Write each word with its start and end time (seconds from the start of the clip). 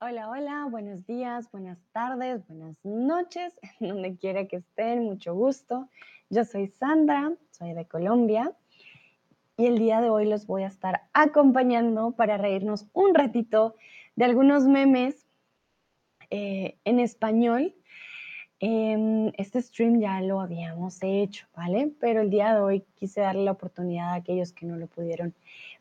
Hola, 0.00 0.30
hola, 0.30 0.68
buenos 0.70 1.04
días, 1.06 1.50
buenas 1.50 1.76
tardes, 1.90 2.46
buenas 2.46 2.76
noches, 2.84 3.52
donde 3.80 4.16
quiera 4.16 4.46
que 4.46 4.58
estén, 4.58 5.02
mucho 5.02 5.34
gusto. 5.34 5.88
Yo 6.30 6.44
soy 6.44 6.68
Sandra, 6.68 7.32
soy 7.50 7.72
de 7.72 7.84
Colombia 7.84 8.52
y 9.56 9.66
el 9.66 9.80
día 9.80 10.00
de 10.00 10.08
hoy 10.08 10.26
los 10.26 10.46
voy 10.46 10.62
a 10.62 10.68
estar 10.68 11.02
acompañando 11.12 12.12
para 12.12 12.38
reírnos 12.38 12.86
un 12.92 13.12
ratito 13.12 13.74
de 14.14 14.26
algunos 14.26 14.66
memes 14.66 15.26
eh, 16.30 16.78
en 16.84 17.00
español. 17.00 17.74
Em, 18.60 19.32
este 19.36 19.60
stream 19.60 19.98
ya 19.98 20.20
lo 20.20 20.40
habíamos 20.40 20.98
hecho, 21.02 21.48
¿vale? 21.56 21.92
Pero 21.98 22.20
el 22.20 22.30
día 22.30 22.54
de 22.54 22.60
hoy 22.60 22.84
quise 22.94 23.20
darle 23.20 23.42
la 23.42 23.50
oportunidad 23.50 24.10
a 24.10 24.14
aquellos 24.14 24.52
que 24.52 24.64
no 24.64 24.76
lo 24.76 24.86
pudieron 24.86 25.34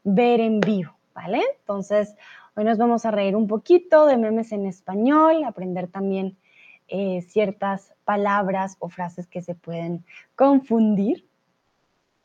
ver 0.03 0.39
en 0.39 0.59
vivo, 0.59 0.97
¿vale? 1.13 1.43
Entonces, 1.59 2.15
Hoy 2.57 2.63
nos 2.63 2.79
vamos 2.79 3.05
a 3.05 3.11
reír 3.11 3.35
un 3.35 3.45
poquito 3.45 4.07
de 4.07 4.17
memes 4.17 4.51
en 4.51 4.65
español, 4.65 5.43
aprender 5.43 5.89
también 5.89 6.39
eh, 6.87 7.21
ciertas 7.21 7.93
palabras 8.03 8.77
o 8.79 8.89
frases 8.89 9.27
que 9.27 9.43
se 9.43 9.53
pueden 9.53 10.03
confundir. 10.35 11.27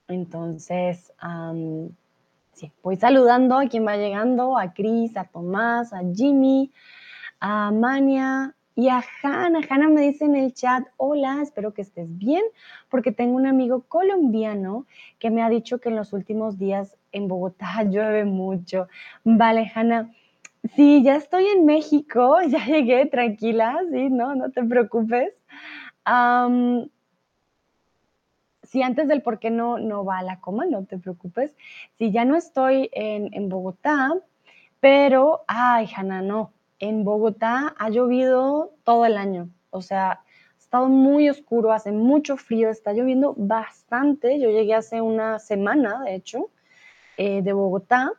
Entonces, 0.08 1.12
sí, 2.54 2.72
voy 2.82 2.96
saludando 2.96 3.58
a 3.58 3.66
quien 3.66 3.86
va 3.86 3.98
llegando, 3.98 4.56
a 4.56 4.72
Cris, 4.72 5.18
a 5.18 5.24
Tomás, 5.24 5.92
a 5.92 6.00
Jimmy, 6.14 6.72
a 7.38 7.70
Mania, 7.70 8.54
y 8.74 8.88
a 8.88 9.04
Hanna, 9.22 9.60
Hanna 9.68 9.90
me 9.90 10.00
dice 10.00 10.24
en 10.24 10.34
el 10.34 10.54
chat, 10.54 10.86
hola, 10.96 11.40
espero 11.42 11.74
que 11.74 11.82
estés 11.82 12.06
bien, 12.16 12.42
porque 12.88 13.12
tengo 13.12 13.36
un 13.36 13.46
amigo 13.46 13.82
colombiano 13.82 14.86
que 15.18 15.30
me 15.30 15.42
ha 15.42 15.50
dicho 15.50 15.78
que 15.78 15.90
en 15.90 15.96
los 15.96 16.14
últimos 16.14 16.58
días 16.58 16.96
en 17.12 17.28
Bogotá 17.28 17.82
llueve 17.84 18.24
mucho. 18.24 18.88
Vale, 19.24 19.70
Hanna, 19.74 20.10
Sí, 20.76 21.02
ya 21.02 21.16
estoy 21.16 21.46
en 21.46 21.66
México, 21.66 22.38
ya 22.48 22.64
llegué, 22.64 23.06
tranquila, 23.06 23.80
sí, 23.90 24.08
no, 24.10 24.34
no 24.34 24.50
te 24.50 24.62
preocupes. 24.62 25.34
sí, 28.62 28.82
antes 28.82 29.08
del 29.08 29.22
por 29.22 29.38
qué 29.38 29.50
no, 29.50 29.78
no 29.78 30.04
va 30.04 30.18
a 30.18 30.22
la 30.22 30.40
coma, 30.40 30.64
no 30.66 30.84
te 30.84 30.98
preocupes. 30.98 31.54
Sí, 31.98 32.12
ya 32.12 32.24
no 32.24 32.36
estoy 32.36 32.90
en, 32.92 33.48
Bogotá, 33.48 34.12
pero, 34.80 35.44
ay, 35.48 35.88
Hanna, 35.94 36.22
no, 36.22 36.52
en 36.78 37.04
Bogotá 37.04 37.74
ha 37.78 37.90
llovido 37.90 38.72
todo 38.84 39.04
el 39.06 39.16
año, 39.16 39.50
o 39.70 39.82
sea, 39.82 40.10
ha 40.12 40.24
estado 40.58 40.88
muy 40.88 41.28
oscuro, 41.28 41.72
hace 41.72 41.92
mucho 41.92 42.36
frío, 42.36 42.70
está 42.70 42.92
lloviendo 42.92 43.34
bastante. 43.36 44.38
Yo 44.40 44.50
llegué 44.50 44.74
hace 44.74 45.00
una 45.00 45.38
semana, 45.38 46.02
de 46.04 46.14
hecho, 46.14 46.50
eh, 47.16 47.42
de 47.42 47.52
Bogotá, 47.52 48.12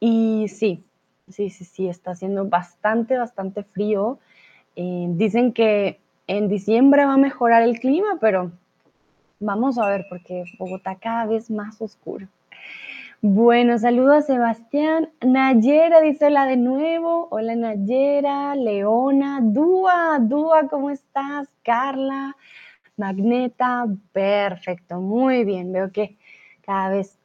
y 0.00 0.48
sí, 0.48 0.84
sí, 1.32 1.50
sí, 1.50 1.64
sí, 1.64 1.88
está 1.88 2.12
haciendo 2.12 2.44
bastante, 2.46 3.18
bastante 3.18 3.64
frío. 3.64 4.18
Eh, 4.76 5.06
dicen 5.10 5.52
que 5.52 5.98
en 6.26 6.48
diciembre 6.48 7.04
va 7.04 7.14
a 7.14 7.18
mejorar 7.18 7.62
el 7.62 7.80
clima, 7.80 8.18
pero 8.20 8.52
vamos 9.40 9.78
a 9.78 9.88
ver 9.88 10.06
porque 10.08 10.44
Bogotá 10.58 10.96
cada 10.96 11.26
vez 11.26 11.50
más 11.50 11.80
oscuro. 11.82 12.28
Bueno, 13.24 13.78
saludos 13.78 14.16
a 14.16 14.22
Sebastián. 14.22 15.10
Nayera 15.24 16.00
dice 16.00 16.26
hola 16.26 16.44
de 16.44 16.56
nuevo. 16.56 17.28
Hola 17.30 17.54
Nayera, 17.54 18.56
Leona, 18.56 19.38
Dúa, 19.40 20.18
Dúa, 20.20 20.66
¿cómo 20.68 20.90
estás? 20.90 21.48
Carla, 21.62 22.36
Magneta, 22.96 23.86
perfecto, 24.12 25.00
muy 25.00 25.44
bien. 25.44 25.72
Veo 25.72 25.92
que 25.92 26.16
cada 26.62 26.88
vez 26.88 27.16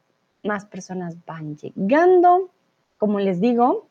más 0.44 0.66
personas 0.66 1.16
van 1.26 1.56
llegando. 1.56 2.50
Como 2.96 3.18
les 3.18 3.40
digo, 3.40 3.87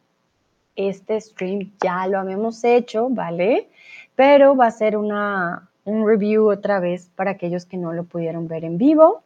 este 0.77 1.19
stream 1.19 1.71
ya 1.83 2.07
lo 2.07 2.19
habíamos 2.19 2.63
hecho, 2.63 3.09
¿vale? 3.09 3.67
Pero 4.15 4.55
va 4.55 4.67
a 4.67 4.71
ser 4.71 4.95
una, 4.95 5.67
un 5.83 6.07
review 6.07 6.49
otra 6.49 6.79
vez 6.79 7.09
para 7.15 7.31
aquellos 7.31 7.65
que 7.65 7.77
no 7.77 7.91
lo 7.91 8.05
pudieron 8.05 8.47
ver 8.47 8.63
en 8.63 8.77
vivo. 8.77 9.23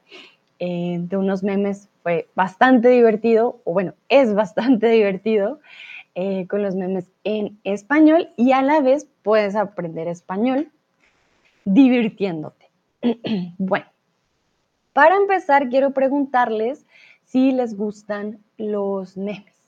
Eh, 0.60 0.98
de 1.00 1.18
unos 1.18 1.44
memes 1.44 1.90
fue 2.04 2.28
bastante 2.36 2.90
divertido, 2.90 3.60
o 3.64 3.74
bueno, 3.74 3.94
es 4.10 4.34
bastante 4.36 4.88
divertido 4.90 5.60
eh, 6.16 6.48
con 6.48 6.64
los 6.64 6.76
memes 6.76 7.06
en 7.24 7.60
español 7.64 8.30
y 8.38 8.52
a 8.54 8.62
la 8.62 8.82
vez 8.82 9.08
puedes 9.22 9.56
aprender 9.56 10.08
español 10.08 10.70
divirtiéndote. 11.66 12.70
bueno, 13.58 13.86
para 14.94 15.16
empezar 15.16 15.70
quiero 15.70 15.92
preguntarles 15.92 16.86
si 17.26 17.52
les 17.52 17.76
gustan 17.76 18.40
los 18.58 19.18
memes. 19.18 19.61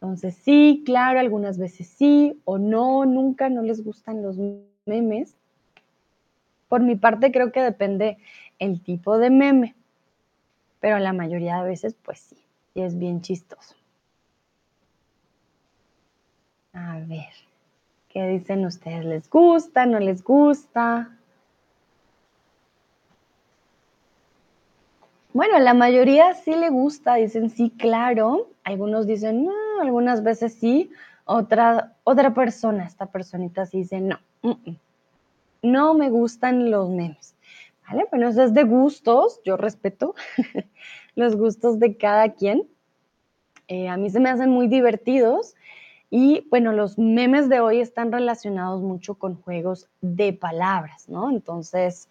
Entonces, 0.00 0.34
sí, 0.34 0.82
claro, 0.86 1.20
algunas 1.20 1.58
veces 1.58 1.86
sí 1.86 2.40
o 2.46 2.56
no, 2.56 3.04
nunca 3.04 3.50
no 3.50 3.60
les 3.60 3.84
gustan 3.84 4.22
los 4.22 4.38
memes. 4.86 5.36
Por 6.68 6.80
mi 6.80 6.96
parte, 6.96 7.30
creo 7.30 7.52
que 7.52 7.60
depende 7.60 8.16
el 8.58 8.80
tipo 8.80 9.18
de 9.18 9.28
meme, 9.28 9.74
pero 10.80 10.98
la 10.98 11.12
mayoría 11.12 11.58
de 11.58 11.68
veces, 11.68 11.94
pues 12.02 12.20
sí, 12.20 12.36
y 12.74 12.80
es 12.80 12.98
bien 12.98 13.20
chistoso. 13.20 13.74
A 16.72 17.00
ver, 17.00 17.34
¿qué 18.08 18.26
dicen 18.26 18.64
ustedes? 18.64 19.04
¿Les 19.04 19.28
gusta? 19.28 19.84
¿No 19.84 20.00
les 20.00 20.24
gusta? 20.24 21.19
Bueno, 25.32 25.60
la 25.60 25.74
mayoría 25.74 26.34
sí 26.34 26.56
le 26.56 26.70
gusta, 26.70 27.14
dicen 27.14 27.50
sí, 27.50 27.70
claro. 27.70 28.48
Algunos 28.64 29.06
dicen 29.06 29.44
no, 29.44 29.80
algunas 29.80 30.22
veces 30.24 30.54
sí. 30.54 30.90
Otra, 31.24 31.94
otra 32.02 32.34
persona, 32.34 32.84
esta 32.84 33.06
personita 33.06 33.64
sí 33.64 33.78
dice 33.78 34.00
no, 34.00 34.18
no 35.62 35.94
me 35.94 36.10
gustan 36.10 36.70
los 36.70 36.90
memes. 36.90 37.36
¿Vale? 37.88 38.06
Bueno, 38.10 38.28
eso 38.28 38.42
es 38.42 38.54
de 38.54 38.64
gustos, 38.64 39.40
yo 39.44 39.56
respeto 39.56 40.14
los 41.14 41.36
gustos 41.36 41.78
de 41.78 41.96
cada 41.96 42.30
quien. 42.34 42.68
Eh, 43.68 43.88
a 43.88 43.96
mí 43.96 44.10
se 44.10 44.20
me 44.20 44.30
hacen 44.30 44.50
muy 44.50 44.66
divertidos 44.66 45.54
y 46.10 46.46
bueno, 46.50 46.72
los 46.72 46.98
memes 46.98 47.48
de 47.48 47.60
hoy 47.60 47.80
están 47.80 48.10
relacionados 48.10 48.82
mucho 48.82 49.14
con 49.14 49.40
juegos 49.40 49.88
de 50.00 50.32
palabras, 50.32 51.08
¿no? 51.08 51.30
Entonces, 51.30 52.08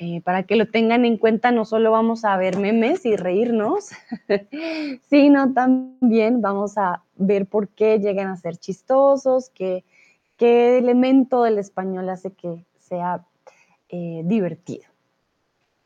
eh, 0.00 0.20
para 0.20 0.44
que 0.44 0.54
lo 0.54 0.68
tengan 0.68 1.04
en 1.04 1.16
cuenta, 1.16 1.50
no 1.50 1.64
solo 1.64 1.90
vamos 1.90 2.24
a 2.24 2.36
ver 2.36 2.56
memes 2.56 3.04
y 3.04 3.16
reírnos, 3.16 3.90
sino 5.10 5.52
también 5.52 6.40
vamos 6.40 6.78
a 6.78 7.02
ver 7.16 7.46
por 7.46 7.66
qué 7.66 7.98
llegan 7.98 8.28
a 8.28 8.36
ser 8.36 8.58
chistosos, 8.58 9.50
qué, 9.50 9.84
qué 10.36 10.78
elemento 10.78 11.42
del 11.42 11.58
español 11.58 12.08
hace 12.10 12.30
que 12.30 12.64
sea 12.78 13.26
eh, 13.88 14.22
divertido. 14.24 14.84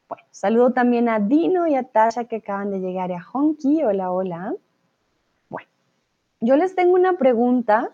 Bueno, 0.08 0.24
saludo 0.30 0.74
también 0.74 1.08
a 1.08 1.18
Dino 1.18 1.66
y 1.66 1.74
a 1.74 1.84
Tasha 1.84 2.24
que 2.24 2.36
acaban 2.36 2.70
de 2.70 2.80
llegar 2.80 3.10
y 3.10 3.14
a 3.14 3.24
Honky. 3.32 3.82
Hola, 3.82 4.12
hola. 4.12 4.54
Bueno, 5.48 5.70
yo 6.40 6.56
les 6.56 6.74
tengo 6.74 6.92
una 6.92 7.16
pregunta 7.16 7.92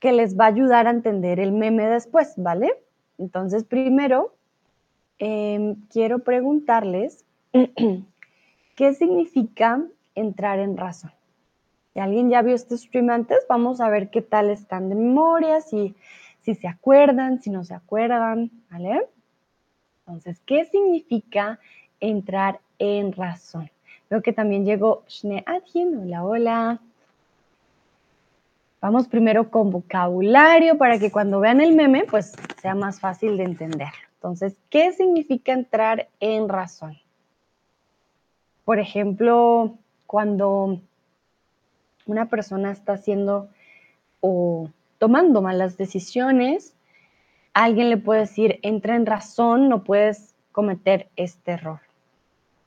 que 0.00 0.10
les 0.10 0.36
va 0.36 0.46
a 0.46 0.48
ayudar 0.48 0.88
a 0.88 0.90
entender 0.90 1.38
el 1.38 1.52
meme 1.52 1.86
después, 1.86 2.34
¿vale? 2.36 2.82
Entonces, 3.16 3.62
primero, 3.62 4.34
Em, 5.24 5.76
quiero 5.88 6.18
preguntarles 6.18 7.24
qué 8.74 8.94
significa 8.94 9.80
entrar 10.16 10.58
en 10.58 10.76
razón. 10.76 11.12
Alguien 11.94 12.28
ya 12.28 12.42
vio 12.42 12.56
este 12.56 12.76
stream 12.76 13.08
antes, 13.08 13.38
vamos 13.48 13.80
a 13.80 13.88
ver 13.88 14.10
qué 14.10 14.20
tal 14.20 14.50
están 14.50 14.88
de 14.88 14.96
memoria, 14.96 15.60
si, 15.60 15.94
si 16.40 16.56
se 16.56 16.66
acuerdan, 16.66 17.40
si 17.40 17.50
no 17.50 17.62
se 17.62 17.72
acuerdan, 17.72 18.50
¿vale? 18.68 19.06
Entonces, 20.00 20.40
¿qué 20.44 20.64
significa 20.64 21.60
entrar 22.00 22.58
en 22.80 23.12
razón? 23.12 23.70
Veo 24.10 24.22
que 24.22 24.32
también 24.32 24.64
llegó 24.64 25.04
Shne 25.06 25.44
Adhin. 25.46 25.98
Hola, 25.98 26.24
hola. 26.24 26.80
Vamos 28.80 29.06
primero 29.06 29.50
con 29.52 29.70
vocabulario 29.70 30.76
para 30.78 30.98
que 30.98 31.12
cuando 31.12 31.38
vean 31.38 31.60
el 31.60 31.76
meme, 31.76 32.06
pues 32.10 32.34
sea 32.60 32.74
más 32.74 32.98
fácil 32.98 33.36
de 33.36 33.44
entenderlo. 33.44 34.11
Entonces, 34.22 34.54
¿qué 34.70 34.92
significa 34.92 35.52
entrar 35.52 36.08
en 36.20 36.48
razón? 36.48 36.96
Por 38.64 38.78
ejemplo, 38.78 39.74
cuando 40.06 40.78
una 42.06 42.26
persona 42.28 42.70
está 42.70 42.92
haciendo 42.92 43.48
o 44.20 44.70
tomando 44.98 45.42
malas 45.42 45.76
decisiones, 45.76 46.72
alguien 47.52 47.90
le 47.90 47.96
puede 47.96 48.20
decir, 48.20 48.60
entra 48.62 48.94
en 48.94 49.06
razón, 49.06 49.68
no 49.68 49.82
puedes 49.82 50.36
cometer 50.52 51.08
este 51.16 51.52
error. 51.52 51.80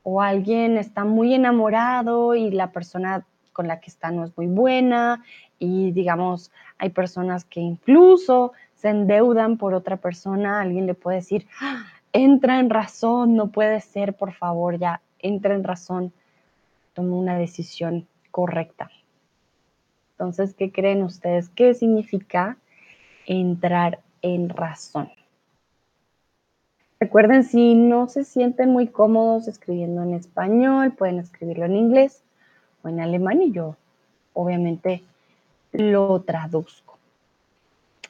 O 0.04 0.22
alguien 0.22 0.78
está 0.78 1.06
muy 1.06 1.34
enamorado 1.34 2.36
y 2.36 2.52
la 2.52 2.74
persona 2.74 3.26
con 3.54 3.70
la 3.70 3.80
que 3.80 3.90
está 3.90 4.12
no 4.12 4.26
es 4.26 4.38
muy 4.38 4.48
buena 4.48 5.24
y 5.58 5.94
digamos, 5.94 6.52
hay 6.78 6.90
personas 6.90 7.46
que 7.46 7.62
incluso 7.62 8.52
se 8.76 8.90
endeudan 8.90 9.58
por 9.58 9.74
otra 9.74 9.98
persona, 9.98 10.62
alguien 10.62 10.86
le 10.86 10.94
puede 10.94 11.18
decir, 11.18 11.48
¡Ah! 11.62 11.86
entra 12.14 12.60
en 12.60 12.70
razón, 12.70 13.36
no 13.36 13.48
puede 13.48 13.82
ser, 13.82 14.14
por 14.14 14.34
favor, 14.34 14.78
ya, 14.78 15.02
entra 15.20 15.56
en 15.56 15.64
razón, 15.64 16.14
toma 16.94 17.16
una 17.16 17.38
decisión 17.38 18.08
correcta. 18.32 18.90
Entonces, 20.12 20.54
¿qué 20.54 20.72
creen 20.72 21.04
ustedes? 21.04 21.50
¿Qué 21.50 21.74
significa 21.74 22.58
entrar 23.26 24.00
en 24.22 24.50
razón? 24.50 25.10
Recuerden, 27.00 27.44
si 27.44 27.76
no 27.76 28.08
se 28.08 28.24
sienten 28.24 28.70
muy 28.70 28.88
cómodos 28.88 29.50
escribiendo 29.50 30.04
en 30.04 30.14
español, 30.14 30.94
pueden 30.94 31.20
escribirlo 31.20 31.66
en 31.66 31.76
inglés 31.76 32.24
o 32.82 32.88
en 32.88 33.02
alemán 33.02 33.42
y 33.42 33.52
yo 33.52 33.76
obviamente 34.34 35.04
lo 35.72 36.22
traduzco. 36.22 36.85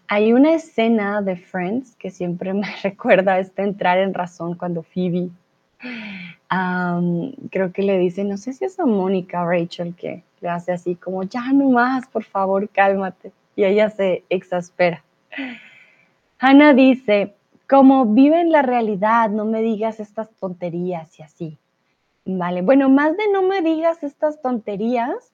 Hay 0.07 0.33
una 0.33 0.53
escena 0.53 1.21
de 1.21 1.35
Friends 1.35 1.95
que 1.95 2.11
siempre 2.11 2.53
me 2.55 2.67
recuerda 2.83 3.39
este 3.39 3.63
entrar 3.63 3.97
en 3.97 4.13
razón 4.13 4.55
cuando 4.55 4.83
Phoebe 4.83 5.29
creo 7.49 7.71
que 7.73 7.81
le 7.81 7.97
dice, 7.97 8.23
no 8.23 8.37
sé 8.37 8.53
si 8.53 8.65
es 8.65 8.79
a 8.79 8.85
Mónica 8.85 9.43
Rachel 9.45 9.95
que 9.95 10.23
le 10.41 10.49
hace 10.49 10.71
así 10.71 10.95
como, 10.95 11.23
ya 11.23 11.51
no 11.51 11.69
más, 11.69 12.07
por 12.07 12.23
favor, 12.23 12.69
cálmate. 12.69 13.31
Y 13.55 13.63
ella 13.63 13.89
se 13.89 14.23
exaspera. 14.29 15.03
Hannah 16.39 16.73
dice, 16.73 17.33
como 17.69 18.05
vive 18.05 18.41
en 18.41 18.51
la 18.51 18.61
realidad, 18.61 19.29
no 19.29 19.45
me 19.45 19.61
digas 19.61 19.99
estas 19.99 20.29
tonterías 20.31 21.17
y 21.19 21.23
así. 21.23 21.57
Vale, 22.25 22.61
bueno, 22.61 22.89
más 22.89 23.15
de 23.15 23.23
no 23.31 23.43
me 23.43 23.61
digas 23.61 24.03
estas 24.03 24.41
tonterías, 24.41 25.31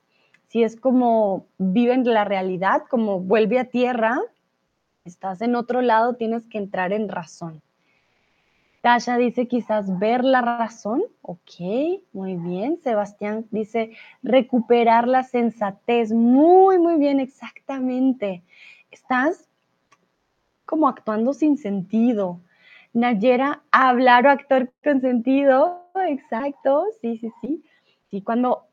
si 0.50 0.64
es 0.64 0.76
como 0.76 1.46
vive 1.58 1.94
en 1.94 2.06
la 2.06 2.26
realidad, 2.26 2.84
como 2.90 3.20
vuelve 3.20 3.60
a 3.60 3.66
tierra, 3.66 4.20
estás 5.06 5.42
en 5.42 5.56
otro 5.56 5.82
lado, 5.82 6.16
tienes 6.16 6.46
que 6.46 6.58
entrar 6.58 6.94
en 6.94 7.10
razón. 7.10 7.62
Tasha 8.82 9.18
dice 9.18 9.48
quizás 9.48 10.00
ver 10.00 10.24
la 10.24 10.42
razón. 10.42 11.04
Ok, 11.22 12.02
muy 12.14 12.36
bien. 12.36 12.80
Sebastián 12.82 13.46
dice 13.52 13.92
recuperar 14.24 15.08
la 15.08 15.24
sensatez. 15.24 16.12
Muy, 16.12 16.80
muy 16.80 16.98
bien, 16.98 17.20
exactamente. 17.20 18.42
Estás 18.90 19.48
como 20.66 20.88
actuando 20.88 21.34
sin 21.34 21.58
sentido. 21.58 22.40
Nayera, 22.94 23.62
hablar 23.72 24.26
o 24.26 24.32
actuar 24.32 24.72
con 24.84 25.00
sentido. 25.00 25.86
Exacto, 26.08 26.86
sí, 27.02 27.18
sí, 27.18 27.32
sí. 27.42 27.64
Y 28.10 28.24
cuando 28.24 28.66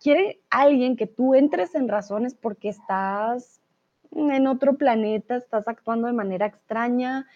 quiere 0.00 0.40
alguien 0.50 0.96
que 0.96 1.06
tú 1.06 1.34
entres 1.34 1.74
en 1.76 1.88
razones 1.88 2.34
porque 2.34 2.68
estás 2.68 3.59
en 4.12 4.46
otro 4.46 4.76
planeta, 4.76 5.36
estás 5.36 5.68
actuando 5.68 6.06
de 6.06 6.12
manera 6.12 6.46
extraña, 6.46 7.26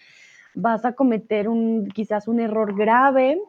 vas 0.53 0.85
a 0.85 0.93
cometer 0.93 1.47
un, 1.49 1.89
quizás 1.89 2.27
un 2.27 2.39
error 2.39 2.75
grave 2.75 3.39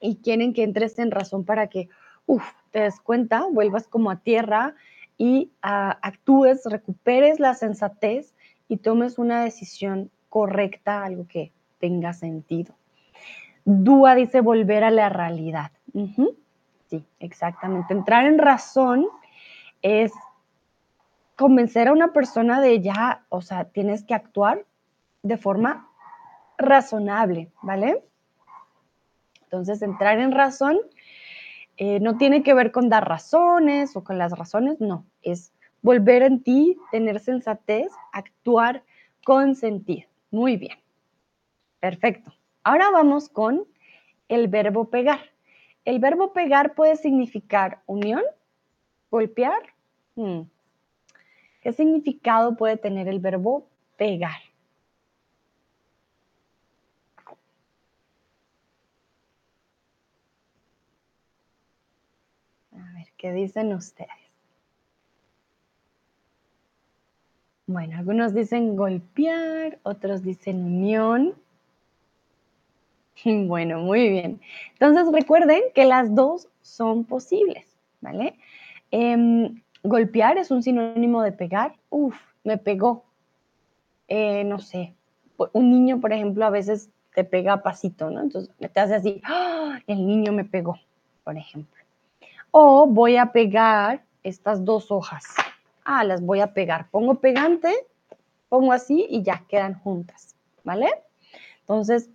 y 0.00 0.16
quieren 0.16 0.52
que 0.52 0.62
entres 0.62 0.98
en 0.98 1.10
razón 1.10 1.44
para 1.44 1.68
que, 1.68 1.88
uff, 2.26 2.44
te 2.70 2.80
des 2.80 3.00
cuenta, 3.00 3.46
vuelvas 3.50 3.88
como 3.88 4.10
a 4.10 4.16
tierra 4.16 4.74
y 5.18 5.50
ah, 5.62 5.98
actúes, 6.02 6.62
recuperes 6.66 7.40
la 7.40 7.54
sensatez 7.54 8.34
y 8.68 8.78
tomes 8.78 9.18
una 9.18 9.42
decisión 9.42 10.10
correcta, 10.28 11.04
algo 11.04 11.26
que 11.28 11.52
tenga 11.78 12.12
sentido. 12.12 12.74
Dúa 13.64 14.14
dice 14.14 14.40
volver 14.40 14.84
a 14.84 14.90
la 14.90 15.08
realidad. 15.08 15.72
Sí, 16.88 17.04
exactamente. 17.18 17.94
Entrar 17.94 18.26
en 18.26 18.38
razón 18.38 19.06
es 19.82 20.12
convencer 21.36 21.88
a 21.88 21.92
una 21.92 22.12
persona 22.12 22.60
de 22.60 22.80
ya, 22.80 23.24
o 23.28 23.42
sea, 23.42 23.66
tienes 23.66 24.04
que 24.04 24.14
actuar 24.14 24.64
de 25.22 25.36
forma 25.36 25.88
razonable, 26.58 27.50
¿vale? 27.62 28.02
Entonces, 29.42 29.82
entrar 29.82 30.18
en 30.18 30.32
razón 30.32 30.78
eh, 31.76 32.00
no 32.00 32.16
tiene 32.16 32.42
que 32.42 32.54
ver 32.54 32.72
con 32.72 32.88
dar 32.88 33.06
razones 33.06 33.96
o 33.96 34.02
con 34.02 34.16
las 34.18 34.32
razones, 34.32 34.80
no, 34.80 35.04
es 35.22 35.52
volver 35.82 36.22
en 36.22 36.42
ti, 36.42 36.78
tener 36.90 37.20
sensatez, 37.20 37.92
actuar 38.12 38.82
con 39.24 39.54
sentido. 39.54 40.08
Muy 40.30 40.56
bien, 40.56 40.78
perfecto. 41.80 42.32
Ahora 42.64 42.90
vamos 42.90 43.28
con 43.28 43.64
el 44.28 44.48
verbo 44.48 44.90
pegar. 44.90 45.20
El 45.84 46.00
verbo 46.00 46.32
pegar 46.32 46.74
puede 46.74 46.96
significar 46.96 47.82
unión, 47.86 48.22
golpear. 49.10 49.60
Hmm. 50.16 50.42
¿Qué 51.66 51.72
significado 51.72 52.56
puede 52.56 52.76
tener 52.76 53.08
el 53.08 53.18
verbo 53.18 53.66
pegar? 53.96 54.36
¿Qué 63.18 63.32
dicen 63.32 63.72
ustedes? 63.72 64.08
Bueno, 67.66 67.98
algunos 67.98 68.32
dicen 68.32 68.76
golpear, 68.76 69.80
otros 69.82 70.22
dicen 70.22 70.62
unión. 70.62 71.34
Bueno, 73.24 73.80
muy 73.80 74.08
bien. 74.08 74.40
Entonces 74.74 75.12
recuerden 75.12 75.62
que 75.74 75.84
las 75.84 76.14
dos 76.14 76.48
son 76.62 77.02
posibles, 77.02 77.76
¿vale? 78.00 78.38
Em, 78.92 79.62
golpear 79.86 80.38
es 80.38 80.50
un 80.50 80.62
sinónimo 80.62 81.22
de 81.22 81.32
pegar. 81.32 81.74
Uf, 81.90 82.16
me 82.44 82.58
pegó. 82.58 83.04
Eh, 84.08 84.44
no 84.44 84.58
sé, 84.58 84.94
un 85.52 85.70
niño, 85.70 86.00
por 86.00 86.12
ejemplo, 86.12 86.44
a 86.44 86.50
veces 86.50 86.90
te 87.14 87.24
pega 87.24 87.62
pasito, 87.62 88.10
¿no? 88.10 88.20
Entonces 88.20 88.54
te 88.72 88.80
hace 88.80 88.94
así, 88.94 89.20
¡Ah! 89.24 89.80
el 89.86 90.06
niño 90.06 90.32
me 90.32 90.44
pegó, 90.44 90.78
por 91.24 91.36
ejemplo. 91.36 91.82
O 92.50 92.86
voy 92.86 93.16
a 93.16 93.32
pegar 93.32 94.02
estas 94.22 94.64
dos 94.64 94.90
hojas. 94.90 95.24
Ah, 95.84 96.04
las 96.04 96.20
voy 96.20 96.40
a 96.40 96.52
pegar. 96.52 96.88
Pongo 96.90 97.16
pegante, 97.16 97.72
pongo 98.48 98.72
así 98.72 99.06
y 99.08 99.22
ya 99.22 99.44
quedan 99.48 99.78
juntas, 99.80 100.34
¿vale? 100.62 100.88
Entonces, 101.60 102.10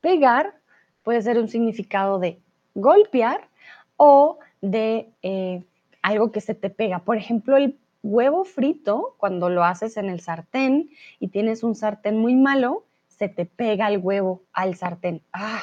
pegar 0.00 0.54
puede 1.02 1.22
ser 1.22 1.38
un 1.38 1.48
significado 1.48 2.18
de 2.18 2.40
golpear 2.74 3.48
o 3.96 4.38
de 4.60 5.10
eh, 5.22 5.64
algo 6.02 6.32
que 6.32 6.40
se 6.40 6.54
te 6.54 6.70
pega. 6.70 7.00
Por 7.00 7.16
ejemplo, 7.16 7.56
el 7.56 7.78
huevo 8.02 8.44
frito, 8.44 9.14
cuando 9.18 9.48
lo 9.48 9.64
haces 9.64 9.96
en 9.96 10.08
el 10.10 10.20
sartén 10.20 10.90
y 11.20 11.28
tienes 11.28 11.62
un 11.62 11.74
sartén 11.74 12.18
muy 12.18 12.34
malo, 12.34 12.84
se 13.08 13.28
te 13.28 13.46
pega 13.46 13.88
el 13.88 13.98
huevo 13.98 14.42
al 14.52 14.74
sartén. 14.74 15.22
Ah, 15.32 15.62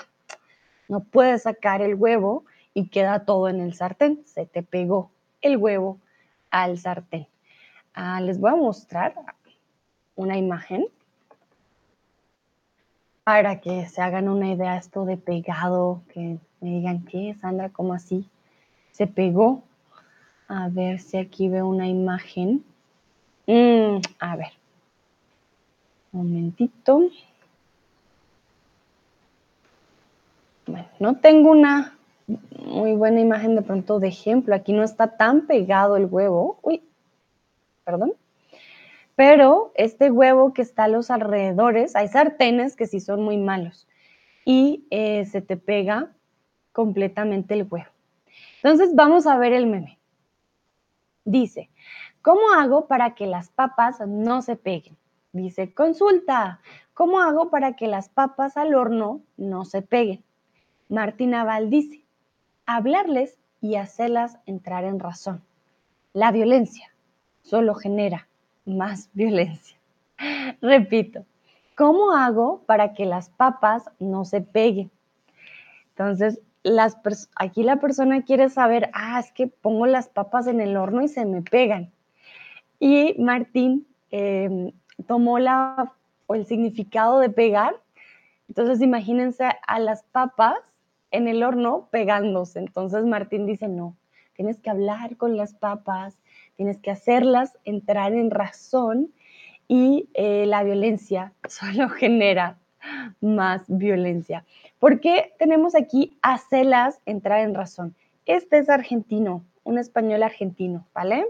no 0.87 1.01
puedes 1.01 1.43
sacar 1.43 1.81
el 1.81 1.95
huevo 1.95 2.45
y 2.73 2.87
queda 2.87 3.25
todo 3.25 3.49
en 3.49 3.59
el 3.59 3.73
sartén. 3.73 4.21
Se 4.25 4.45
te 4.45 4.63
pegó 4.63 5.11
el 5.41 5.57
huevo 5.57 5.99
al 6.49 6.77
sartén. 6.77 7.27
Ah, 7.93 8.21
les 8.21 8.39
voy 8.39 8.51
a 8.51 8.55
mostrar 8.55 9.13
una 10.15 10.37
imagen 10.37 10.87
para 13.23 13.61
que 13.61 13.87
se 13.87 14.01
hagan 14.01 14.27
una 14.27 14.51
idea 14.51 14.77
esto 14.77 15.05
de 15.05 15.17
pegado, 15.17 16.01
que 16.13 16.39
me 16.61 16.69
digan 16.69 17.05
qué, 17.05 17.35
Sandra, 17.39 17.69
¿cómo 17.69 17.93
así? 17.93 18.27
Se 18.91 19.05
pegó. 19.05 19.61
A 20.49 20.67
ver 20.67 20.99
si 20.99 21.15
aquí 21.17 21.47
veo 21.47 21.67
una 21.67 21.87
imagen. 21.87 22.63
Mm, 23.45 24.01
a 24.19 24.35
ver. 24.35 24.51
Un 26.11 26.27
momentito. 26.27 27.03
Bueno, 30.65 30.87
no 30.99 31.17
tengo 31.17 31.51
una 31.51 31.95
muy 32.65 32.93
buena 32.93 33.19
imagen 33.21 33.55
de 33.55 33.61
pronto 33.61 33.99
de 33.99 34.07
ejemplo. 34.07 34.55
Aquí 34.55 34.73
no 34.73 34.83
está 34.83 35.17
tan 35.17 35.45
pegado 35.45 35.97
el 35.97 36.05
huevo. 36.05 36.57
Uy, 36.63 36.81
perdón. 37.83 38.13
Pero 39.15 39.71
este 39.75 40.09
huevo 40.09 40.51
que 40.53 40.63
está 40.63 40.85
a 40.85 40.87
los 40.87 41.11
alrededores, 41.11 41.95
hay 41.95 42.07
sartenes 42.07 42.75
que 42.75 42.87
sí 42.87 42.99
son 42.99 43.21
muy 43.21 43.37
malos 43.37 43.87
y 44.45 44.85
eh, 44.89 45.25
se 45.25 45.41
te 45.41 45.57
pega 45.57 46.11
completamente 46.71 47.53
el 47.53 47.67
huevo. 47.69 47.91
Entonces 48.63 48.95
vamos 48.95 49.27
a 49.27 49.37
ver 49.37 49.53
el 49.53 49.67
meme. 49.67 49.98
Dice, 51.25 51.69
¿cómo 52.21 52.51
hago 52.51 52.87
para 52.87 53.15
que 53.15 53.27
las 53.27 53.49
papas 53.49 53.99
no 54.07 54.41
se 54.41 54.55
peguen? 54.55 54.97
Dice, 55.31 55.73
consulta, 55.73 56.59
¿cómo 56.93 57.19
hago 57.19 57.49
para 57.49 57.75
que 57.75 57.87
las 57.87 58.09
papas 58.09 58.57
al 58.57 58.73
horno 58.73 59.21
no 59.37 59.65
se 59.65 59.81
peguen? 59.81 60.23
Martina 60.87 61.43
Val 61.43 61.69
dice, 61.69 62.03
hablarles 62.65 63.37
y 63.61 63.75
hacerlas 63.75 64.39
entrar 64.45 64.85
en 64.85 64.99
razón. 64.99 65.43
La 66.13 66.31
violencia 66.31 66.91
solo 67.41 67.75
genera 67.75 68.27
más 68.65 69.09
violencia. 69.13 69.77
Repito, 70.61 71.25
¿cómo 71.75 72.11
hago 72.11 72.63
para 72.65 72.93
que 72.93 73.05
las 73.05 73.29
papas 73.29 73.89
no 73.99 74.25
se 74.25 74.41
peguen? 74.41 74.91
Entonces, 75.89 76.41
aquí 77.35 77.63
la 77.63 77.77
persona 77.77 78.23
quiere 78.23 78.49
saber, 78.49 78.89
ah, 78.93 79.19
es 79.19 79.31
que 79.31 79.47
pongo 79.47 79.85
las 79.85 80.07
papas 80.07 80.47
en 80.47 80.61
el 80.61 80.77
horno 80.77 81.01
y 81.01 81.07
se 81.07 81.25
me 81.25 81.41
pegan. 81.41 81.91
Y 82.79 83.15
Martín 83.19 83.87
em, 84.11 84.71
tomó 85.07 85.39
la, 85.39 85.93
o 86.27 86.35
el 86.35 86.45
significado 86.45 87.19
de 87.19 87.29
pegar. 87.29 87.75
Entonces, 88.47 88.81
imagínense 88.81 89.45
a 89.67 89.79
las 89.79 90.03
papas 90.03 90.57
en 91.11 91.27
el 91.27 91.43
horno 91.43 91.87
pegándose. 91.91 92.59
Entonces 92.59 93.05
Martín 93.05 93.45
dice, 93.45 93.67
no, 93.67 93.95
tienes 94.35 94.59
que 94.59 94.69
hablar 94.69 95.17
con 95.17 95.37
las 95.37 95.53
papas, 95.53 96.17
tienes 96.55 96.77
que 96.77 96.91
hacerlas 96.91 97.57
entrar 97.65 98.13
en 98.13 98.31
razón 98.31 99.11
y 99.67 100.09
eh, 100.13 100.45
la 100.45 100.63
violencia 100.63 101.33
solo 101.47 101.89
genera 101.89 102.57
más 103.21 103.63
violencia. 103.67 104.45
¿Por 104.79 104.99
qué 104.99 105.33
tenemos 105.39 105.75
aquí 105.75 106.17
hacerlas 106.21 107.01
entrar 107.05 107.41
en 107.41 107.55
razón? 107.55 107.95
Este 108.25 108.59
es 108.59 108.69
argentino, 108.69 109.43
un 109.63 109.77
español 109.77 110.23
argentino, 110.23 110.87
¿vale? 110.93 111.25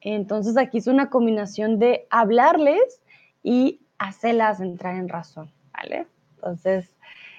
Entonces 0.00 0.56
aquí 0.56 0.78
es 0.78 0.86
una 0.86 1.08
combinación 1.08 1.78
de 1.78 2.06
hablarles 2.10 3.00
y 3.42 3.80
hacerlas 3.98 4.60
entrar 4.60 4.96
en 4.96 5.08
razón, 5.08 5.50
¿vale? 5.72 6.06
Entonces, 6.36 6.94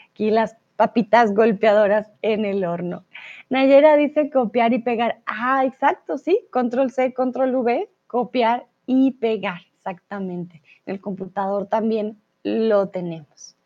aquí 0.10 0.31
las 0.31 0.57
papitas 0.75 1.34
golpeadoras 1.34 2.12
en 2.22 2.45
el 2.45 2.65
horno. 2.65 3.05
Nayera 3.50 3.95
dice 3.95 4.29
copiar 4.29 4.74
y 4.74 4.79
pegar. 4.79 5.22
Ah, 5.25 5.63
exacto, 5.65 6.17
sí. 6.17 6.48
Control 6.51 6.91
C, 6.91 7.13
control 7.13 7.55
V, 7.55 7.89
copiar 8.07 8.65
y 8.86 9.12
pegar, 9.12 9.62
exactamente. 9.75 10.62
En 10.86 10.95
el 10.95 11.01
computador 11.01 11.67
también 11.67 12.19
lo 12.45 12.89
tenemos. 12.89 13.57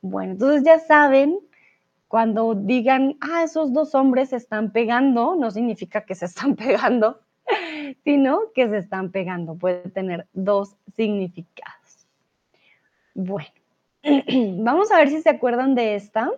Bueno, 0.00 0.32
entonces 0.32 0.62
ya 0.64 0.78
saben, 0.78 1.38
cuando 2.06 2.54
digan, 2.54 3.16
ah, 3.20 3.42
esos 3.42 3.72
dos 3.72 3.94
hombres 3.94 4.30
se 4.30 4.36
están 4.36 4.70
pegando, 4.72 5.34
no 5.34 5.50
significa 5.50 6.02
que 6.02 6.14
se 6.14 6.26
están 6.26 6.54
pegando, 6.56 7.20
sino 8.04 8.52
que 8.54 8.68
se 8.68 8.78
están 8.78 9.10
pegando. 9.10 9.56
Puede 9.56 9.90
tener 9.90 10.26
dos 10.32 10.76
significados. 10.96 12.06
Bueno, 13.14 13.50
vamos 14.62 14.92
a 14.92 14.98
ver 14.98 15.10
si 15.10 15.20
se 15.20 15.30
acuerdan 15.30 15.74
de 15.74 15.96
esta. 15.96 16.30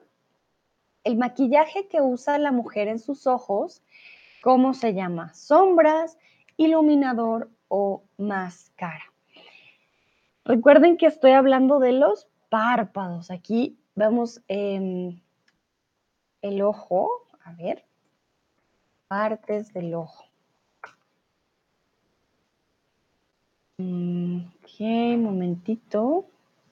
El 1.04 1.18
maquillaje 1.18 1.86
que 1.88 2.00
usa 2.00 2.38
la 2.38 2.50
mujer 2.50 2.88
en 2.88 2.98
sus 2.98 3.26
ojos, 3.26 3.82
¿cómo 4.42 4.72
se 4.72 4.94
llama? 4.94 5.34
Sombras, 5.34 6.18
iluminador 6.56 7.50
o 7.68 8.02
máscara. 8.16 9.09
Recuerden 10.44 10.96
que 10.96 11.06
estoy 11.06 11.32
hablando 11.32 11.78
de 11.78 11.92
los 11.92 12.28
párpados. 12.48 13.30
Aquí 13.30 13.78
vemos 13.94 14.42
em, 14.48 15.20
el 16.42 16.62
ojo. 16.62 17.10
A 17.44 17.52
ver. 17.52 17.84
Partes 19.08 19.72
del 19.72 19.94
ojo. 19.94 20.24
Mm, 23.78 24.46
ok, 24.62 25.18
momentito. 25.18 26.26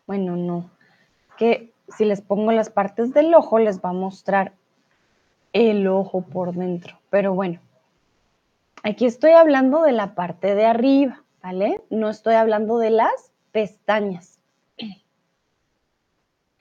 Bueno, 0.07 0.37
no. 0.37 0.71
Que 1.37 1.73
si 1.89 2.05
les 2.05 2.21
pongo 2.21 2.53
las 2.53 2.71
partes 2.71 3.13
del 3.13 3.35
ojo, 3.35 3.59
les 3.59 3.81
va 3.81 3.91
a 3.91 3.95
mostrar 3.95 4.53
el 5.53 5.87
ojo 5.87 6.23
por 6.23 6.53
dentro. 6.53 6.99
Pero 7.11 7.35
bueno, 7.35 7.61
aquí 8.83 9.07
estoy 9.07 9.33
hablando 9.33 9.83
de 9.83 9.93
la 9.93 10.15
parte 10.15 10.55
de 10.55 10.67
arriba, 10.67 11.25
¿vale? 11.43 11.81
No 11.91 12.11
estoy 12.11 12.35
hablando 12.35 12.79
de 12.79 12.91
las 12.91 13.33
pestañas. 13.59 14.38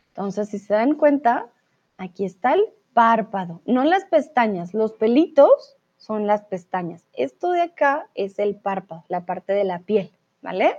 Entonces, 0.10 0.50
si 0.50 0.58
se 0.58 0.74
dan 0.74 0.96
cuenta, 0.96 1.48
aquí 1.98 2.26
está 2.26 2.54
el 2.54 2.64
párpado, 2.94 3.62
no 3.66 3.84
las 3.84 4.06
pestañas, 4.06 4.74
los 4.74 4.94
pelitos 4.94 5.76
son 5.98 6.26
las 6.26 6.44
pestañas. 6.46 7.04
Esto 7.14 7.52
de 7.52 7.62
acá 7.62 8.08
es 8.16 8.40
el 8.40 8.56
párpado, 8.56 9.04
la 9.10 9.28
parte 9.28 9.54
de 9.54 9.64
la 9.64 9.80
piel, 9.80 10.12
¿vale? 10.42 10.76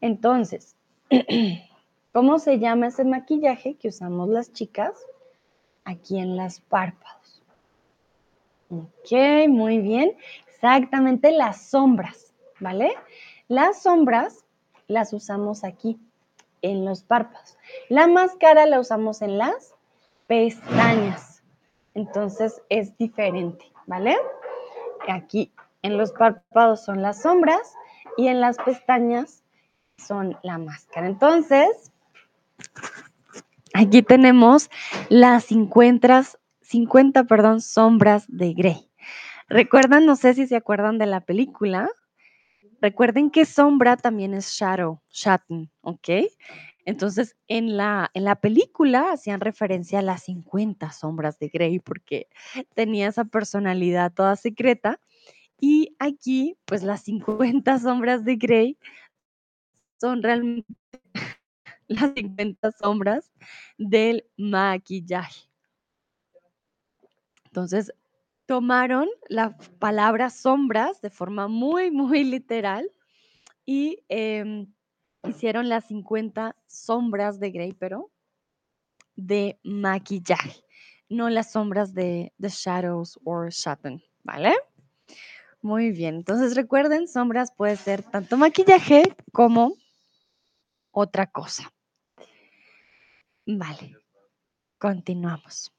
Entonces, 0.00 0.74
¿Cómo 2.12 2.40
se 2.40 2.58
llama 2.58 2.88
ese 2.88 3.04
maquillaje 3.04 3.74
que 3.74 3.88
usamos 3.88 4.28
las 4.28 4.52
chicas 4.52 4.92
aquí 5.84 6.18
en 6.18 6.36
las 6.36 6.60
párpados? 6.60 7.40
Ok, 8.68 9.48
muy 9.48 9.78
bien. 9.78 10.16
Exactamente 10.48 11.30
las 11.30 11.62
sombras, 11.62 12.34
¿vale? 12.58 12.92
Las 13.46 13.82
sombras 13.82 14.44
las 14.90 15.12
usamos 15.12 15.64
aquí 15.64 15.98
en 16.62 16.84
los 16.84 17.02
párpados. 17.02 17.56
La 17.88 18.06
máscara 18.06 18.66
la 18.66 18.80
usamos 18.80 19.22
en 19.22 19.38
las 19.38 19.74
pestañas. 20.26 21.42
Entonces 21.94 22.60
es 22.68 22.96
diferente, 22.98 23.64
¿vale? 23.86 24.16
Aquí 25.08 25.52
en 25.82 25.96
los 25.96 26.12
párpados 26.12 26.84
son 26.84 27.02
las 27.02 27.22
sombras 27.22 27.74
y 28.16 28.28
en 28.28 28.40
las 28.40 28.56
pestañas 28.58 29.42
son 29.96 30.36
la 30.42 30.58
máscara. 30.58 31.06
Entonces, 31.06 31.90
Aquí 33.72 34.02
tenemos 34.02 34.68
las 35.08 35.44
50, 35.44 36.24
50 36.60 37.24
perdón, 37.24 37.60
sombras 37.60 38.24
de 38.28 38.52
Grey. 38.52 38.88
Recuerdan, 39.48 40.06
no 40.06 40.16
sé 40.16 40.34
si 40.34 40.46
se 40.46 40.56
acuerdan 40.56 40.98
de 40.98 41.06
la 41.06 41.20
película. 41.20 41.88
Recuerden 42.80 43.30
que 43.30 43.44
sombra 43.44 43.96
también 43.96 44.34
es 44.34 44.52
shadow, 44.52 45.00
shadow, 45.10 45.68
¿ok? 45.82 46.08
Entonces, 46.86 47.36
en 47.46 47.76
la, 47.76 48.10
en 48.14 48.24
la 48.24 48.40
película 48.40 49.12
hacían 49.12 49.40
referencia 49.40 49.98
a 49.98 50.02
las 50.02 50.24
50 50.24 50.90
sombras 50.92 51.38
de 51.38 51.48
Grey 51.48 51.78
porque 51.78 52.28
tenía 52.74 53.08
esa 53.08 53.24
personalidad 53.24 54.12
toda 54.12 54.34
secreta. 54.36 54.98
Y 55.60 55.94
aquí, 55.98 56.56
pues 56.64 56.82
las 56.82 57.02
50 57.02 57.78
sombras 57.78 58.24
de 58.24 58.36
Grey 58.36 58.78
son 60.00 60.22
realmente 60.22 60.66
las 61.86 62.12
50 62.14 62.72
sombras 62.72 63.30
del 63.76 64.24
maquillaje. 64.38 65.50
Entonces, 67.44 67.92
tomaron 68.50 69.08
la 69.28 69.56
palabra 69.78 70.28
sombras 70.28 71.00
de 71.00 71.08
forma 71.08 71.46
muy, 71.46 71.92
muy 71.92 72.24
literal 72.24 72.90
y 73.64 74.02
em, 74.08 74.66
hicieron 75.22 75.68
las 75.68 75.84
50 75.86 76.56
sombras 76.66 77.38
de 77.38 77.52
Grey, 77.52 77.74
pero 77.74 78.10
de 79.14 79.60
maquillaje, 79.62 80.64
no 81.08 81.30
las 81.30 81.52
sombras 81.52 81.94
de 81.94 82.32
The 82.40 82.48
Shadows 82.48 83.20
or 83.22 83.50
Shadow, 83.52 84.00
¿vale? 84.24 84.52
Muy 85.62 85.92
bien, 85.92 86.16
entonces 86.16 86.56
recuerden, 86.56 87.06
sombras 87.06 87.52
puede 87.52 87.76
ser 87.76 88.02
tanto 88.02 88.36
maquillaje 88.36 89.14
como 89.30 89.76
otra 90.90 91.30
cosa. 91.30 91.72
Vale, 93.46 93.94
continuamos. 94.76 95.72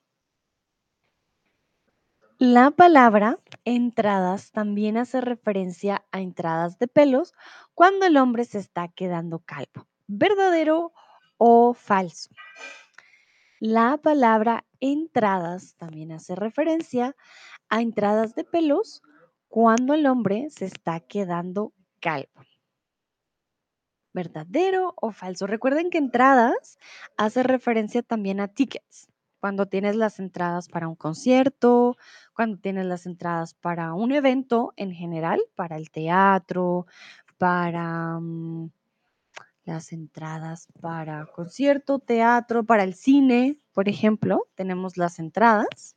La 2.44 2.72
palabra 2.72 3.38
entradas 3.66 4.52
también 4.52 4.98
hace 4.98 5.22
referencia 5.22 6.04
a 6.12 6.22
entradas 6.22 6.80
de 6.80 6.88
pelos 6.88 7.36
cuando 7.76 8.08
el 8.08 8.18
hombre 8.18 8.46
se 8.46 8.58
está 8.58 8.88
quedando 8.88 9.46
calvo. 9.46 9.88
¿Verdadero 10.08 10.92
o 11.38 11.76
falso? 11.76 12.32
La 13.60 13.98
palabra 13.98 14.66
entradas 14.80 15.76
también 15.76 16.14
hace 16.14 16.34
referencia 16.34 17.16
a 17.70 17.80
entradas 17.80 18.34
de 18.34 18.44
pelos 18.44 19.04
cuando 19.48 19.94
el 19.94 20.08
hombre 20.08 20.50
se 20.50 20.66
está 20.66 21.00
quedando 21.00 21.74
calvo. 22.00 22.44
¿Verdadero 24.14 24.96
o 25.00 25.12
falso? 25.12 25.46
Recuerden 25.46 25.92
que 25.92 26.00
entradas 26.00 26.80
hace 27.18 27.44
referencia 27.44 28.02
también 28.02 28.40
a 28.40 28.48
tickets. 28.48 29.12
Cuando 29.42 29.66
tienes 29.66 29.96
las 29.96 30.20
entradas 30.20 30.68
para 30.70 30.88
un 30.88 30.96
concierto, 30.96 31.98
cuando 32.42 32.58
tienes 32.58 32.88
las 32.88 33.06
entradas 33.06 33.54
para 33.54 33.94
un 33.94 34.12
evento 34.12 34.74
en 34.76 34.92
general, 34.92 35.40
para 35.54 35.78
el 35.78 35.92
teatro, 35.92 36.88
para 37.38 38.20
mm, 38.20 38.72
las 39.66 39.94
entradas 39.94 40.68
para 40.82 41.28
concierto, 41.28 42.00
teatro, 42.00 42.64
para 42.64 42.84
el 42.84 42.96
cine, 42.96 43.60
por 43.74 43.88
ejemplo, 43.88 44.48
tenemos 44.56 44.98
las 44.98 45.20
entradas. 45.20 45.96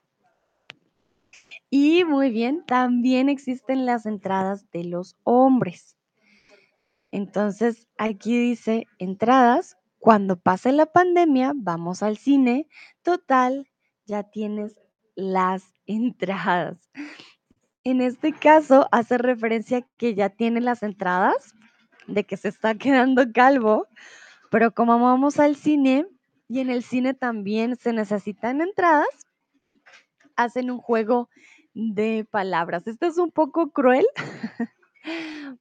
Y 1.71 2.05
muy 2.05 2.29
bien, 2.29 2.63
también 2.67 3.31
existen 3.31 3.87
las 3.87 4.05
entradas 4.05 4.71
de 4.71 4.85
los 4.85 5.17
hombres. 5.25 5.97
Entonces, 7.11 7.89
aquí 7.97 8.39
dice 8.39 8.87
entradas, 8.99 9.79
cuando 9.99 10.39
pase 10.39 10.73
la 10.73 10.85
pandemia, 10.85 11.55
vamos 11.57 12.03
al 12.03 12.19
cine, 12.19 12.69
total, 13.03 13.71
ya 14.05 14.25
tienes 14.25 14.77
las 15.15 15.74
entradas. 15.87 16.79
En 17.85 18.01
este 18.01 18.33
caso, 18.33 18.89
hace 18.93 19.19
referencia 19.19 19.87
que 19.97 20.15
ya 20.15 20.31
tiene 20.31 20.61
las 20.61 20.83
entradas, 20.83 21.55
de 22.07 22.25
que 22.25 22.37
se 22.37 22.49
está 22.49 22.75
quedando 22.77 23.31
calvo, 23.33 23.87
pero 24.51 24.73
como 24.73 24.99
vamos 24.99 25.39
al 25.39 25.57
cine 25.57 26.07
y 26.49 26.61
en 26.61 26.71
el 26.71 26.83
cine 26.83 27.15
también 27.15 27.77
se 27.77 27.93
necesitan 27.93 28.61
entradas, 28.61 29.09
hacen 30.37 30.71
un 30.71 30.79
juego 30.79 31.29
de 31.75 32.27
palabras. 32.31 32.87
Esto 32.87 33.07
es 33.07 33.19
un 33.19 33.31
poco 33.31 33.71
cruel, 33.71 34.07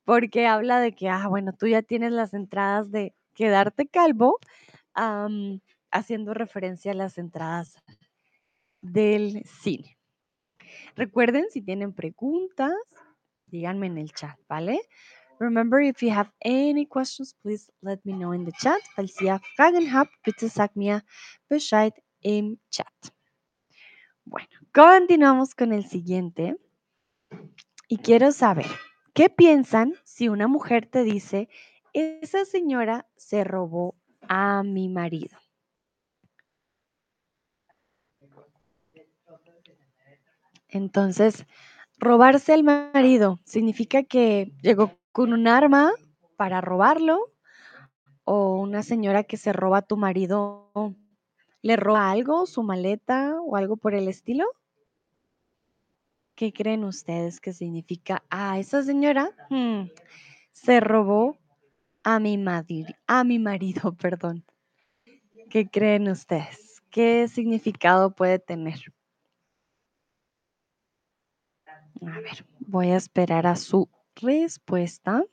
porque 0.05 0.47
habla 0.47 0.79
de 0.79 0.93
que, 0.93 1.09
ah, 1.09 1.27
bueno, 1.27 1.53
tú 1.53 1.67
ya 1.67 1.81
tienes 1.81 2.11
las 2.11 2.33
entradas 2.33 2.91
de 2.91 3.15
quedarte 3.33 3.87
calvo, 3.87 4.39
haciendo 5.91 6.33
referencia 6.33 6.91
a 6.91 6.95
las 6.95 7.17
entradas 7.17 7.83
del 8.81 9.43
cine. 9.45 9.97
Recuerden, 10.95 11.45
si 11.49 11.61
tienen 11.61 11.93
preguntas, 11.93 12.73
díganme 13.47 13.87
en 13.87 13.97
el 13.97 14.11
chat, 14.11 14.37
¿vale? 14.47 14.79
Remember, 15.39 15.81
if 15.81 16.01
you 16.01 16.11
have 16.11 16.31
any 16.41 16.85
questions, 16.85 17.35
please 17.41 17.71
let 17.81 17.99
me 18.03 18.13
know 18.13 18.33
in 18.33 18.45
the 18.45 18.51
chat. 18.61 18.79
Falls 18.95 19.19
ihr 19.21 19.39
Fragen 19.57 19.91
habt, 19.91 20.11
bitte 20.23 20.49
sagt 20.49 20.75
mir 20.75 21.03
Bescheid 21.49 21.93
im 22.21 22.59
Chat. 22.69 22.93
Bueno, 24.25 24.47
continuamos 24.73 25.55
con 25.55 25.73
el 25.73 25.85
siguiente. 25.85 26.57
Y 27.87 27.97
quiero 27.97 28.31
saber, 28.31 28.67
¿qué 29.13 29.29
piensan 29.29 29.95
si 30.03 30.29
una 30.29 30.47
mujer 30.47 30.85
te 30.85 31.03
dice, 31.03 31.49
esa 31.93 32.45
señora 32.45 33.07
se 33.17 33.43
robó 33.43 33.95
a 34.29 34.63
mi 34.63 34.87
marido? 34.87 35.37
Entonces, 40.73 41.45
robarse 41.97 42.53
al 42.53 42.63
marido 42.63 43.39
significa 43.45 44.03
que 44.03 44.53
llegó 44.61 44.97
con 45.11 45.31
un 45.31 45.47
arma 45.47 45.91
para 46.35 46.61
robarlo 46.61 47.31
o 48.23 48.59
una 48.59 48.81
señora 48.81 49.23
que 49.23 49.37
se 49.37 49.53
roba 49.53 49.79
a 49.79 49.81
tu 49.83 49.97
marido 49.97 50.71
le 51.61 51.77
roba 51.77 52.11
algo, 52.11 52.45
su 52.45 52.61
maleta 52.61 53.39
o 53.41 53.55
algo 53.55 53.77
por 53.77 53.95
el 53.95 54.07
estilo. 54.07 54.45
¿Qué 56.35 56.51
creen 56.51 56.83
ustedes 56.83 57.39
que 57.39 57.53
significa? 57.53 58.23
Ah, 58.29 58.59
esa 58.59 58.83
señora 58.83 59.31
hmm, 59.49 59.83
se 60.51 60.79
robó 60.81 61.37
a 62.03 62.19
mi, 62.19 62.43
a 63.07 63.23
mi 63.23 63.39
marido, 63.39 63.93
perdón. 64.01 64.43
¿Qué 65.49 65.69
creen 65.69 66.09
ustedes? 66.09 66.81
¿Qué 66.89 67.27
significado 67.27 68.13
puede 68.13 68.39
tener? 68.39 68.79
A 72.07 72.19
ver, 72.19 72.45
voy 72.59 72.89
a 72.89 72.97
esperar 72.97 73.47
a 73.47 73.55
su 73.55 73.89
respuesta. 74.15 75.23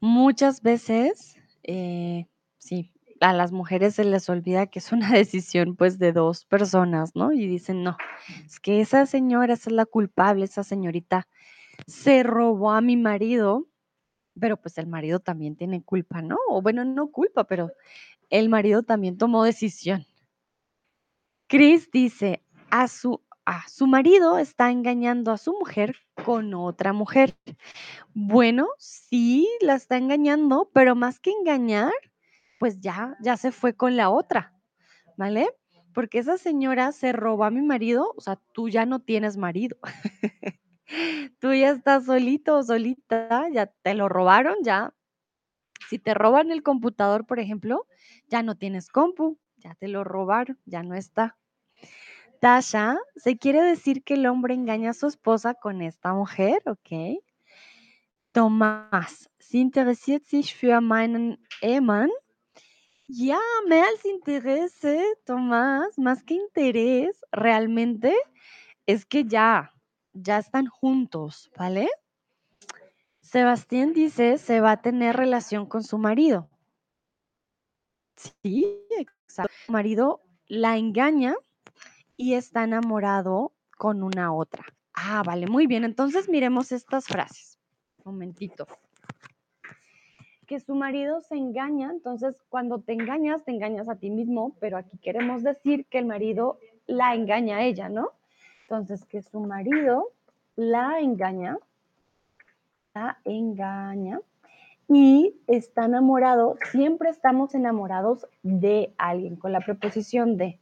Muchas 0.00 0.60
veces, 0.60 1.36
eh, 1.62 2.26
sí, 2.58 2.92
a 3.20 3.32
las 3.32 3.52
mujeres 3.52 3.94
se 3.94 4.04
les 4.04 4.28
olvida 4.28 4.66
que 4.66 4.78
es 4.78 4.92
una 4.92 5.10
decisión 5.12 5.76
pues 5.76 5.98
de 5.98 6.12
dos 6.12 6.44
personas, 6.44 7.14
¿no? 7.14 7.32
Y 7.32 7.46
dicen, 7.46 7.82
no, 7.82 7.96
es 8.44 8.60
que 8.60 8.80
esa 8.80 9.06
señora 9.06 9.54
esa 9.54 9.70
es 9.70 9.76
la 9.76 9.86
culpable, 9.86 10.44
esa 10.44 10.64
señorita 10.64 11.26
se 11.86 12.22
robó 12.22 12.72
a 12.72 12.80
mi 12.80 12.96
marido, 12.96 13.66
pero 14.38 14.56
pues 14.58 14.78
el 14.78 14.86
marido 14.86 15.20
también 15.20 15.56
tiene 15.56 15.82
culpa, 15.82 16.22
¿no? 16.22 16.36
O 16.48 16.60
bueno, 16.60 16.84
no 16.84 17.10
culpa, 17.10 17.44
pero 17.44 17.72
el 18.30 18.48
marido 18.48 18.82
también 18.82 19.16
tomó 19.18 19.44
decisión. 19.44 20.06
Chris 21.48 21.90
dice, 21.92 22.42
a 22.70 22.88
su, 22.88 23.22
a 23.44 23.68
su 23.68 23.86
marido 23.86 24.38
está 24.38 24.70
engañando 24.70 25.32
a 25.32 25.38
su 25.38 25.52
mujer 25.52 25.96
con 26.24 26.54
otra 26.54 26.92
mujer. 26.92 27.36
Bueno, 28.14 28.68
sí, 28.78 29.48
la 29.60 29.74
está 29.74 29.96
engañando, 29.96 30.70
pero 30.72 30.94
más 30.94 31.20
que 31.20 31.30
engañar, 31.30 31.92
pues 32.58 32.80
ya, 32.80 33.16
ya 33.20 33.36
se 33.36 33.52
fue 33.52 33.74
con 33.74 33.96
la 33.96 34.10
otra, 34.10 34.52
¿vale? 35.16 35.48
Porque 35.92 36.18
esa 36.18 36.38
señora 36.38 36.92
se 36.92 37.12
robó 37.12 37.44
a 37.44 37.50
mi 37.50 37.62
marido, 37.62 38.12
o 38.16 38.20
sea, 38.20 38.36
tú 38.52 38.68
ya 38.68 38.86
no 38.86 39.00
tienes 39.00 39.36
marido. 39.36 39.78
tú 41.40 41.52
ya 41.54 41.70
estás 41.70 42.04
solito 42.06 42.62
solita, 42.62 43.48
ya 43.50 43.66
te 43.66 43.94
lo 43.94 44.08
robaron, 44.08 44.56
ya. 44.62 44.92
Si 45.88 45.98
te 45.98 46.14
roban 46.14 46.50
el 46.50 46.62
computador, 46.62 47.26
por 47.26 47.38
ejemplo, 47.38 47.86
ya 48.28 48.42
no 48.42 48.56
tienes 48.56 48.88
compu, 48.88 49.38
ya 49.56 49.74
te 49.74 49.88
lo 49.88 50.04
robaron, 50.04 50.58
ya 50.64 50.82
no 50.82 50.94
está. 50.94 51.36
Tasha, 52.40 52.96
se 53.16 53.36
quiere 53.38 53.62
decir 53.62 54.02
que 54.02 54.14
el 54.14 54.26
hombre 54.26 54.54
engaña 54.54 54.90
a 54.90 54.94
su 54.94 55.06
esposa 55.06 55.54
con 55.54 55.82
esta 55.82 56.12
mujer, 56.14 56.62
¿ok? 56.66 57.20
Tomás, 58.32 59.30
¿se 59.38 59.58
interessiert 59.58 60.24
sich 60.24 60.54
für 60.54 60.80
meinen? 60.80 61.38
Ya, 63.08 63.40
mehr 63.68 63.84
als 63.84 64.04
interese, 64.04 65.02
Tomás, 65.24 65.98
más 65.98 66.22
que 66.22 66.34
interés, 66.34 67.24
realmente 67.30 68.14
es 68.84 69.06
que 69.06 69.24
ya, 69.24 69.72
ya 70.12 70.38
están 70.38 70.66
juntos, 70.66 71.50
¿vale? 71.56 71.88
Sebastián 73.20 73.92
dice, 73.92 74.38
se 74.38 74.60
va 74.60 74.72
a 74.72 74.82
tener 74.82 75.16
relación 75.16 75.66
con 75.66 75.82
su 75.82 75.98
marido. 75.98 76.48
Sí, 78.16 78.86
exacto. 78.98 79.52
Su 79.66 79.72
marido 79.72 80.22
la 80.46 80.76
engaña 80.76 81.34
y 82.16 82.34
está 82.34 82.64
enamorado 82.64 83.52
con 83.76 84.02
una 84.02 84.32
otra. 84.32 84.64
Ah, 84.94 85.22
vale, 85.24 85.46
muy 85.46 85.66
bien. 85.66 85.84
Entonces 85.84 86.28
miremos 86.28 86.72
estas 86.72 87.06
frases. 87.06 87.58
momentito. 88.04 88.66
Que 90.46 90.60
su 90.60 90.74
marido 90.74 91.20
se 91.22 91.34
engaña, 91.34 91.90
entonces 91.90 92.36
cuando 92.48 92.80
te 92.80 92.92
engañas, 92.92 93.44
te 93.44 93.50
engañas 93.50 93.88
a 93.88 93.96
ti 93.96 94.10
mismo, 94.10 94.54
pero 94.60 94.78
aquí 94.78 94.96
queremos 94.98 95.42
decir 95.42 95.86
que 95.86 95.98
el 95.98 96.06
marido 96.06 96.58
la 96.86 97.14
engaña 97.14 97.56
a 97.56 97.62
ella, 97.62 97.88
¿no? 97.88 98.12
Entonces, 98.62 99.04
que 99.04 99.22
su 99.22 99.40
marido 99.40 100.10
la 100.56 101.00
engaña, 101.00 101.58
la 102.94 103.18
engaña 103.24 104.20
y 104.88 105.36
está 105.46 105.84
enamorado, 105.84 106.56
siempre 106.72 107.10
estamos 107.10 107.54
enamorados 107.54 108.26
de 108.42 108.92
alguien 108.98 109.36
con 109.36 109.52
la 109.52 109.60
preposición 109.60 110.36
de. 110.36 110.58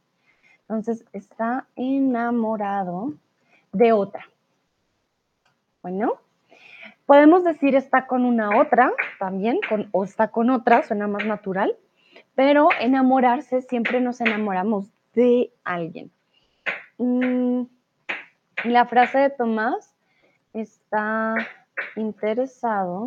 Entonces, 0.67 1.05
está 1.13 1.67
enamorado 1.75 3.13
de 3.71 3.93
otra. 3.93 4.27
Bueno, 5.83 6.13
podemos 7.05 7.43
decir 7.43 7.75
está 7.75 8.07
con 8.07 8.25
una 8.25 8.59
otra 8.59 8.91
también, 9.19 9.59
con, 9.69 9.89
o 9.91 10.03
está 10.03 10.29
con 10.29 10.49
otra, 10.49 10.81
suena 10.83 11.07
más 11.07 11.25
natural, 11.25 11.75
pero 12.33 12.69
enamorarse 12.79 13.61
siempre 13.61 14.01
nos 14.01 14.19
enamoramos 14.21 14.87
de 15.13 15.51
alguien. 15.63 16.09
Mm, 16.97 17.63
la 18.63 18.85
frase 18.85 19.19
de 19.19 19.29
Tomás 19.29 19.93
está 20.53 21.35
interesado 21.95 23.05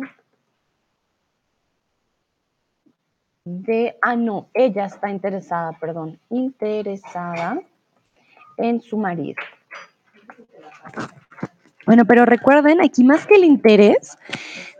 de, 3.49 3.97
ah, 4.03 4.15
no, 4.15 4.49
ella 4.53 4.85
está 4.85 5.09
interesada, 5.09 5.71
perdón, 5.79 6.19
interesada 6.29 7.59
en 8.57 8.79
su 8.79 8.97
marido. 8.97 9.41
Bueno, 11.87 12.05
pero 12.05 12.25
recuerden, 12.25 12.79
aquí 12.79 13.03
más 13.03 13.25
que 13.25 13.35
el 13.35 13.43
interés, 13.43 14.17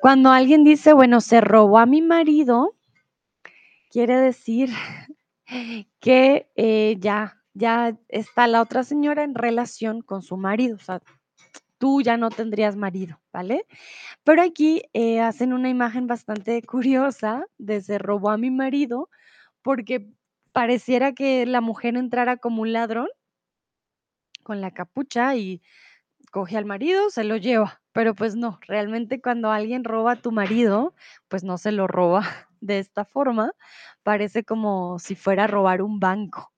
cuando 0.02 0.30
alguien 0.30 0.64
dice, 0.64 0.94
bueno, 0.94 1.20
se 1.20 1.42
robó 1.42 1.80
a 1.80 1.88
mi 1.88 2.04
marido, 2.04 2.76
quiere 3.90 4.18
decir 4.18 4.70
que 6.00 6.48
eh, 6.56 6.98
ya, 7.00 7.38
ya 7.56 7.98
está 8.08 8.46
la 8.46 8.62
otra 8.62 8.84
señora 8.84 9.24
en 9.24 9.34
relación 9.34 10.02
con 10.02 10.22
su 10.22 10.38
marido, 10.38 10.76
o 10.76 10.80
sea, 10.80 11.02
tú 11.80 12.02
ya 12.02 12.18
no 12.18 12.30
tendrías 12.30 12.76
marido, 12.76 13.20
¿vale? 13.34 13.66
Pero 14.24 14.44
aquí 14.44 14.84
eh, 14.94 15.22
hacen 15.22 15.54
una 15.54 15.70
imagen 15.70 16.08
bastante 16.08 16.62
curiosa 16.64 17.46
de 17.58 17.82
se 17.82 17.98
robó 17.98 18.30
a 18.30 18.38
mi 18.38 18.52
marido, 18.52 19.10
porque 19.64 20.08
pareciera 20.52 21.14
que 21.14 21.46
la 21.46 21.62
mujer 21.62 21.98
entrara 21.98 22.38
como 22.38 22.62
un 22.64 22.74
ladrón 22.74 23.08
con 24.44 24.62
la 24.62 24.72
capucha 24.72 25.36
y 25.36 25.62
coge 26.32 26.58
al 26.58 26.66
marido, 26.66 27.10
se 27.10 27.24
lo 27.24 27.38
lleva, 27.38 27.82
pero 27.92 28.16
pues 28.16 28.36
no, 28.36 28.60
realmente 28.68 29.22
cuando 29.22 29.52
alguien 29.52 29.84
roba 29.84 30.14
a 30.14 30.22
tu 30.22 30.32
marido, 30.32 30.94
pues 31.28 31.44
no 31.44 31.58
se 31.58 31.72
lo 31.72 31.88
roba 31.88 32.22
de 32.62 32.80
esta 32.80 33.06
forma, 33.06 33.54
parece 34.04 34.44
como 34.44 35.00
si 35.00 35.16
fuera 35.16 35.46
a 35.46 35.48
robar 35.48 35.82
un 35.82 36.00
banco, 36.00 36.52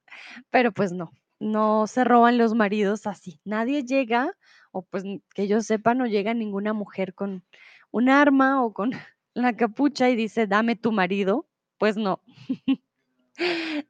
pero 0.50 0.72
pues 0.72 0.92
no, 0.92 1.12
no 1.40 1.88
se 1.88 2.04
roban 2.04 2.38
los 2.38 2.54
maridos 2.54 3.08
así, 3.08 3.40
nadie 3.46 3.84
llega, 3.84 4.34
o 4.72 4.82
pues 4.84 5.04
que 5.34 5.48
yo 5.48 5.62
sepa, 5.62 5.94
no 5.94 6.06
llega 6.06 6.34
ninguna 6.34 6.74
mujer 6.74 7.14
con 7.14 7.44
un 7.92 8.10
arma 8.10 8.64
o 8.64 8.74
con 8.74 8.92
la 9.34 9.56
capucha 9.56 10.10
y 10.10 10.16
dice, 10.16 10.48
dame 10.48 10.76
tu 10.76 10.92
marido, 10.92 11.48
pues 11.78 11.98
no. 11.98 12.22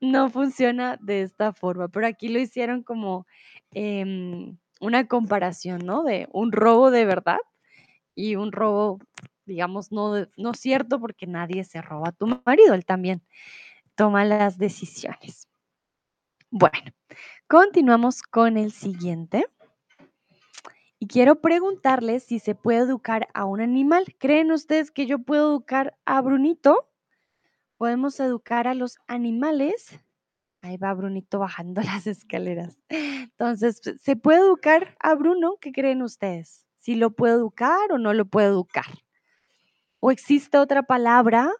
no 0.02 0.30
funciona 0.30 0.98
de 1.02 1.24
esta 1.24 1.54
forma, 1.54 1.88
pero 1.88 2.08
aquí 2.08 2.30
lo 2.30 2.40
hicieron 2.40 2.84
como 2.84 3.26
em, 3.72 4.58
una 4.80 5.08
comparación, 5.08 5.86
¿no? 5.86 6.04
De 6.04 6.28
un 6.32 6.52
robo 6.52 6.92
de 6.92 7.06
verdad 7.06 7.40
y 8.16 8.36
un 8.36 8.52
robo, 8.52 9.00
digamos, 9.46 9.92
no, 9.92 10.28
no 10.38 10.54
cierto 10.54 11.00
porque 11.00 11.28
nadie 11.28 11.64
se 11.64 11.82
roba 11.82 12.10
a 12.10 12.12
tu 12.12 12.28
marido, 12.46 12.74
él 12.74 12.86
también 12.86 13.22
toma 13.96 14.26
las 14.26 14.58
decisiones. 14.58 15.48
Bueno, 16.50 16.92
continuamos 17.48 18.24
con 18.24 18.58
el 18.58 18.72
siguiente. 18.72 19.48
Y 21.04 21.08
quiero 21.08 21.42
preguntarles 21.42 22.26
si 22.26 22.38
se 22.38 22.54
puede 22.54 22.78
educar 22.78 23.28
a 23.34 23.46
un 23.46 23.60
animal. 23.60 24.06
¿Creen 24.20 24.52
ustedes 24.52 24.92
que 24.92 25.08
yo 25.08 25.18
puedo 25.18 25.50
educar 25.50 25.98
a 26.06 26.22
Brunito? 26.22 26.88
¿Podemos 27.78 28.20
educar 28.20 28.68
a 28.68 28.76
los 28.76 29.00
animales? 29.08 30.00
Ahí 30.62 30.78
va 30.78 30.94
Brunito 30.94 31.40
bajando 31.40 31.82
las 31.82 32.06
escaleras. 32.06 32.78
Entonces, 32.90 33.82
¿se 34.00 34.16
puede 34.16 34.42
educar 34.42 34.96
a 35.00 35.16
Bruno? 35.16 35.58
¿Qué 35.60 35.72
creen 35.72 36.04
ustedes? 36.04 36.68
¿Si 36.78 36.94
lo 36.94 37.10
puedo 37.10 37.36
educar 37.36 37.92
o 37.92 37.98
no 37.98 38.14
lo 38.14 38.26
puedo 38.26 38.52
educar? 38.52 38.86
¿O 40.02 40.12
existe 40.12 40.60
otra 40.60 40.84
palabra 40.84 41.52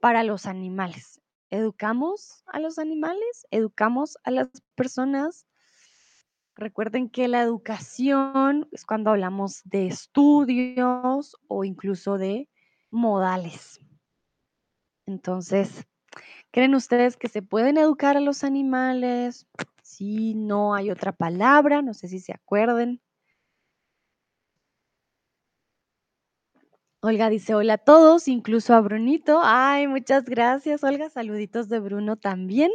para 0.00 0.24
los 0.24 0.46
animales? 0.46 1.20
¿Educamos 1.50 2.42
a 2.46 2.58
los 2.58 2.80
animales? 2.80 3.46
¿Educamos 3.52 4.18
a 4.24 4.32
las 4.32 4.48
personas? 4.74 5.46
Recuerden 6.54 7.08
que 7.08 7.28
la 7.28 7.42
educación 7.42 8.68
es 8.72 8.84
cuando 8.84 9.10
hablamos 9.10 9.62
de 9.64 9.86
estudios 9.86 11.36
o 11.48 11.64
incluso 11.64 12.18
de 12.18 12.48
modales. 12.90 13.80
Entonces, 15.06 15.86
¿creen 16.50 16.74
ustedes 16.74 17.16
que 17.16 17.28
se 17.28 17.42
pueden 17.42 17.78
educar 17.78 18.16
a 18.16 18.20
los 18.20 18.44
animales? 18.44 19.46
Si 19.82 20.34
no 20.34 20.74
hay 20.74 20.90
otra 20.90 21.12
palabra, 21.12 21.82
no 21.82 21.94
sé 21.94 22.08
si 22.08 22.20
se 22.20 22.32
acuerden. 22.32 23.00
Olga 27.00 27.30
dice 27.30 27.54
hola 27.54 27.74
a 27.74 27.78
todos, 27.78 28.28
incluso 28.28 28.74
a 28.74 28.80
Brunito. 28.80 29.40
Ay, 29.42 29.88
muchas 29.88 30.24
gracias, 30.26 30.84
Olga. 30.84 31.10
Saluditos 31.10 31.68
de 31.68 31.80
Bruno 31.80 32.16
también. 32.16 32.70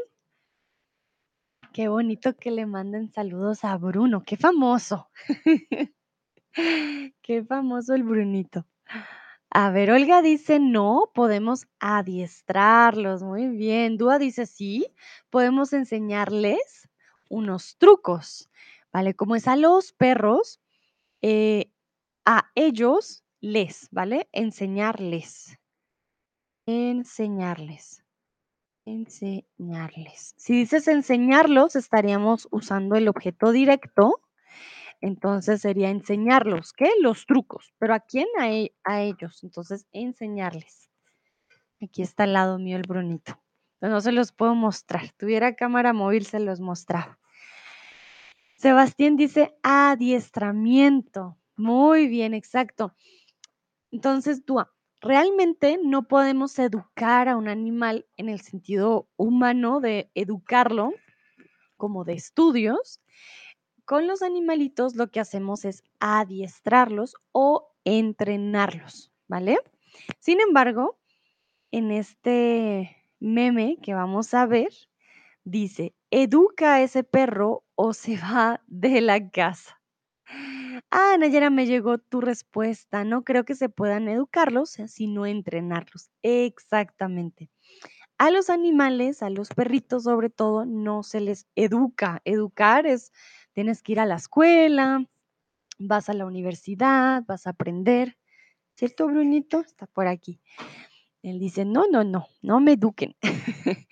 Qué 1.78 1.90
bonito 1.90 2.36
que 2.36 2.50
le 2.50 2.66
manden 2.66 3.12
saludos 3.14 3.64
a 3.64 3.78
Bruno. 3.78 4.24
Qué 4.26 4.36
famoso. 4.36 5.12
Qué 7.22 7.46
famoso 7.48 7.94
el 7.94 8.02
Brunito. 8.02 8.66
A 9.52 9.70
ver, 9.70 9.92
Olga 9.92 10.24
dice 10.24 10.58
no, 10.58 11.12
podemos 11.14 11.68
adiestrarlos. 11.80 13.22
Muy 13.22 13.48
bien. 13.50 13.96
Dúa 13.98 14.18
dice 14.18 14.48
sí, 14.48 14.88
podemos 15.30 15.72
enseñarles 15.72 16.90
unos 17.30 17.78
trucos. 17.78 18.50
¿Vale? 18.92 19.14
Como 19.14 19.36
es 19.36 19.48
a 19.48 19.56
los 19.56 19.94
perros, 19.94 20.60
eh, 21.22 21.70
a 22.26 22.50
ellos 22.56 23.24
les, 23.40 23.88
¿vale? 23.92 24.28
Enseñarles. 24.32 25.60
Enseñarles. 26.66 28.04
Enseñarles. 28.88 30.34
Si 30.38 30.54
dices 30.54 30.88
enseñarlos, 30.88 31.76
estaríamos 31.76 32.48
usando 32.52 32.96
el 32.96 33.10
objeto 33.10 33.52
directo. 33.52 34.22
Entonces 35.02 35.60
sería 35.60 35.90
enseñarlos, 35.90 36.72
¿qué? 36.72 36.90
Los 37.02 37.26
trucos. 37.26 37.74
¿Pero 37.80 37.94
a 37.94 38.00
quién? 38.00 38.28
A, 38.40 38.50
e, 38.50 38.74
a 38.86 39.02
ellos. 39.02 39.44
Entonces, 39.44 39.86
enseñarles. 39.92 40.90
Aquí 41.82 42.02
está 42.02 42.24
al 42.24 42.32
lado 42.32 42.60
mío 42.60 42.78
el 42.78 42.84
Brunito. 42.88 43.38
no 43.82 44.00
se 44.00 44.14
los 44.14 44.32
puedo 44.32 44.56
mostrar. 44.56 45.12
Tuviera 45.18 45.58
cámara 45.58 45.92
móvil, 45.92 46.26
se 46.26 46.40
los 46.40 46.62
mostraba. 46.62 47.20
Sebastián 48.56 49.18
dice 49.18 49.54
adiestramiento. 49.64 51.38
Muy 51.58 52.08
bien, 52.08 52.34
exacto. 52.34 52.96
Entonces, 53.92 54.46
tú, 54.46 54.62
realmente 55.02 55.80
no 55.84 56.08
podemos 56.08 56.58
educar 56.60 57.30
a 57.30 57.38
un 57.38 57.48
animal 57.48 58.06
en 58.18 58.30
el 58.30 58.42
sentido 58.42 59.08
humano 59.16 59.80
de 59.80 60.10
educarlo, 60.16 60.94
como 61.78 62.04
de 62.04 62.14
estudios. 62.14 63.02
Con 63.86 64.08
los 64.08 64.22
animalitos 64.22 64.96
lo 64.96 65.10
que 65.12 65.20
hacemos 65.20 65.66
es 65.66 65.84
adiestrarlos 66.00 67.16
o 67.32 67.74
entrenarlos, 67.86 69.12
¿vale? 69.28 69.60
Sin 70.20 70.42
embargo, 70.42 71.00
en 71.72 71.92
este 71.92 72.98
meme 73.20 73.78
que 73.82 73.94
vamos 73.94 74.34
a 74.34 74.46
ver, 74.46 74.70
dice, 75.44 75.96
educa 76.12 76.76
a 76.76 76.82
ese 76.82 77.04
perro 77.04 77.64
o 77.76 77.94
se 77.94 78.18
va 78.18 78.62
de 78.68 79.02
la 79.02 79.30
casa. 79.30 79.77
Ah, 80.92 81.16
Nayera, 81.20 81.50
me 81.50 81.66
llegó 81.66 81.98
tu 81.98 82.22
respuesta. 82.22 83.04
No 83.04 83.24
creo 83.24 83.46
que 83.46 83.56
se 83.56 83.70
puedan 83.70 84.08
educarlos, 84.08 84.80
eh, 84.80 84.88
sino 84.88 85.26
entrenarlos. 85.26 86.10
Exactamente. 86.22 87.50
A 88.18 88.32
los 88.32 88.50
animales, 88.50 89.22
a 89.22 89.30
los 89.30 89.50
perritos 89.50 90.04
sobre 90.04 90.30
todo, 90.30 90.66
no 90.66 91.04
se 91.04 91.22
les 91.22 91.48
educa. 91.56 92.22
Educar 92.26 92.88
es, 92.88 93.12
tienes 93.54 93.84
que 93.84 93.94
ir 93.94 94.00
a 94.00 94.06
la 94.06 94.16
escuela, 94.16 95.06
vas 95.78 96.10
a 96.10 96.14
la 96.14 96.26
universidad, 96.26 97.24
vas 97.28 97.48
a 97.48 97.52
aprender. 97.52 98.18
¿Cierto, 98.76 99.08
Brunito? 99.08 99.62
Está 99.62 99.88
por 99.88 100.08
aquí. 100.08 100.40
Él 101.24 101.40
dice, 101.40 101.66
no, 101.66 101.88
no, 101.92 102.04
no, 102.04 102.28
no 102.42 102.60
me 102.60 102.74
eduquen. 102.74 103.16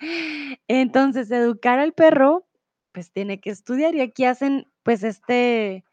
Entonces, 0.68 1.30
educar 1.32 1.80
al 1.80 1.94
perro, 1.94 2.48
pues 2.92 3.12
tiene 3.12 3.40
que 3.40 3.50
estudiar 3.50 3.96
y 3.96 4.02
aquí 4.02 4.26
hacen 4.26 4.68
pues 4.84 5.04
este 5.04 5.84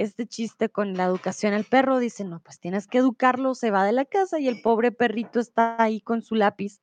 este 0.00 0.26
chiste 0.26 0.70
con 0.70 0.94
la 0.94 1.04
educación 1.04 1.52
al 1.52 1.64
perro, 1.64 1.98
dice, 1.98 2.24
no, 2.24 2.40
pues 2.40 2.58
tienes 2.58 2.86
que 2.86 2.98
educarlo, 2.98 3.54
se 3.54 3.70
va 3.70 3.84
de 3.84 3.92
la 3.92 4.06
casa 4.06 4.38
y 4.40 4.48
el 4.48 4.62
pobre 4.62 4.92
perrito 4.92 5.40
está 5.40 5.80
ahí 5.80 6.00
con 6.00 6.22
su 6.22 6.34
lápiz 6.34 6.80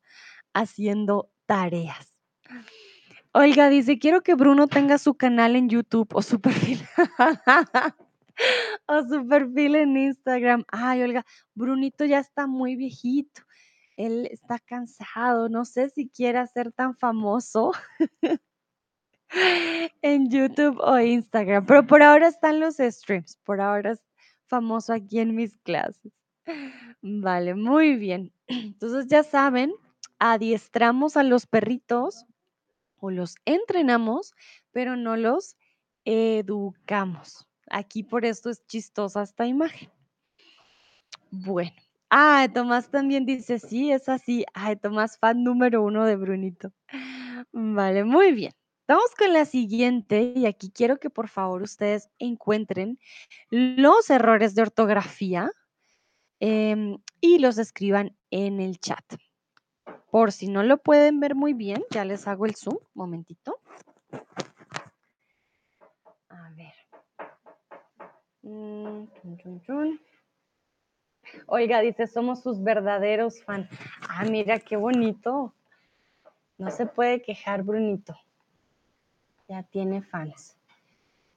haciendo 0.53 1.31
tareas. 1.47 2.13
Olga 3.31 3.69
dice, 3.69 3.97
quiero 3.97 4.21
que 4.21 4.35
Bruno 4.35 4.67
tenga 4.67 4.97
su 4.99 5.15
canal 5.15 5.55
en 5.55 5.67
YouTube 5.69 6.09
o 6.13 6.21
su 6.21 6.39
perfil. 6.39 6.79
o 8.87 9.01
su 9.01 9.27
perfil 9.27 9.75
en 9.75 9.97
Instagram. 9.97 10.63
Ay, 10.69 11.01
Olga, 11.01 11.25
Brunito 11.55 12.05
ya 12.05 12.19
está 12.19 12.45
muy 12.45 12.75
viejito. 12.75 13.41
Él 13.95 14.27
está 14.31 14.59
cansado. 14.59 15.49
No 15.49 15.65
sé 15.65 15.89
si 15.89 16.07
quiere 16.07 16.45
ser 16.47 16.71
tan 16.71 16.95
famoso. 16.95 17.71
En 20.01 20.29
YouTube 20.29 20.79
o 20.79 20.99
Instagram, 20.99 21.65
pero 21.65 21.85
por 21.85 22.01
ahora 22.01 22.27
están 22.27 22.59
los 22.59 22.77
streams, 22.77 23.37
por 23.43 23.61
ahora 23.61 23.91
es 23.91 24.01
famoso 24.45 24.93
aquí 24.93 25.19
en 25.19 25.35
mis 25.35 25.55
clases. 25.57 26.11
Vale, 27.01 27.55
muy 27.55 27.95
bien. 27.95 28.31
Entonces 28.47 29.07
ya 29.07 29.23
saben, 29.23 29.73
adiestramos 30.19 31.17
a 31.17 31.23
los 31.23 31.45
perritos 31.45 32.25
o 32.99 33.11
los 33.11 33.35
entrenamos, 33.45 34.33
pero 34.71 34.95
no 34.95 35.17
los 35.17 35.57
educamos. 36.05 37.47
Aquí 37.69 38.03
por 38.03 38.25
esto 38.25 38.49
es 38.49 38.65
chistosa 38.65 39.23
esta 39.23 39.45
imagen. 39.45 39.89
Bueno. 41.29 41.71
Ah, 42.09 42.47
Tomás 42.53 42.89
también 42.89 43.25
dice, 43.25 43.59
sí, 43.59 43.91
es 43.91 44.07
así. 44.07 44.45
Ay, 44.53 44.77
Tomás, 44.77 45.17
fan 45.19 45.43
número 45.43 45.83
uno 45.83 46.05
de 46.05 46.15
Brunito. 46.15 46.71
Vale, 47.51 48.05
muy 48.05 48.31
bien. 48.31 48.53
Vamos 48.87 49.13
con 49.17 49.33
la 49.33 49.43
siguiente 49.43 50.31
y 50.33 50.45
aquí 50.45 50.71
quiero 50.71 50.97
que 50.97 51.09
por 51.09 51.27
favor 51.27 51.61
ustedes 51.61 52.09
encuentren 52.19 52.97
los 53.49 54.09
errores 54.09 54.55
de 54.55 54.61
ortografía 54.61 55.51
em, 56.39 56.97
y 57.19 57.39
los 57.39 57.57
escriban 57.57 58.15
en 58.31 58.61
el 58.61 58.79
chat. 58.79 59.03
Por 60.09 60.31
si 60.31 60.47
no 60.47 60.63
lo 60.63 60.77
pueden 60.77 61.19
ver 61.19 61.35
muy 61.35 61.53
bien, 61.53 61.83
ya 61.91 62.05
les 62.05 62.29
hago 62.29 62.45
el 62.45 62.55
zoom, 62.55 62.77
momentito. 62.93 63.59
A 66.29 66.49
ver. 66.51 66.73
Mm, 68.43 69.03
Oiga, 71.47 71.81
dice, 71.81 72.07
somos 72.07 72.41
sus 72.41 72.63
verdaderos 72.63 73.43
fans. 73.43 73.67
Ah, 74.07 74.23
mira, 74.23 74.59
qué 74.59 74.77
bonito. 74.77 75.53
No 76.57 76.71
se 76.71 76.85
puede 76.85 77.21
quejar, 77.21 77.63
Brunito 77.63 78.17
ya 79.47 79.63
tiene 79.63 80.01
fans. 80.01 80.57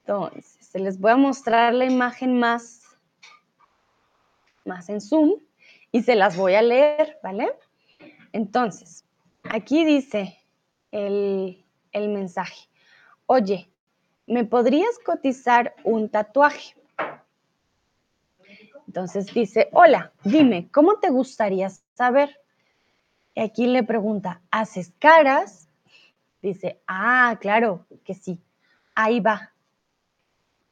Entonces, 0.00 0.56
se 0.60 0.78
les 0.78 0.98
voy 0.98 1.12
a 1.12 1.16
mostrar 1.16 1.72
la 1.74 1.84
imagen 1.84 2.38
más, 2.38 2.82
más 4.64 4.88
en 4.88 5.00
zoom 5.00 5.40
y 5.92 6.02
se 6.02 6.16
las 6.16 6.36
voy 6.36 6.54
a 6.54 6.62
leer, 6.62 7.18
¿vale? 7.22 7.52
Entonces, 8.32 9.04
aquí 9.44 9.84
dice 9.84 10.38
el, 10.90 11.64
el 11.92 12.08
mensaje. 12.08 12.68
Oye, 13.26 13.70
¿me 14.26 14.44
podrías 14.44 14.98
cotizar 15.04 15.74
un 15.84 16.08
tatuaje? 16.08 16.74
Entonces 18.88 19.32
dice, 19.32 19.68
hola, 19.72 20.12
dime, 20.24 20.68
¿cómo 20.72 20.98
te 20.98 21.10
gustaría 21.10 21.70
saber? 21.94 22.40
Y 23.36 23.42
aquí 23.42 23.68
le 23.68 23.84
pregunta, 23.84 24.40
¿haces 24.50 24.92
caras? 24.98 25.69
Dice, 26.42 26.80
ah, 26.86 27.36
claro 27.40 27.86
que 28.04 28.14
sí, 28.14 28.40
ahí 28.94 29.20
va. 29.20 29.52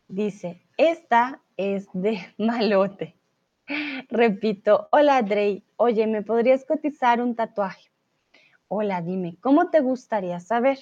Dice, 0.08 0.62
esta 0.76 1.42
es 1.56 1.88
de 1.92 2.34
malote. 2.38 3.14
Repito, 4.08 4.88
hola 4.92 5.20
Drey, 5.22 5.62
oye, 5.76 6.06
¿me 6.06 6.22
podrías 6.22 6.64
cotizar 6.64 7.20
un 7.20 7.34
tatuaje? 7.34 7.90
Hola, 8.68 9.02
dime, 9.02 9.36
¿cómo 9.40 9.68
te 9.68 9.80
gustaría 9.80 10.40
saber? 10.40 10.78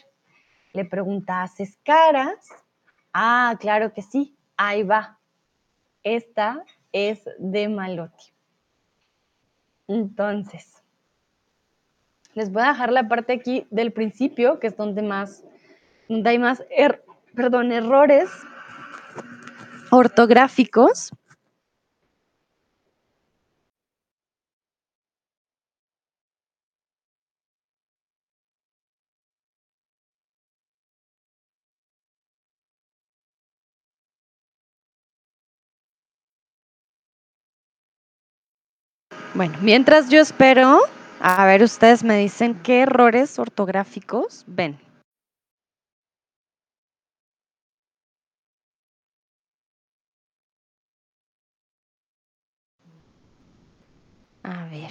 Le 0.72 0.84
pregunta, 0.84 1.42
¿haces 1.42 1.76
caras? 1.82 2.48
Ah, 3.12 3.56
claro 3.58 3.92
que 3.92 4.02
sí, 4.02 4.36
ahí 4.56 4.84
va. 4.84 5.18
Esta 6.04 6.64
es 6.92 7.28
de 7.38 7.68
malote. 7.68 8.32
Entonces, 9.88 10.75
Les 12.36 12.52
voy 12.52 12.62
a 12.64 12.66
dejar 12.66 12.92
la 12.92 13.08
parte 13.08 13.32
aquí 13.32 13.66
del 13.70 13.94
principio, 13.94 14.60
que 14.60 14.66
es 14.66 14.76
donde 14.76 15.00
más, 15.00 15.42
donde 16.06 16.28
hay 16.28 16.38
más, 16.38 16.62
er, 16.68 17.02
perdón, 17.34 17.72
errores 17.72 18.28
ortográficos. 19.90 21.12
Bueno, 39.32 39.54
mientras 39.62 40.10
yo 40.10 40.20
espero, 40.20 40.80
a 41.20 41.44
ver, 41.46 41.62
ustedes 41.62 42.04
me 42.04 42.16
dicen 42.18 42.54
qué 42.62 42.80
errores 42.82 43.38
ortográficos 43.38 44.44
ven. 44.46 44.78
A 54.42 54.66
ver, 54.68 54.90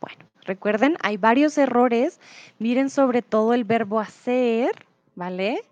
bueno, 0.00 0.26
recuerden, 0.42 0.96
hay 1.02 1.16
varios 1.16 1.56
errores. 1.58 2.20
Miren 2.58 2.90
sobre 2.90 3.22
todo 3.22 3.54
el 3.54 3.64
verbo 3.64 4.00
hacer, 4.00 4.72
¿vale? 5.14 5.62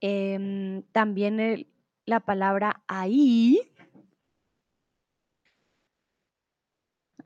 Em, 0.00 0.82
también 0.92 1.66
la 2.06 2.20
palabra 2.20 2.82
ahí. 2.88 3.60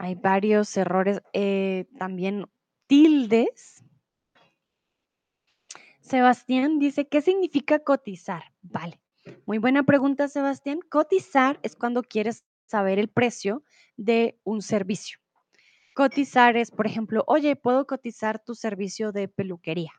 Hay 0.03 0.15
varios 0.15 0.75
errores. 0.79 1.21
Eh, 1.35 1.85
también 1.99 2.47
tildes. 2.87 3.85
Sebastián 6.01 6.79
dice, 6.79 7.07
¿qué 7.07 7.21
significa 7.21 7.81
cotizar? 7.81 8.45
Vale, 8.63 8.99
muy 9.45 9.59
buena 9.59 9.83
pregunta, 9.83 10.29
Sebastián. 10.29 10.81
Cotizar 10.89 11.61
es 11.63 11.77
cuando 11.77 12.03
quieres 12.03 12.45
saber 12.65 12.99
el 12.99 13.09
precio 13.09 13.63
de 13.99 14.41
un 14.43 14.63
servicio. 14.63 15.19
Cotizar 15.95 16.57
es, 16.57 16.71
por 16.71 16.87
ejemplo, 16.87 17.23
oye, 17.27 17.55
¿puedo 17.55 17.87
cotizar 17.87 18.43
tu 18.43 18.55
servicio 18.55 19.13
de 19.13 19.29
peluquería? 19.29 19.93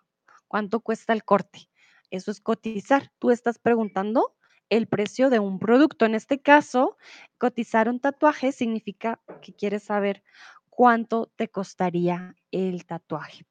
¿Cuánto 0.48 0.80
cuesta 0.80 1.14
el 1.14 1.24
corte? 1.24 1.70
Eso 2.10 2.32
es 2.32 2.42
cotizar. 2.42 3.12
Tú 3.20 3.30
estás 3.30 3.60
preguntando 3.60 4.36
el 4.72 4.88
precio 4.88 5.30
de 5.30 5.40
un 5.40 5.60
producto. 5.60 6.06
En 6.06 6.16
este 6.16 6.42
caso, 6.42 6.98
cotizar 7.38 7.90
un 7.90 8.00
tatuaje 8.00 8.54
significa 8.54 9.20
que 9.42 9.54
quieres 9.54 9.84
saber 9.84 10.24
cuánto 10.70 11.28
te 11.36 11.50
costaría 11.50 12.36
el 12.52 12.86
tatuaje. 12.86 13.46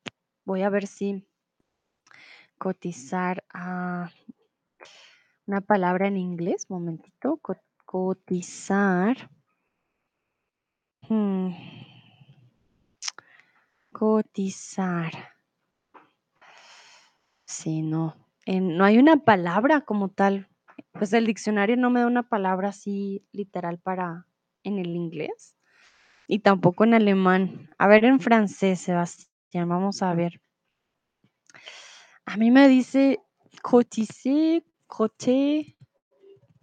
Voy 0.46 0.62
a 0.62 0.70
ver 0.70 0.86
si 0.86 1.28
cotizar 2.56 3.44
a 3.52 4.10
una 5.46 5.60
palabra 5.60 6.08
en 6.08 6.16
inglés, 6.16 6.70
momentito, 6.70 7.38
cotizar. 7.84 9.30
Hmm. 11.06 11.50
Cotizar. 13.92 15.12
Sí, 17.44 17.82
no. 17.82 18.16
no 18.46 18.84
hay 18.84 18.96
una 18.96 19.18
palabra 19.18 19.82
como 19.82 20.08
tal. 20.08 20.49
Pues 21.00 21.14
el 21.14 21.24
diccionario 21.24 21.78
no 21.78 21.88
me 21.88 22.00
da 22.00 22.06
una 22.06 22.28
palabra 22.28 22.68
así 22.68 23.26
literal 23.32 23.78
para 23.78 24.26
en 24.64 24.78
el 24.78 24.88
inglés 24.88 25.56
y 26.28 26.40
tampoco 26.40 26.84
en 26.84 26.92
alemán. 26.92 27.70
A 27.78 27.88
ver 27.88 28.04
en 28.04 28.20
francés, 28.20 28.80
Sebastián, 28.80 29.66
vamos 29.66 30.02
a 30.02 30.12
ver. 30.12 30.42
A 32.26 32.36
mí 32.36 32.50
me 32.50 32.68
dice 32.68 33.18
cotiser, 33.62 34.62
coté. 34.86 35.74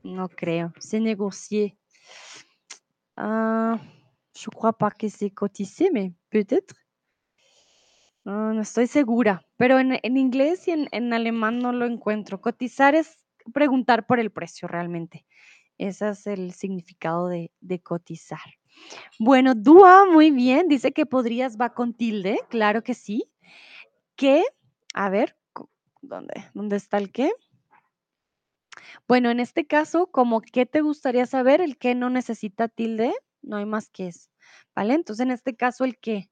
No 0.03 0.29
creo. 0.29 0.71
Se 0.77 0.99
négocier. 0.99 1.75
Ah, 3.15 3.81
je 4.35 4.51
crois 4.51 4.77
pas 4.77 4.91
que 4.91 5.09
c'est 5.09 5.31
cotiser, 5.31 5.89
mais 5.91 6.13
peut-être. 6.29 6.75
No, 8.23 8.61
estoy 8.61 8.85
segura, 8.85 9.47
pero 9.57 9.79
en, 9.79 9.99
inglés 10.15 10.67
y 10.67 10.73
en, 10.91 11.13
alemán 11.13 11.57
no 11.57 11.71
lo 11.71 11.87
encuentro. 11.87 12.39
Cotizar 12.39 12.93
es 12.93 13.26
preguntar 13.53 14.05
por 14.05 14.19
el 14.19 14.31
precio 14.31 14.67
realmente. 14.67 15.25
Ese 15.77 16.09
es 16.09 16.27
el 16.27 16.53
significado 16.53 17.27
de, 17.27 17.51
cotizar. 17.83 18.39
Bueno, 19.19 19.53
Dua, 19.55 20.05
muy 20.05 20.31
bien. 20.31 20.67
Dice 20.67 20.91
que 20.91 21.05
podrías 21.05 21.57
va 21.57 21.73
con 21.73 21.93
tilde. 21.93 22.39
Claro 22.49 22.83
que 22.83 22.93
sí. 22.93 23.29
¿Qué? 24.15 24.43
A 24.93 25.09
ver, 25.09 25.37
¿dónde, 26.01 26.33
¿dónde 26.53 26.75
está 26.77 26.97
el 26.97 27.11
qué? 27.11 27.31
Bueno, 29.07 29.29
en 29.29 29.39
este 29.39 29.67
caso, 29.67 30.07
como 30.07 30.41
qué 30.41 30.65
te 30.65 30.81
gustaría 30.81 31.25
saber, 31.25 31.61
el 31.61 31.77
qué 31.77 31.95
no 31.95 32.09
necesita 32.09 32.67
tilde, 32.67 33.13
no 33.41 33.57
hay 33.57 33.65
más 33.65 33.89
que 33.89 34.07
es. 34.07 34.31
¿Vale? 34.75 34.95
Entonces, 34.95 35.23
en 35.23 35.31
este 35.31 35.55
caso, 35.55 35.85
el 35.85 35.97
qué 35.97 36.29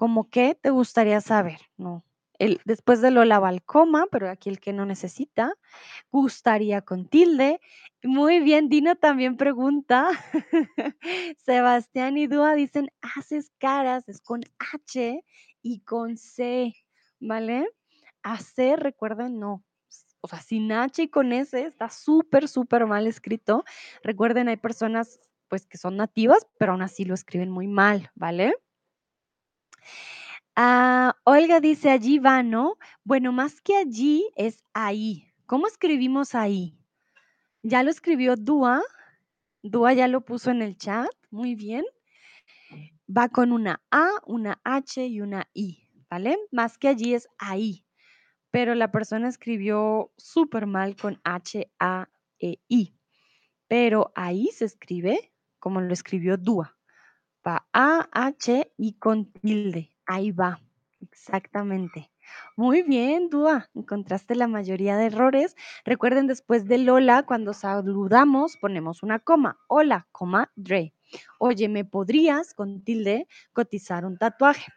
¿Cómo 0.00 0.30
qué 0.30 0.54
te 0.54 0.70
gustaría 0.70 1.20
saber? 1.20 1.60
No. 1.76 2.02
Después 2.64 3.02
de 3.02 3.10
lo 3.10 3.24
lava 3.24 3.50
el 3.50 3.62
coma, 3.62 4.06
pero 4.10 4.30
aquí 4.30 4.48
el 4.48 4.60
que 4.60 4.72
no 4.72 4.86
necesita. 4.86 5.52
Gustaría 6.10 6.80
con 6.80 7.06
tilde. 7.06 7.60
Muy 8.02 8.40
bien, 8.40 8.70
Dino 8.70 8.96
también 8.96 9.36
pregunta. 9.36 10.08
Sebastián 11.44 12.16
y 12.16 12.26
Dúa 12.26 12.54
dicen, 12.54 12.90
haces 13.02 13.52
caras, 13.58 14.08
es 14.08 14.22
con 14.22 14.40
H 14.58 15.22
y 15.60 15.80
con 15.80 16.16
C, 16.16 16.74
¿vale? 17.20 17.68
Hacer, 18.22 18.80
recuerden, 18.80 19.38
no. 19.38 19.62
O 20.22 20.28
sea, 20.28 20.40
sin 20.40 20.72
H 20.72 21.02
y 21.02 21.08
con 21.08 21.32
S 21.32 21.62
está 21.62 21.90
súper, 21.90 22.48
súper 22.48 22.86
mal 22.86 23.06
escrito. 23.06 23.64
Recuerden, 24.02 24.48
hay 24.48 24.56
personas 24.56 25.20
pues 25.48 25.66
que 25.66 25.76
son 25.76 25.96
nativas, 25.96 26.46
pero 26.58 26.72
aún 26.72 26.82
así 26.82 27.04
lo 27.04 27.12
escriben 27.12 27.50
muy 27.50 27.66
mal, 27.66 28.10
¿vale? 28.14 28.54
Ah, 30.56 31.16
Olga 31.24 31.60
dice, 31.60 31.90
allí 31.90 32.18
va, 32.18 32.42
¿no? 32.42 32.76
Bueno, 33.04 33.32
más 33.32 33.60
que 33.60 33.76
allí 33.76 34.28
es 34.36 34.64
ahí. 34.74 35.32
¿Cómo 35.46 35.66
escribimos 35.66 36.34
ahí? 36.34 36.78
Ya 37.62 37.82
lo 37.82 37.90
escribió 37.90 38.36
Dua. 38.36 38.82
Dua 39.62 39.92
ya 39.92 40.08
lo 40.08 40.22
puso 40.22 40.50
en 40.50 40.62
el 40.62 40.76
chat. 40.76 41.08
Muy 41.30 41.54
bien. 41.54 41.84
Va 43.08 43.28
con 43.28 43.52
una 43.52 43.82
A, 43.90 44.08
una 44.26 44.60
H 44.64 45.04
y 45.06 45.20
una 45.20 45.48
I, 45.52 45.88
¿vale? 46.08 46.38
Más 46.52 46.78
que 46.78 46.88
allí 46.88 47.14
es 47.14 47.28
ahí. 47.38 47.84
Pero 48.50 48.74
la 48.74 48.90
persona 48.90 49.28
escribió 49.28 50.12
súper 50.16 50.66
mal 50.66 50.96
con 50.96 51.20
H, 51.24 51.70
A, 51.78 52.08
E, 52.38 52.58
I. 52.68 52.94
Pero 53.68 54.12
ahí 54.14 54.48
se 54.48 54.64
escribe 54.64 55.32
como 55.58 55.80
lo 55.80 55.92
escribió 55.92 56.36
Dua. 56.36 56.76
Va 57.46 57.68
A, 57.72 58.08
H 58.12 58.72
y 58.76 58.94
con 58.94 59.32
tilde. 59.32 59.89
Ahí 60.12 60.32
va, 60.32 60.60
exactamente. 61.02 62.10
Muy 62.56 62.82
bien, 62.82 63.28
Dúa, 63.30 63.70
encontraste 63.76 64.34
la 64.34 64.48
mayoría 64.48 64.96
de 64.96 65.06
errores. 65.06 65.54
Recuerden, 65.84 66.26
después 66.26 66.66
del 66.66 66.90
hola, 66.90 67.22
cuando 67.22 67.52
saludamos, 67.52 68.56
ponemos 68.56 69.04
una 69.04 69.20
coma. 69.20 69.60
Hola, 69.68 70.08
coma, 70.10 70.50
Dre. 70.56 70.94
Oye, 71.38 71.68
¿me 71.68 71.84
podrías, 71.84 72.54
con 72.54 72.82
tilde, 72.82 73.28
cotizar 73.52 74.04
un 74.04 74.18
tatuaje? 74.18 74.72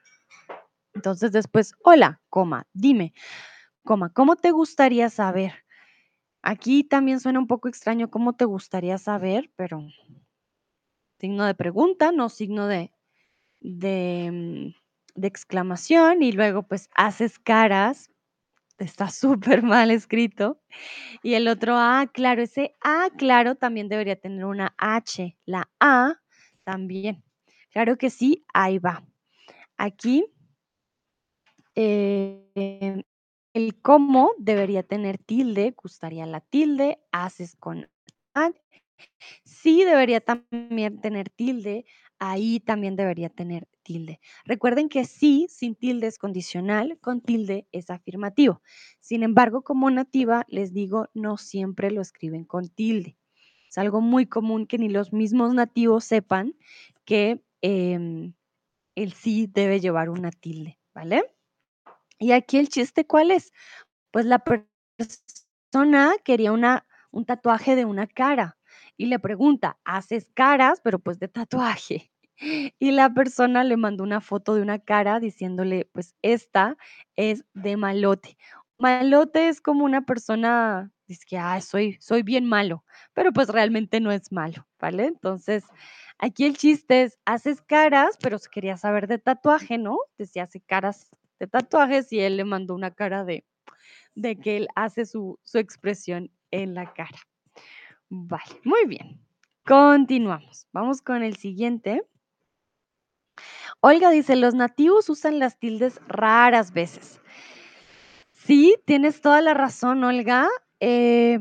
Entonces 0.93 1.32
después, 1.32 1.74
hola, 1.84 2.22
coma, 2.30 2.67
dime, 2.72 3.15
coma, 3.84 4.13
¿cómo 4.13 4.36
te 4.36 4.52
gustaría 4.52 5.10
saber? 5.10 5.65
Aquí 6.43 6.84
también 6.84 7.19
suena 7.19 7.39
un 7.39 7.48
poco 7.48 7.69
extraño 7.69 8.12
cómo 8.12 8.34
te 8.34 8.46
gustaría 8.46 9.00
saber, 9.00 9.50
pero 9.56 9.84
signo 11.17 11.43
de 11.46 11.56
pregunta, 11.56 12.12
no 12.12 12.30
signo 12.30 12.67
de, 12.67 12.91
de, 13.62 14.30
mm, 14.32 14.83
de 15.15 15.28
exclamación 15.28 16.23
y 16.23 16.32
luego 16.32 16.63
pues 16.63 16.89
haces 16.95 17.39
caras, 17.39 18.12
está 18.80 19.10
súper 19.12 19.63
mal 19.63 19.91
escrito. 19.91 20.62
Y 21.23 21.36
el 21.36 21.47
otro 21.47 21.76
A, 21.78 22.08
claro, 22.13 22.43
ese 22.43 22.76
A, 22.82 23.10
claro, 23.17 23.56
también 23.56 23.89
debería 23.89 24.15
tener 24.19 24.45
una 24.45 24.76
H. 24.78 25.38
La 25.45 25.69
A 25.80 26.15
también. 26.63 27.23
Claro 27.71 27.97
que 27.97 28.10
sí, 28.10 28.45
ahí 28.54 28.80
va. 28.80 29.04
Aquí 29.78 30.26
eh, 31.76 33.04
el 33.54 33.82
cómo 33.82 34.32
debería 34.38 34.84
tener 34.84 35.17
tilde, 35.17 35.76
gustaría 35.82 36.26
la 36.26 36.41
tilde, 36.41 36.99
haces 37.12 37.56
con 37.56 37.89
A. 38.36 38.52
Sí 39.45 39.84
debería 39.84 40.21
también 40.21 41.02
tener 41.02 41.30
tilde, 41.30 41.86
ahí 42.32 42.60
también 42.62 42.96
debería 42.96 43.30
tener 43.30 43.68
tilde. 43.84 44.20
Recuerden 44.46 44.88
que 44.88 45.04
sí, 45.04 45.48
sin 45.50 45.76
tilde 45.76 46.08
es 46.08 46.18
condicional, 46.18 46.98
con 47.02 47.22
tilde 47.22 47.68
es 47.74 47.90
afirmativo. 47.90 48.62
Sin 49.02 49.24
embargo, 49.24 49.62
como 49.64 49.90
nativa, 49.92 50.46
les 50.48 50.74
digo, 50.74 51.10
no 51.14 51.38
siempre 51.38 51.92
lo 51.92 52.02
escriben 52.02 52.46
con 52.46 52.70
tilde. 52.70 53.18
Es 53.70 53.78
algo 53.78 54.00
muy 54.00 54.26
común 54.26 54.68
que 54.68 54.78
ni 54.78 54.88
los 54.88 55.12
mismos 55.12 55.54
nativos 55.54 56.06
sepan 56.06 56.56
que 57.04 57.44
em, 57.62 58.34
el 58.96 59.14
sí 59.14 59.48
debe 59.52 59.82
llevar 59.82 60.10
una 60.10 60.32
tilde, 60.32 60.80
¿vale? 60.94 61.24
Y 62.20 62.32
aquí 62.32 62.58
el 62.58 62.70
chiste, 62.70 63.06
¿cuál 63.06 63.32
es? 63.32 63.52
Pues 64.12 64.26
la 64.26 64.40
persona 64.40 66.14
quería 66.24 66.54
una, 66.54 66.88
un 67.12 67.26
tatuaje 67.26 67.76
de 67.76 67.84
una 67.86 68.08
cara 68.08 68.58
y 68.96 69.08
le 69.08 69.20
pregunta, 69.20 69.78
¿haces 69.84 70.30
caras? 70.34 70.80
Pero 70.82 71.00
pues 71.00 71.20
de 71.20 71.28
tatuaje. 71.28 72.12
Y 72.79 72.91
la 72.91 73.13
persona 73.13 73.63
le 73.63 73.77
mandó 73.77 74.03
una 74.03 74.21
foto 74.21 74.56
de 74.56 74.62
una 74.62 74.79
cara 74.79 75.19
diciéndole, 75.19 75.89
pues 75.93 76.15
esta 76.21 76.77
es 77.15 77.43
de 77.53 77.77
malote. 77.77 78.38
Malote 78.77 79.47
es 79.47 79.62
como 79.62 79.86
una 79.86 80.06
persona, 80.06 80.91
dice 81.08 81.23
que, 81.27 81.38
ah, 81.38 81.62
soy, 81.62 81.97
soy 81.99 82.23
bien 82.23 82.45
malo, 82.45 82.84
pero 83.13 83.32
pues 83.32 83.47
realmente 83.49 83.99
no 83.99 84.12
es 84.12 84.32
malo, 84.32 84.67
¿vale? 84.79 85.06
Entonces, 85.06 85.63
aquí 86.17 86.45
el 86.45 86.58
chiste 86.58 87.03
es, 87.03 87.19
haces 87.25 87.62
caras, 87.62 88.17
pero 88.21 88.38
quería 88.51 88.77
saber 88.77 89.08
de 89.08 89.19
tatuaje, 89.19 89.77
¿no? 89.77 89.97
Decía, 90.17 90.43
hace 90.43 90.60
caras 90.60 91.10
de 91.39 91.47
tatuajes 91.47 92.12
y 92.12 92.19
él 92.19 92.38
le 92.38 92.45
mandó 92.45 92.75
una 92.75 92.91
cara 92.91 93.23
de, 93.23 93.45
de 94.15 94.38
que 94.38 94.58
él 94.58 94.67
hace 94.75 95.06
su, 95.06 95.39
su 95.43 95.60
expresión 95.60 96.32
en 96.51 96.73
la 96.73 96.93
cara. 96.93 97.19
Vale, 98.10 98.60
muy 98.63 98.86
bien. 98.86 99.19
Continuamos. 99.65 100.67
Vamos 100.73 101.01
con 101.01 101.23
el 101.23 101.38
siguiente. 101.38 102.03
Olga 103.82 104.12
dice, 104.12 104.36
los 104.36 104.54
nativos 104.54 105.10
usan 105.10 105.39
las 105.39 105.60
tildes 105.60 106.00
raras 106.08 106.72
veces. 106.72 107.19
Sí, 108.32 108.78
tienes 108.86 109.22
toda 109.22 109.41
la 109.41 109.54
razón, 109.54 110.04
Olga. 110.04 110.48
Eh, 110.80 111.39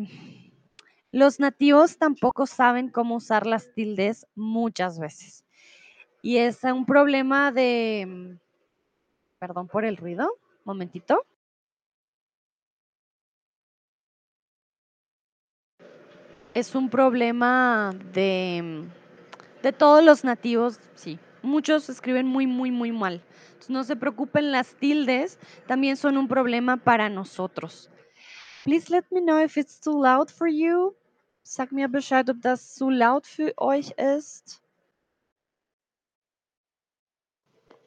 los 1.11 1.41
nativos 1.41 1.99
tampoco 1.99 2.47
saben 2.47 2.89
cómo 2.89 3.17
usar 3.17 3.47
las 3.47 3.73
tildes 3.75 4.27
muchas 4.35 4.99
veces. 4.99 5.45
Y 6.23 6.39
es 6.39 6.63
un 6.65 6.87
problema 6.87 7.53
de... 7.53 8.39
Perdón 9.39 9.69
por 9.69 9.85
el 9.85 9.97
ruido. 9.97 10.39
Momentito. 10.65 11.27
Es 16.55 16.75
un 16.75 16.89
problema 16.91 17.93
de, 18.13 18.85
de 19.63 19.73
todos 19.73 20.05
los 20.05 20.23
nativos, 20.23 20.79
sí. 20.95 21.19
Muchos 21.43 21.89
escriben 21.89 22.27
muy, 22.27 22.47
muy, 22.47 22.71
muy 22.71 22.93
mal. 22.93 23.23
No 23.69 23.85
se 23.85 23.97
preocupen, 23.97 24.53
las 24.53 24.75
tildes 24.75 25.39
también 25.67 25.97
son 25.97 26.17
un 26.17 26.29
problema 26.29 26.77
para 26.77 27.09
nosotros. 27.09 27.91
Please 28.65 28.91
let 28.93 29.05
me 29.11 29.21
know 29.21 29.41
if 29.41 29.57
it's 29.57 29.81
too 29.81 30.01
loud 30.01 30.29
for 30.31 30.49
you. 30.49 30.97
Sag 31.43 31.73
mir 31.73 31.89
Bescheid, 31.89 32.29
ob 32.31 32.41
das 32.41 32.75
zu 32.75 32.91
laut 32.91 33.27
für 33.27 33.53
euch 33.57 33.93
ist. 33.99 34.63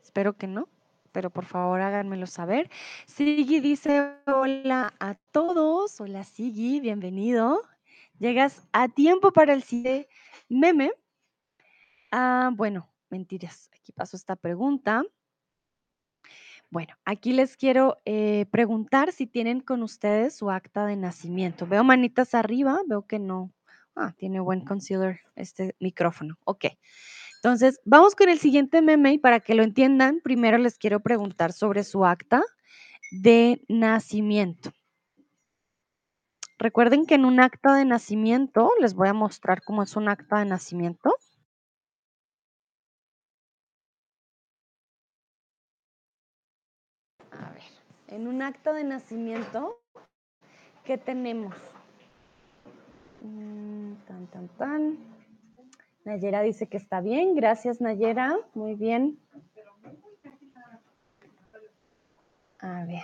Espero 0.04 0.34
que 0.34 0.48
no, 0.48 0.68
pero 1.12 1.30
por 1.30 1.46
favor 1.46 1.80
háganmelo 1.80 2.28
saber. 2.28 2.70
Sigi 3.06 3.62
dice 3.62 4.18
hola 4.28 4.94
a 5.00 5.15
todos. 5.32 6.00
Hola 6.02 6.24
Sigi, 6.24 6.82
bienvenido. 6.82 7.62
Llegas 8.20 8.68
a 8.74 8.88
tiempo 8.89 9.32
para 9.32 9.54
el 9.54 9.63
siguiente 9.63 10.10
meme. 10.50 10.91
Ah, 12.12 12.50
bueno, 12.54 12.89
mentiras. 13.10 13.70
Aquí 13.74 13.91
paso 13.91 14.18
esta 14.18 14.36
pregunta. 14.36 15.04
Bueno, 16.70 16.96
aquí 17.06 17.34
les 17.34 17.58
quiero 17.58 17.98
eh, 18.06 18.48
preguntar 18.52 19.12
si 19.12 19.28
tienen 19.28 19.62
con 19.62 19.84
ustedes 19.84 20.36
su 20.36 20.50
acta 20.50 20.86
de 20.86 20.96
nacimiento. 20.96 21.68
Veo 21.68 21.84
manitas 21.84 22.34
arriba, 22.34 22.82
veo 22.88 23.06
que 23.06 23.20
no. 23.20 23.54
Ah, 23.96 24.13
tiene 24.18 24.39
buen 24.39 24.62
concealer 24.62 25.22
este 25.36 25.76
micrófono. 25.80 26.38
Ok. 26.44 26.65
Entonces, 27.38 27.80
vamos 27.86 28.15
con 28.15 28.28
el 28.28 28.39
siguiente 28.39 28.82
meme 28.82 29.13
y 29.13 29.18
para 29.20 29.39
que 29.39 29.54
lo 29.54 29.63
entiendan, 29.63 30.20
primero 30.24 30.58
les 30.58 30.78
quiero 30.78 31.00
preguntar 31.02 31.54
sobre 31.54 31.84
su 31.84 32.04
acta 32.04 32.44
de 33.12 33.63
nacimiento. 33.70 34.72
Recuerden 36.58 37.06
que 37.06 37.15
en 37.15 37.26
un 37.26 37.39
acta 37.39 37.76
de 37.76 37.86
nacimiento, 37.86 38.72
les 38.80 38.96
voy 38.96 39.10
a 39.10 39.13
mostrar 39.13 39.62
cómo 39.62 39.84
es 39.84 39.96
un 39.96 40.10
acta 40.10 40.39
de 40.39 40.46
nacimiento. 40.46 41.13
En 48.15 48.28
un 48.28 48.41
acta 48.41 48.71
de 48.71 48.86
nacimiento, 48.86 49.82
¿qué 50.86 50.97
tenemos? 50.97 51.54
Mm, 53.21 53.95
tan, 54.08 54.28
tan, 54.28 54.47
tan. 54.58 54.97
Nayera 56.06 56.41
dice 56.41 56.67
que 56.67 56.78
está 56.78 57.01
bien. 57.01 57.36
Gracias, 57.36 57.82
Nayera. 57.82 58.38
Muy 58.54 58.75
bien. 58.75 59.19
A 62.60 62.86
ver. 62.86 63.04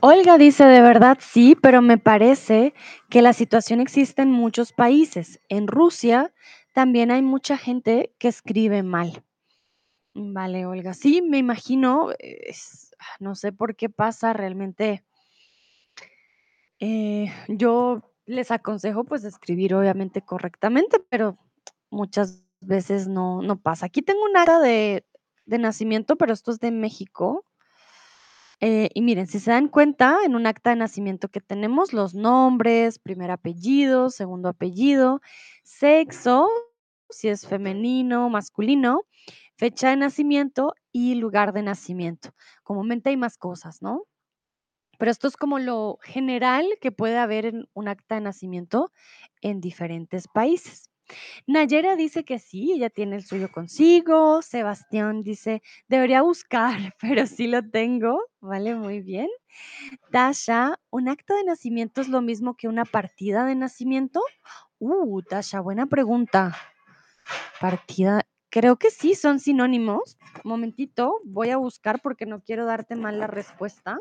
Olga 0.00 0.38
dice, 0.38 0.64
de 0.64 0.80
verdad 0.80 1.18
sí, 1.20 1.58
pero 1.60 1.82
me 1.82 1.98
parece 1.98 2.72
que 3.10 3.20
la 3.20 3.34
situación 3.34 3.80
existe 3.80 4.22
en 4.22 4.30
muchos 4.30 4.72
países. 4.72 5.40
En 5.50 5.66
Rusia 5.66 6.32
también 6.72 7.10
hay 7.10 7.20
mucha 7.20 7.58
gente 7.58 8.14
que 8.18 8.28
escribe 8.28 8.82
mal. 8.82 9.22
Vale, 10.14 10.64
Olga. 10.66 10.94
Sí, 10.94 11.20
me 11.22 11.38
imagino, 11.38 12.10
es- 12.18 12.94
no 13.20 13.34
sé 13.34 13.52
por 13.52 13.76
qué 13.76 13.88
pasa 13.90 14.32
realmente. 14.32 15.04
Eh, 16.80 17.30
yo 17.48 18.02
les 18.26 18.50
aconsejo 18.50 19.04
pues 19.04 19.24
escribir 19.24 19.74
obviamente 19.74 20.22
correctamente, 20.22 20.98
pero 21.08 21.38
muchas 21.90 22.42
veces 22.60 23.08
no, 23.08 23.42
no 23.42 23.60
pasa. 23.60 23.86
Aquí 23.86 24.02
tengo 24.02 24.24
un 24.24 24.36
acta 24.36 24.58
de, 24.60 25.04
de 25.46 25.58
nacimiento, 25.58 26.16
pero 26.16 26.32
esto 26.32 26.50
es 26.50 26.60
de 26.60 26.70
México. 26.70 27.44
Eh, 28.60 28.90
y 28.94 29.02
miren, 29.02 29.26
si 29.26 29.40
se 29.40 29.50
dan 29.50 29.68
cuenta, 29.68 30.18
en 30.24 30.36
un 30.36 30.46
acta 30.46 30.70
de 30.70 30.76
nacimiento 30.76 31.28
que 31.28 31.40
tenemos 31.40 31.92
los 31.92 32.14
nombres, 32.14 32.98
primer 33.00 33.30
apellido, 33.32 34.08
segundo 34.10 34.48
apellido, 34.48 35.20
sexo, 35.64 36.48
si 37.10 37.28
es 37.28 37.46
femenino, 37.46 38.28
masculino, 38.30 39.02
fecha 39.56 39.90
de 39.90 39.96
nacimiento 39.96 40.74
y 40.92 41.14
lugar 41.14 41.52
de 41.52 41.62
nacimiento. 41.62 42.34
Comúnmente 42.62 43.10
hay 43.10 43.16
más 43.16 43.38
cosas, 43.38 43.82
¿no? 43.82 44.04
Pero 44.98 45.10
esto 45.10 45.28
es 45.28 45.36
como 45.36 45.58
lo 45.58 45.98
general 46.02 46.66
que 46.80 46.92
puede 46.92 47.18
haber 47.18 47.46
en 47.46 47.68
un 47.74 47.88
acta 47.88 48.16
de 48.16 48.20
nacimiento 48.20 48.92
en 49.40 49.60
diferentes 49.60 50.28
países. 50.28 50.92
Nayera 51.46 51.96
dice 51.96 52.24
que 52.24 52.38
sí, 52.38 52.72
ella 52.72 52.90
tiene 52.90 53.16
el 53.16 53.24
suyo 53.24 53.50
consigo. 53.50 54.42
Sebastián 54.42 55.20
dice, 55.20 55.62
debería 55.88 56.22
buscar, 56.22 56.76
pero 57.00 57.26
sí 57.26 57.46
lo 57.46 57.68
tengo. 57.68 58.20
Vale, 58.40 58.74
muy 58.74 59.00
bien. 59.00 59.28
Tasha, 60.10 60.78
¿un 60.90 61.08
acta 61.08 61.34
de 61.34 61.44
nacimiento 61.44 62.00
es 62.00 62.08
lo 62.08 62.22
mismo 62.22 62.54
que 62.56 62.68
una 62.68 62.84
partida 62.84 63.44
de 63.44 63.54
nacimiento? 63.54 64.20
Uh, 64.78 65.22
Tasha, 65.22 65.60
buena 65.60 65.86
pregunta. 65.86 66.56
Partida, 67.60 68.22
creo 68.52 68.76
que 68.76 68.90
sí, 68.90 69.14
son 69.14 69.40
sinónimos. 69.40 70.18
Momentito, 70.44 71.20
voy 71.24 71.48
a 71.48 71.56
buscar 71.56 72.02
porque 72.02 72.26
no 72.26 72.42
quiero 72.42 72.66
darte 72.66 72.96
mal 72.96 73.18
la 73.18 73.26
respuesta. 73.26 73.98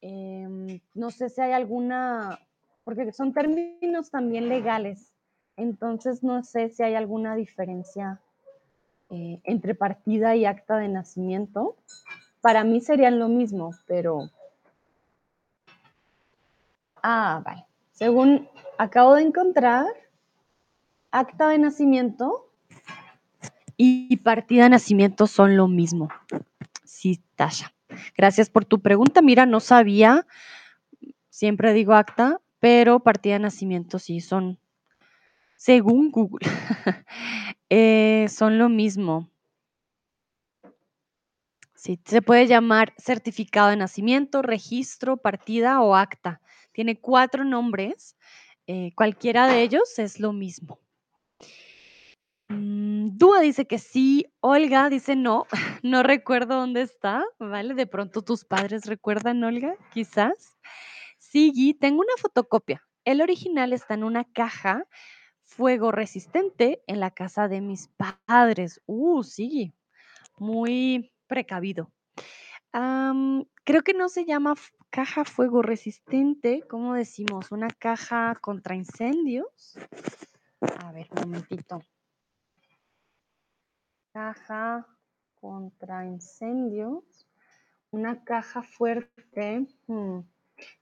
Em, 0.00 0.80
no 0.94 1.10
sé 1.10 1.28
si 1.28 1.40
hay 1.40 1.50
alguna, 1.52 2.38
porque 2.84 3.10
son 3.12 3.32
términos 3.34 4.10
también 4.10 4.48
legales, 4.48 5.12
entonces 5.56 6.22
no 6.22 6.44
sé 6.44 6.70
si 6.70 6.84
hay 6.84 6.94
alguna 6.94 7.34
diferencia 7.34 8.20
eh, 9.10 9.40
entre 9.42 9.74
partida 9.74 10.36
y 10.36 10.44
acta 10.44 10.76
de 10.76 10.88
nacimiento. 10.88 11.76
Para 12.40 12.62
mí 12.62 12.80
serían 12.80 13.18
lo 13.18 13.28
mismo, 13.28 13.72
pero... 13.86 14.30
Ah, 17.02 17.42
vale. 17.44 17.66
Según 17.90 18.48
acabo 18.78 19.16
de 19.16 19.22
encontrar, 19.22 19.86
acta 21.10 21.48
de 21.48 21.58
nacimiento 21.58 22.51
y 23.76 24.16
partida 24.18 24.64
de 24.64 24.70
nacimiento 24.70 25.26
son 25.26 25.56
lo 25.56 25.68
mismo. 25.68 26.08
Sí, 26.84 27.20
Tasha. 27.36 27.74
Gracias 28.16 28.48
por 28.50 28.64
tu 28.64 28.80
pregunta. 28.80 29.22
Mira, 29.22 29.46
no 29.46 29.60
sabía, 29.60 30.26
siempre 31.28 31.72
digo 31.72 31.94
acta, 31.94 32.40
pero 32.60 33.00
partida 33.00 33.34
de 33.34 33.40
nacimiento 33.40 33.98
sí 33.98 34.20
son, 34.20 34.58
según 35.56 36.10
Google, 36.10 36.46
eh, 37.70 38.26
son 38.28 38.58
lo 38.58 38.68
mismo. 38.68 39.28
Sí, 41.74 41.98
se 42.04 42.22
puede 42.22 42.46
llamar 42.46 42.94
certificado 42.96 43.70
de 43.70 43.76
nacimiento, 43.76 44.40
registro, 44.42 45.16
partida 45.16 45.80
o 45.82 45.96
acta. 45.96 46.40
Tiene 46.72 47.00
cuatro 47.00 47.44
nombres. 47.44 48.16
eh, 48.68 48.92
cualquiera 48.94 49.48
de 49.48 49.62
ellos 49.62 49.98
es 49.98 50.20
lo 50.20 50.32
mismo. 50.32 50.78
Mm, 52.52 53.16
Dúa 53.16 53.40
dice 53.40 53.66
que 53.66 53.78
sí. 53.78 54.26
Olga 54.40 54.88
dice 54.88 55.16
no. 55.16 55.46
No 55.82 56.02
recuerdo 56.02 56.56
dónde 56.56 56.82
está. 56.82 57.24
¿Vale? 57.38 57.74
De 57.74 57.86
pronto 57.86 58.22
tus 58.22 58.44
padres 58.44 58.86
recuerdan, 58.86 59.42
Olga, 59.42 59.74
quizás. 59.92 60.56
Sigui, 61.18 61.74
tengo 61.74 62.00
una 62.00 62.16
fotocopia. 62.18 62.82
El 63.04 63.20
original 63.20 63.72
está 63.72 63.94
en 63.94 64.04
una 64.04 64.24
caja 64.24 64.86
fuego 65.42 65.90
resistente 65.90 66.82
en 66.86 67.00
la 67.00 67.10
casa 67.10 67.48
de 67.48 67.60
mis 67.60 67.88
padres. 68.26 68.80
Uh, 68.86 69.22
sí, 69.22 69.74
muy 70.38 71.12
precavido. 71.26 71.90
Creo 73.64 73.82
que 73.82 73.94
no 73.94 74.08
se 74.08 74.24
llama 74.24 74.54
caja 74.90 75.24
fuego 75.24 75.62
resistente, 75.62 76.62
¿cómo 76.68 76.94
decimos? 76.94 77.52
¿Una 77.52 77.68
caja 77.68 78.36
contra 78.40 78.74
incendios? 78.74 79.78
A 80.84 80.92
ver, 80.92 81.08
un 81.16 81.30
momentito. 81.30 81.82
Caja 84.12 84.86
contra 85.40 86.04
incendios. 86.04 87.26
Una 87.90 88.24
caja 88.24 88.62
fuerte. 88.62 89.66
hmm, 89.86 90.20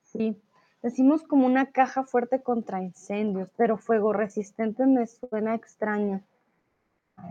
Sí, 0.02 0.42
decimos 0.82 1.22
como 1.22 1.46
una 1.46 1.70
caja 1.70 2.02
fuerte 2.02 2.42
contra 2.42 2.82
incendios, 2.82 3.48
pero 3.56 3.78
fuego 3.78 4.12
resistente 4.12 4.86
me 4.86 5.06
suena 5.06 5.54
extraño. 5.54 6.22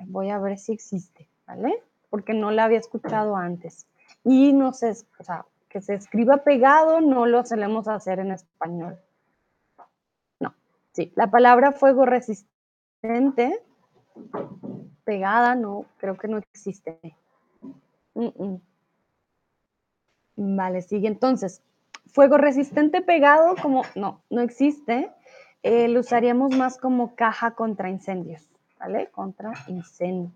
Voy 0.07 0.29
a 0.29 0.39
ver 0.39 0.57
si 0.57 0.71
existe, 0.71 1.27
¿vale? 1.45 1.83
Porque 2.09 2.33
no 2.33 2.51
la 2.51 2.65
había 2.65 2.79
escuchado 2.79 3.35
antes. 3.35 3.87
Y 4.23 4.53
no 4.53 4.71
sé, 4.73 4.93
o 5.19 5.23
sea, 5.23 5.45
que 5.67 5.81
se 5.81 5.93
escriba 5.93 6.37
pegado 6.37 7.01
no 7.01 7.25
lo 7.25 7.45
solemos 7.45 7.87
hacer 7.87 8.19
en 8.19 8.31
español. 8.31 8.99
No, 10.39 10.53
sí, 10.93 11.11
la 11.15 11.29
palabra 11.29 11.71
fuego 11.71 12.05
resistente, 12.05 13.61
pegada, 15.10 15.55
no, 15.55 15.88
creo 15.97 16.16
que 16.16 16.28
no 16.28 16.38
existe. 16.38 16.99
Vale, 20.36 20.84
sigue 20.84 21.07
entonces. 21.07 21.64
Fuego 22.14 22.38
resistente 22.38 23.01
pegado, 23.01 23.55
como 23.60 23.82
no, 23.95 24.22
no 24.30 24.41
existe. 24.41 25.12
Eh, 25.64 25.88
lo 25.88 26.01
usaríamos 26.01 26.55
más 26.55 26.78
como 26.78 27.16
caja 27.16 27.55
contra 27.55 27.89
incendios, 27.89 28.47
¿vale? 28.80 29.10
Contra 29.10 29.51
incendios. 29.68 30.32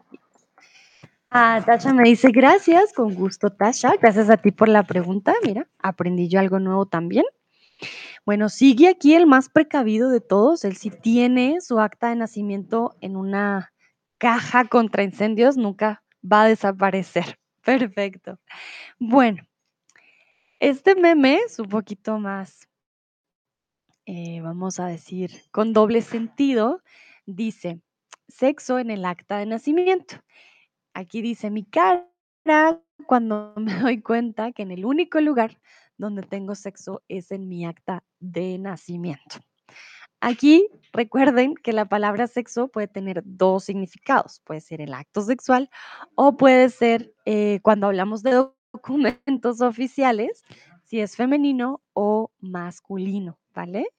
Ah, 1.30 1.62
Tasha 1.64 1.94
me 1.94 2.06
dice 2.06 2.32
gracias, 2.32 2.94
con 2.94 3.14
gusto, 3.14 3.52
Tasha. 3.52 3.94
Gracias 4.02 4.32
a 4.32 4.38
ti 4.38 4.52
por 4.52 4.70
la 4.70 4.82
pregunta. 4.82 5.36
Mira, 5.46 5.68
aprendí 5.78 6.30
yo 6.30 6.40
algo 6.40 6.58
nuevo 6.58 6.88
también. 6.88 7.26
Bueno, 8.26 8.50
sigue 8.50 8.88
aquí 8.88 9.14
el 9.14 9.28
más 9.28 9.50
precavido 9.50 10.10
de 10.10 10.20
todos. 10.20 10.66
Él 10.66 10.78
sí 10.78 10.90
tiene 10.90 11.62
su 11.62 11.80
acta 11.80 12.10
de 12.10 12.16
nacimiento 12.16 12.96
en 13.02 13.18
una 13.18 13.73
caja 14.24 14.64
contra 14.64 15.04
incendios, 15.04 15.58
nunca 15.58 16.02
va 16.24 16.44
a 16.44 16.48
desaparecer. 16.48 17.38
Perfecto. 17.62 18.40
Bueno, 18.98 19.44
este 20.62 20.96
meme 20.96 21.40
es 21.46 21.60
un 21.60 21.68
poquito 21.68 22.20
más, 22.20 22.70
eh, 24.06 24.40
vamos 24.40 24.80
a 24.80 24.88
decir, 24.88 25.30
con 25.52 25.74
doble 25.74 26.02
sentido. 26.02 26.82
Dice, 27.26 27.82
sexo 28.30 28.80
en 28.80 28.92
el 28.92 29.04
acta 29.04 29.40
de 29.40 29.46
nacimiento. 29.46 30.16
Aquí 30.94 31.22
dice 31.22 31.50
mi 31.50 31.66
cara 31.66 32.08
cuando 33.06 33.54
me 33.58 33.78
doy 33.78 34.02
cuenta 34.02 34.54
que 34.54 34.64
en 34.64 34.72
el 34.72 34.86
único 34.86 35.20
lugar 35.20 35.60
donde 35.98 36.24
tengo 36.24 36.56
sexo 36.56 37.04
es 37.10 37.30
en 37.34 37.50
mi 37.50 37.66
acta 37.66 38.06
de 38.22 38.58
nacimiento. 38.58 39.42
Aquí 40.26 40.70
recuerden 40.94 41.54
que 41.54 41.74
la 41.74 41.84
palabra 41.84 42.28
sexo 42.28 42.70
puede 42.70 42.88
tener 42.88 43.24
dos 43.26 43.66
significados. 43.66 44.40
Puede 44.46 44.62
ser 44.62 44.80
el 44.80 44.94
acto 44.94 45.20
sexual 45.20 45.70
o 46.16 46.38
puede 46.38 46.70
ser 46.70 47.14
eh, 47.26 47.60
cuando 47.62 47.88
hablamos 47.88 48.24
de 48.24 48.46
documentos 48.72 49.60
oficiales, 49.62 50.46
si 50.86 51.02
es 51.02 51.18
femenino 51.18 51.82
o 51.92 52.32
masculino, 52.40 53.38
¿vale? 53.54 53.90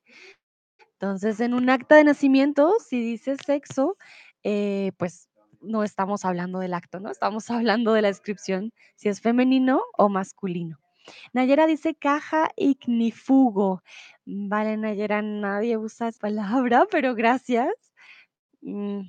Entonces, 0.94 1.40
en 1.40 1.52
un 1.52 1.68
acta 1.68 1.96
de 1.96 2.04
nacimiento, 2.04 2.72
si 2.80 3.02
dice 3.02 3.36
sexo, 3.36 3.98
eh, 4.44 4.92
pues 4.96 5.28
no 5.60 5.84
estamos 5.84 6.24
hablando 6.24 6.58
del 6.58 6.72
acto, 6.72 7.00
¿no? 7.00 7.10
Estamos 7.10 7.50
hablando 7.50 7.92
de 7.92 8.00
la 8.00 8.08
descripción, 8.08 8.72
si 8.96 9.10
es 9.10 9.20
femenino 9.20 9.82
o 9.98 10.08
masculino. 10.08 10.83
Nayera 11.32 11.66
dice 11.66 11.94
caja 11.94 12.50
ignífugo. 12.56 13.82
Vale, 14.26 14.76
Nayera, 14.76 15.22
nadie 15.22 15.76
usa 15.78 16.08
esa 16.08 16.18
palabra, 16.20 16.86
pero 16.90 17.14
gracias. 17.14 17.68
Mm, 18.62 19.02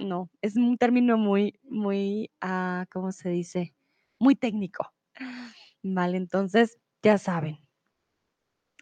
no, 0.00 0.30
es 0.42 0.56
un 0.56 0.76
término 0.78 1.16
muy, 1.18 1.58
muy, 1.64 2.30
ah, 2.40 2.86
¿cómo 2.92 3.12
se 3.12 3.30
dice? 3.30 3.74
Muy 4.18 4.36
técnico. 4.36 4.92
Vale, 5.82 6.16
entonces 6.18 6.78
ya 7.02 7.18
saben. 7.18 7.58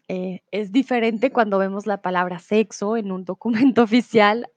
eh, 0.07 0.41
es 0.51 0.71
diferente 0.71 1.31
cuando 1.31 1.57
vemos 1.59 1.85
la 1.87 2.01
palabra 2.01 2.39
sexo 2.39 2.97
en 2.97 3.11
un 3.11 3.25
documento 3.25 3.83
oficial 3.83 4.47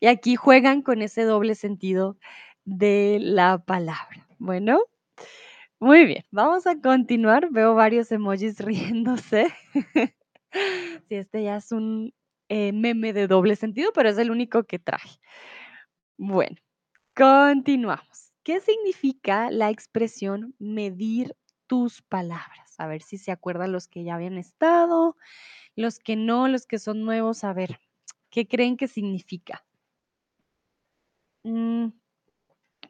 y 0.00 0.06
aquí 0.06 0.36
juegan 0.36 0.82
con 0.82 1.02
ese 1.02 1.22
doble 1.24 1.54
sentido 1.54 2.18
de 2.64 3.18
la 3.20 3.58
palabra. 3.58 4.26
Bueno, 4.38 4.80
muy 5.84 6.06
bien, 6.06 6.24
vamos 6.30 6.66
a 6.66 6.80
continuar. 6.80 7.50
Veo 7.50 7.74
varios 7.74 8.10
emojis 8.10 8.58
riéndose. 8.58 9.52
Sí, 11.08 11.16
este 11.16 11.42
ya 11.42 11.56
es 11.56 11.72
un 11.72 12.14
eh, 12.48 12.72
meme 12.72 13.12
de 13.12 13.26
doble 13.26 13.54
sentido, 13.54 13.92
pero 13.92 14.08
es 14.08 14.16
el 14.16 14.30
único 14.30 14.64
que 14.64 14.78
traje. 14.78 15.18
Bueno, 16.16 16.56
continuamos. 17.14 18.32
¿Qué 18.44 18.60
significa 18.60 19.50
la 19.50 19.68
expresión 19.68 20.54
medir 20.58 21.36
tus 21.66 22.00
palabras? 22.00 22.74
A 22.78 22.86
ver 22.86 23.02
si 23.02 23.18
se 23.18 23.30
acuerdan 23.30 23.72
los 23.72 23.86
que 23.86 24.04
ya 24.04 24.14
habían 24.14 24.38
estado, 24.38 25.16
los 25.76 25.98
que 25.98 26.16
no, 26.16 26.48
los 26.48 26.66
que 26.66 26.78
son 26.78 27.04
nuevos. 27.04 27.44
A 27.44 27.52
ver, 27.52 27.78
¿qué 28.30 28.48
creen 28.48 28.78
que 28.78 28.88
significa? 28.88 29.66
Mm, 31.44 31.88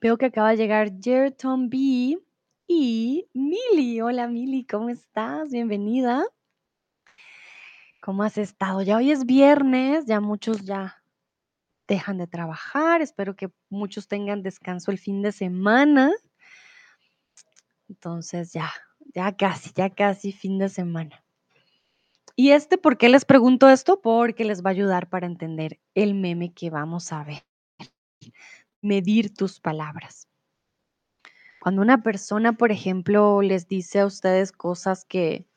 veo 0.00 0.16
que 0.16 0.26
acaba 0.26 0.50
de 0.50 0.58
llegar 0.58 0.92
Jerton 1.00 1.68
B. 1.70 2.23
Y 2.66 3.28
Mili, 3.34 4.00
hola 4.00 4.26
Mili, 4.26 4.64
¿cómo 4.64 4.88
estás? 4.88 5.50
Bienvenida. 5.50 6.24
¿Cómo 8.00 8.22
has 8.22 8.38
estado? 8.38 8.80
Ya 8.80 8.96
hoy 8.96 9.10
es 9.10 9.26
viernes, 9.26 10.06
ya 10.06 10.20
muchos 10.20 10.62
ya 10.62 11.02
dejan 11.86 12.16
de 12.16 12.26
trabajar. 12.26 13.02
Espero 13.02 13.36
que 13.36 13.50
muchos 13.68 14.08
tengan 14.08 14.42
descanso 14.42 14.90
el 14.90 14.98
fin 14.98 15.20
de 15.20 15.32
semana. 15.32 16.10
Entonces 17.86 18.54
ya, 18.54 18.72
ya 19.14 19.36
casi, 19.36 19.70
ya 19.74 19.90
casi 19.90 20.32
fin 20.32 20.58
de 20.58 20.70
semana. 20.70 21.22
¿Y 22.34 22.52
este 22.52 22.78
por 22.78 22.96
qué 22.96 23.10
les 23.10 23.26
pregunto 23.26 23.68
esto? 23.68 24.00
Porque 24.00 24.44
les 24.44 24.64
va 24.64 24.70
a 24.70 24.72
ayudar 24.72 25.10
para 25.10 25.26
entender 25.26 25.80
el 25.94 26.14
meme 26.14 26.54
que 26.54 26.70
vamos 26.70 27.12
a 27.12 27.24
ver. 27.24 27.44
Medir 28.80 29.34
tus 29.34 29.60
palabras. 29.60 30.28
Cuando 31.64 31.80
una 31.80 32.02
persona, 32.02 32.52
por 32.52 32.72
ejemplo, 32.72 33.40
les 33.40 33.68
dice 33.68 34.00
a 34.00 34.04
ustedes 34.04 34.52
cosas 34.52 35.06
que 35.06 35.48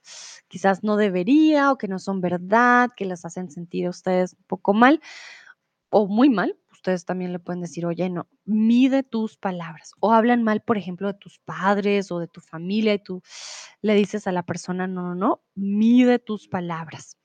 quizás 0.48 0.82
no 0.82 0.96
debería 0.96 1.70
o 1.70 1.78
que 1.78 1.90
no 1.90 2.00
son 2.00 2.22
verdad, 2.22 2.92
que 2.96 3.04
les 3.04 3.26
hacen 3.26 3.52
sentir 3.52 3.88
a 3.88 3.90
ustedes 3.90 4.32
un 4.32 4.46
poco 4.46 4.74
mal 4.74 5.02
o 5.90 6.08
muy 6.08 6.30
mal, 6.30 6.58
ustedes 6.72 7.04
también 7.04 7.34
le 7.34 7.40
pueden 7.40 7.60
decir, 7.60 7.86
oye, 7.86 8.10
no, 8.10 8.30
mide 8.46 9.04
tus 9.04 9.36
palabras. 9.36 9.92
O 10.00 10.14
hablan 10.14 10.44
mal, 10.44 10.62
por 10.62 10.78
ejemplo, 10.78 11.08
de 11.12 11.20
tus 11.20 11.40
padres 11.40 12.10
o 12.10 12.20
de 12.20 12.30
tu 12.30 12.40
familia 12.40 12.94
y 12.94 13.04
tú 13.04 13.22
le 13.82 13.94
dices 13.94 14.28
a 14.28 14.32
la 14.32 14.44
persona, 14.44 14.88
no, 14.88 15.02
no, 15.02 15.16
no, 15.16 15.42
mide 15.56 16.20
tus 16.20 16.48
palabras. 16.48 17.18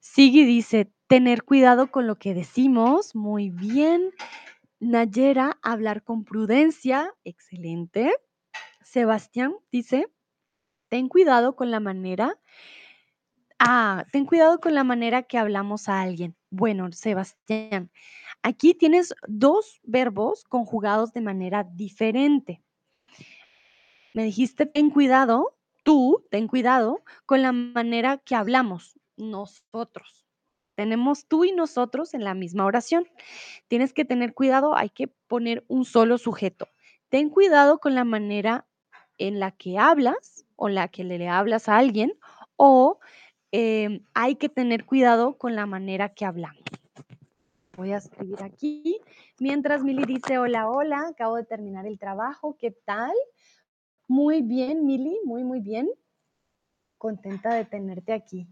Sigue 0.00 0.40
y 0.40 0.44
dice, 0.44 0.92
tener 1.06 1.44
cuidado 1.44 1.92
con 1.92 2.08
lo 2.08 2.16
que 2.16 2.34
decimos, 2.34 3.14
muy 3.14 3.50
bien. 3.50 4.10
Nayera, 4.80 5.58
hablar 5.62 6.02
con 6.02 6.24
prudencia, 6.24 7.14
excelente. 7.22 8.12
Sebastián 8.82 9.54
dice, 9.70 10.06
ten 10.88 11.08
cuidado 11.08 11.54
con 11.54 11.70
la 11.70 11.80
manera. 11.80 12.38
Ah, 13.58 14.06
ten 14.10 14.24
cuidado 14.24 14.58
con 14.58 14.74
la 14.74 14.84
manera 14.84 15.22
que 15.22 15.36
hablamos 15.36 15.88
a 15.90 16.00
alguien. 16.00 16.34
Bueno, 16.48 16.90
Sebastián, 16.92 17.90
aquí 18.42 18.72
tienes 18.72 19.14
dos 19.28 19.80
verbos 19.82 20.44
conjugados 20.44 21.12
de 21.12 21.20
manera 21.20 21.64
diferente. 21.64 22.62
Me 24.14 24.24
dijiste, 24.24 24.64
ten 24.64 24.88
cuidado, 24.88 25.58
tú, 25.84 26.26
ten 26.30 26.48
cuidado 26.48 27.04
con 27.26 27.42
la 27.42 27.52
manera 27.52 28.16
que 28.16 28.34
hablamos 28.34 28.98
nosotros. 29.16 30.29
Tenemos 30.80 31.26
tú 31.26 31.44
y 31.44 31.52
nosotros 31.52 32.14
en 32.14 32.24
la 32.24 32.32
misma 32.32 32.64
oración. 32.64 33.06
Tienes 33.68 33.92
que 33.92 34.06
tener 34.06 34.32
cuidado, 34.32 34.74
hay 34.74 34.88
que 34.88 35.08
poner 35.08 35.62
un 35.68 35.84
solo 35.84 36.16
sujeto. 36.16 36.68
Ten 37.10 37.28
cuidado 37.28 37.80
con 37.80 37.94
la 37.94 38.04
manera 38.04 38.66
en 39.18 39.40
la 39.40 39.50
que 39.50 39.76
hablas 39.76 40.46
o 40.56 40.70
la 40.70 40.88
que 40.88 41.04
le 41.04 41.28
hablas 41.28 41.68
a 41.68 41.76
alguien 41.76 42.14
o 42.56 42.98
em, 43.52 44.00
hay 44.14 44.36
que 44.36 44.48
tener 44.48 44.86
cuidado 44.86 45.36
con 45.36 45.54
la 45.54 45.66
manera 45.66 46.14
que 46.14 46.24
hablamos. 46.24 46.64
Voy 47.76 47.92
a 47.92 47.98
escribir 47.98 48.42
aquí. 48.42 49.02
Mientras 49.38 49.84
Mili 49.84 50.06
dice, 50.06 50.38
hola, 50.38 50.66
hola, 50.70 51.08
acabo 51.08 51.36
de 51.36 51.44
terminar 51.44 51.86
el 51.86 51.98
trabajo, 51.98 52.56
¿qué 52.58 52.70
tal? 52.70 53.12
Muy 54.08 54.40
bien, 54.40 54.86
Mili, 54.86 55.18
muy, 55.26 55.44
muy 55.44 55.60
bien. 55.60 55.90
Contenta 56.96 57.52
de 57.52 57.66
tenerte 57.66 58.14
aquí. 58.14 58.48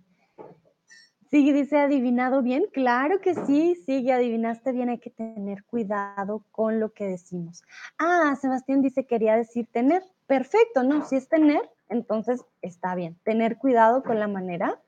Sigui 1.30 1.52
dice: 1.52 1.78
"¿Adivinado 1.78 2.42
bien?". 2.42 2.64
Claro 2.72 3.20
que 3.20 3.34
sí, 3.34 3.74
Sigui, 3.86 4.10
adivinaste 4.10 4.72
bien, 4.72 4.88
hay 4.88 4.98
que 4.98 5.10
tener 5.10 5.64
cuidado 5.64 6.42
con 6.50 6.80
lo 6.80 6.92
que 6.92 7.04
decimos. 7.04 7.62
Ah, 7.98 8.34
Sebastián 8.40 8.80
dice: 8.82 9.04
"Quería 9.06 9.36
decir 9.36 9.66
tener". 9.70 10.02
Perfecto, 10.26 10.82
no, 10.82 11.04
si 11.06 11.16
es 11.16 11.28
tener, 11.28 11.60
entonces 11.88 12.44
está 12.62 12.94
bien. 12.94 13.18
Tener 13.24 13.58
cuidado 13.58 14.02
con 14.02 14.18
la 14.18 14.28
manera 14.28 14.80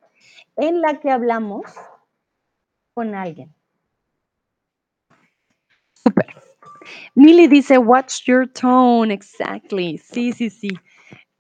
en 0.57 0.80
la 0.80 1.01
que 1.01 1.11
hablamos 1.11 1.64
con 2.95 3.14
alguien. 3.14 3.55
Súper. 5.95 6.26
Mili 7.14 7.49
dice: 7.49 7.78
"Watch 7.78 8.24
your 8.26 8.49
tone". 8.49 9.12
Exactly. 9.12 9.99
Sí, 9.99 10.32
sí, 10.32 10.51
sí. 10.51 10.70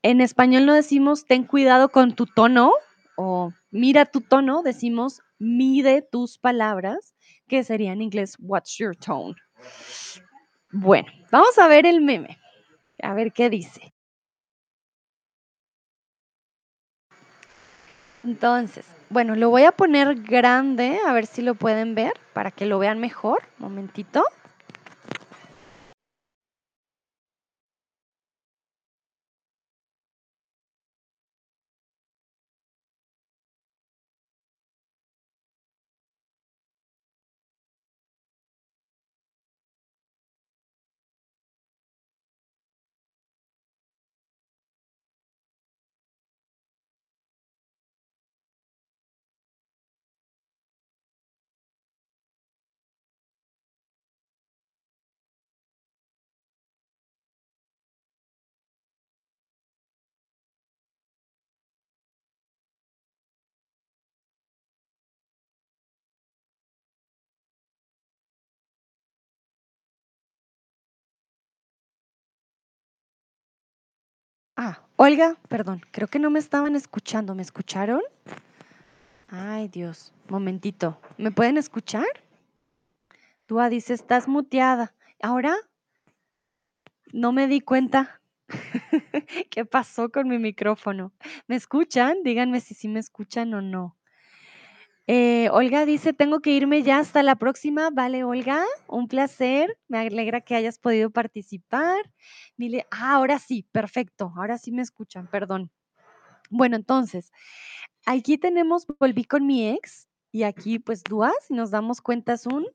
En 0.02 0.20
español 0.20 0.66
no 0.66 0.74
decimos: 0.74 1.26
"Ten 1.26 1.44
cuidado 1.44 1.90
con 1.90 2.14
tu 2.14 2.26
tono", 2.26 2.72
o 3.16 3.52
"Mira 3.70 4.04
tu 4.06 4.20
tono", 4.20 4.62
decimos: 4.62 5.20
"Mide 5.38 6.02
tus 6.02 6.38
palabras", 6.38 7.14
que 7.48 7.64
sería 7.64 7.92
en 7.92 8.02
inglés: 8.02 8.36
"Watch 8.40 8.78
your 8.78 8.96
tone". 8.96 9.34
Bueno, 10.72 11.08
vamos 11.30 11.58
a 11.58 11.68
ver 11.68 11.86
el 11.86 12.00
meme, 12.00 12.38
a 13.02 13.14
ver 13.14 13.32
qué 13.32 13.50
dice. 13.50 13.92
Entonces, 18.24 18.84
bueno, 19.08 19.34
lo 19.34 19.50
voy 19.50 19.64
a 19.64 19.72
poner 19.72 20.14
grande, 20.22 20.98
a 21.06 21.12
ver 21.12 21.26
si 21.26 21.42
lo 21.42 21.54
pueden 21.54 21.94
ver, 21.94 22.12
para 22.34 22.50
que 22.50 22.66
lo 22.66 22.78
vean 22.78 22.98
mejor. 23.00 23.42
Momentito. 23.58 24.24
Ah, 74.62 74.78
Olga, 74.96 75.38
perdón, 75.48 75.80
creo 75.90 76.06
que 76.08 76.18
no 76.18 76.28
me 76.30 76.38
estaban 76.38 76.76
escuchando, 76.76 77.34
¿me 77.34 77.40
escucharon? 77.40 78.02
Ay, 79.26 79.68
Dios, 79.68 80.12
momentito, 80.28 81.00
¿me 81.16 81.30
pueden 81.30 81.56
escuchar? 81.56 82.04
Dúa 83.48 83.70
dice: 83.70 83.94
"Estás 83.94 84.28
muteada". 84.28 84.94
¿Ahora? 85.22 85.56
No 87.10 87.32
me 87.32 87.48
di 87.48 87.62
cuenta. 87.62 88.20
¿Qué 89.50 89.64
pasó 89.64 90.10
con 90.10 90.28
mi 90.28 90.38
micrófono? 90.38 91.14
¿Me 91.46 91.56
escuchan? 91.56 92.22
Díganme 92.22 92.60
si 92.60 92.74
sí 92.74 92.86
me 92.86 93.00
escuchan 93.00 93.54
o 93.54 93.62
no. 93.62 93.96
Eh, 95.12 95.48
Olga 95.50 95.86
dice: 95.86 96.12
"Tengo 96.12 96.38
que 96.38 96.52
irme 96.52 96.84
ya, 96.84 97.00
hasta 97.00 97.24
la 97.24 97.34
próxima". 97.34 97.90
Vale, 97.90 98.22
Olga, 98.22 98.64
un 98.86 99.08
placer, 99.08 99.76
me 99.88 99.98
alegra 99.98 100.40
que 100.40 100.54
hayas 100.54 100.78
podido 100.78 101.10
participar. 101.10 101.98
Dile 102.56 102.86
ah, 102.92 103.14
ahora 103.14 103.40
sí, 103.40 103.66
perfecto, 103.72 104.32
ahora 104.36 104.56
sí 104.56 104.70
me 104.70 104.82
escuchan, 104.82 105.26
perdón. 105.26 105.72
Bueno, 106.50 106.76
entonces, 106.76 107.32
aquí 108.06 108.38
tenemos 108.38 108.86
volví 109.00 109.24
con 109.24 109.46
mi 109.46 109.68
ex, 109.70 110.08
y 110.32 110.44
aquí, 110.44 110.78
pues, 110.78 111.02
Dúa, 111.04 111.32
si 111.46 111.54
nos 111.54 111.70
damos 111.72 112.00
cuenta, 112.02 112.34
es 112.34 112.46
un, 112.46 112.66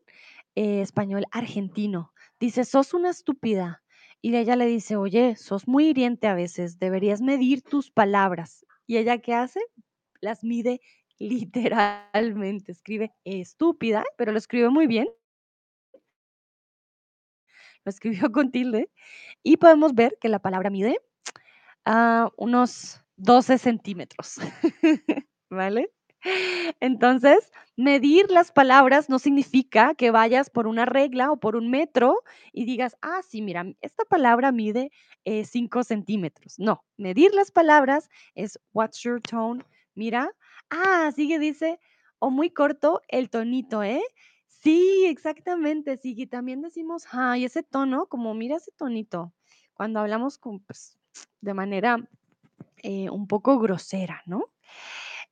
eh, 0.55 0.81
español 0.81 1.25
argentino. 1.31 2.13
Dice: 2.39 2.65
"Sos 2.65 2.93
una 2.93 3.11
estúpida". 3.11 3.83
Y 4.21 4.35
ella 4.35 4.55
le 4.57 4.67
dice: 4.67 4.97
"Oye, 4.97 5.35
sos 5.37 5.67
muy 5.67 5.87
hiriente 5.89 6.27
a 6.27 6.35
veces, 6.35 6.79
deberías 6.79 7.21
medir 7.21 7.61
tus 7.63 7.91
palabras". 7.91 8.65
¿Y 8.87 8.97
ella 8.97 9.19
qué 9.19 9.33
hace? 9.35 9.61
Las 10.21 10.43
mide 10.43 10.81
literalmente, 11.19 12.71
escribe 12.71 13.13
estúpida, 13.23 14.03
pero 14.17 14.31
lo 14.31 14.37
escribe 14.37 14.69
muy 14.69 14.87
bien. 14.87 15.07
Lo 17.85 17.89
escribió 17.89 18.31
con 18.31 18.51
tilde, 18.51 18.89
y 19.43 19.57
podemos 19.57 19.93
ver 19.95 20.17
que 20.19 20.29
la 20.29 20.39
palabra 20.39 20.69
mide, 20.69 20.99
ah, 21.85 22.29
unos 22.37 23.01
12 23.17 23.57
centímetros, 23.59 24.37
¿vale? 25.51 25.91
Entonces, 26.81 27.51
medir 27.77 28.31
las 28.31 28.51
palabras 28.51 29.09
no 29.09 29.19
significa 29.19 29.95
que 29.95 30.11
vayas 30.11 30.49
por 30.49 30.67
una 30.67 30.85
regla 30.85 31.31
o 31.31 31.37
por 31.37 31.55
un 31.55 31.69
metro 31.69 32.15
y 32.53 32.65
digas: 32.65 32.97
"Ah, 33.01 33.21
sí, 33.27 33.41
mira, 33.41 33.65
esta 33.81 34.05
palabra 34.05 34.51
mide, 34.51 34.91
eh, 35.25 35.45
5 35.45 35.83
centímetros". 35.83 36.59
No, 36.59 36.83
medir 36.97 37.33
las 37.35 37.51
palabras 37.51 38.09
es 38.35 38.59
watch 38.73 39.03
your 39.05 39.21
tone. 39.21 39.63
Mira 39.95 40.31
ah, 40.71 41.11
Sigui 41.15 41.37
dice: 41.39 41.79
"O 42.19 42.29
muy 42.31 42.49
corto 42.51 43.01
el 43.09 43.29
tonito, 43.29 43.83
¿eh?". 43.83 44.01
Sí, 44.47 45.05
exactamente, 45.07 45.97
Sigui, 45.97 46.27
también 46.27 46.61
decimos: 46.61 47.05
"Ay, 47.11 47.45
ese 47.45 47.63
tono", 47.63 48.07
como 48.07 48.33
mira 48.35 48.57
ese 48.57 48.71
tonito, 48.71 49.33
cuando 49.75 49.99
hablamos 49.99 50.37
con, 50.39 50.59
pues, 50.61 50.97
de 51.41 51.53
manera, 51.53 51.97
eh, 52.83 53.09
un 53.11 53.27
poco 53.27 53.59
grosera, 53.59 54.23
¿no? 54.27 54.45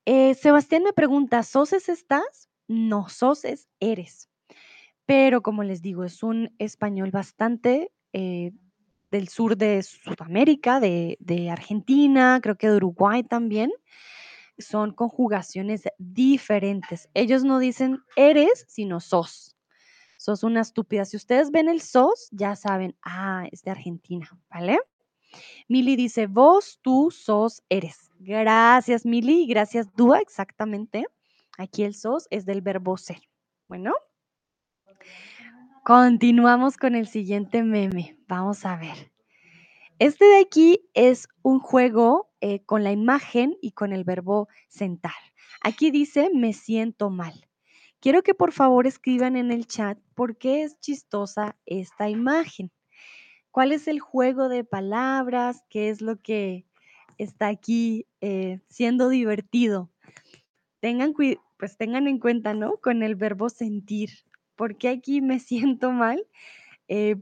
Eh, 0.06 0.36
Sebastián 0.36 0.84
me 0.84 0.94
pregunta: 0.94 1.44
"¿Sos 1.44 1.74
es 1.74 1.90
estás?". 1.90 2.50
No, 2.70 3.10
sos 3.10 3.46
es 3.46 3.70
eres. 3.82 4.30
Pero, 5.08 5.42
como 5.44 5.64
les 5.64 5.82
digo, 5.84 6.04
es 6.06 6.24
un 6.24 6.56
español 6.60 7.12
bastante, 7.12 7.92
eh, 8.14 8.52
del 9.12 9.30
sur 9.30 9.58
de 9.58 9.84
Sudamérica, 9.84 10.80
de 10.82 11.50
Argentina, 11.52 12.40
creo 12.44 12.58
que 12.58 12.70
de 12.70 12.78
Uruguay 12.78 13.24
también. 13.24 13.72
Son 14.58 14.94
conjugaciones 14.94 15.84
diferentes. 15.98 17.10
Ellos 17.14 17.44
no 17.44 17.60
dicen 17.60 18.00
eres, 18.16 18.66
sino 18.68 19.00
sos. 19.00 19.56
Sos 20.18 20.44
una 20.44 20.62
estúpida. 20.62 21.06
Si 21.06 21.18
ustedes 21.18 21.52
ven 21.52 21.70
el 21.70 21.82
sos, 21.82 22.30
ya 22.32 22.56
saben, 22.56 22.96
ah, 23.04 23.46
es 23.52 23.64
de 23.64 23.72
Argentina, 23.72 24.30
¿vale? 24.50 24.80
Mili 25.70 25.96
dice: 25.96 26.28
"Vos, 26.28 26.80
tú, 26.82 27.12
sos, 27.12 27.64
eres". 27.70 28.12
Gracias, 28.20 29.06
Mili, 29.06 29.48
gracias, 29.48 29.94
Dúa, 29.96 30.20
exactamente. 30.20 31.06
Aquí 31.58 31.84
el 31.84 31.96
sos 31.96 32.28
es 32.32 32.46
del 32.46 32.62
verbo 32.62 32.98
ser. 32.98 33.22
Bueno. 33.68 33.94
Continuamos 35.86 36.78
con 36.78 36.96
el 36.96 37.08
siguiente 37.08 37.64
meme. 37.64 38.18
Vamos 38.28 38.66
a 38.66 38.78
ver. 38.78 39.13
Este 40.04 40.26
de 40.26 40.40
aquí 40.42 40.82
es 40.94 41.30
un 41.44 41.62
juego, 41.62 42.30
eh, 42.42 42.60
con 42.66 42.84
la 42.84 42.92
imagen 42.92 43.56
y 43.62 43.72
con 43.72 43.94
el 43.94 44.04
verbo 44.04 44.50
sentar. 44.68 45.14
Aquí 45.62 45.92
dice: 45.92 46.30
"Me 46.34 46.52
siento 46.52 47.10
mal". 47.10 47.48
Quiero 48.02 48.22
que, 48.22 48.34
por 48.34 48.52
favor, 48.52 48.86
escriban 48.86 49.38
en 49.38 49.50
el 49.50 49.66
chat 49.66 49.98
por 50.14 50.36
qué 50.38 50.64
es 50.64 50.78
chistosa 50.82 51.56
esta 51.66 52.10
imagen. 52.10 52.70
¿Cuál 53.52 53.72
es 53.72 53.88
el 53.88 54.02
juego 54.02 54.50
de 54.50 54.66
palabras? 54.66 55.64
¿Qué 55.70 55.88
es 55.90 56.02
lo 56.02 56.22
que 56.22 56.66
está 57.18 57.48
aquí, 57.48 58.06
eh, 58.20 58.60
siendo 58.68 59.08
divertido? 59.08 59.90
Pues, 61.58 61.78
tengan 61.78 62.10
en 62.10 62.20
cuenta, 62.20 62.54
¿no? 62.54 62.76
Con 62.82 63.04
el 63.04 63.16
verbo 63.16 63.48
sentir. 63.48 64.10
¿Por 64.58 64.78
qué 64.78 64.90
aquí 64.90 65.22
me 65.22 65.40
siento 65.40 65.92
mal? 65.94 66.28
Eh, 66.90 67.16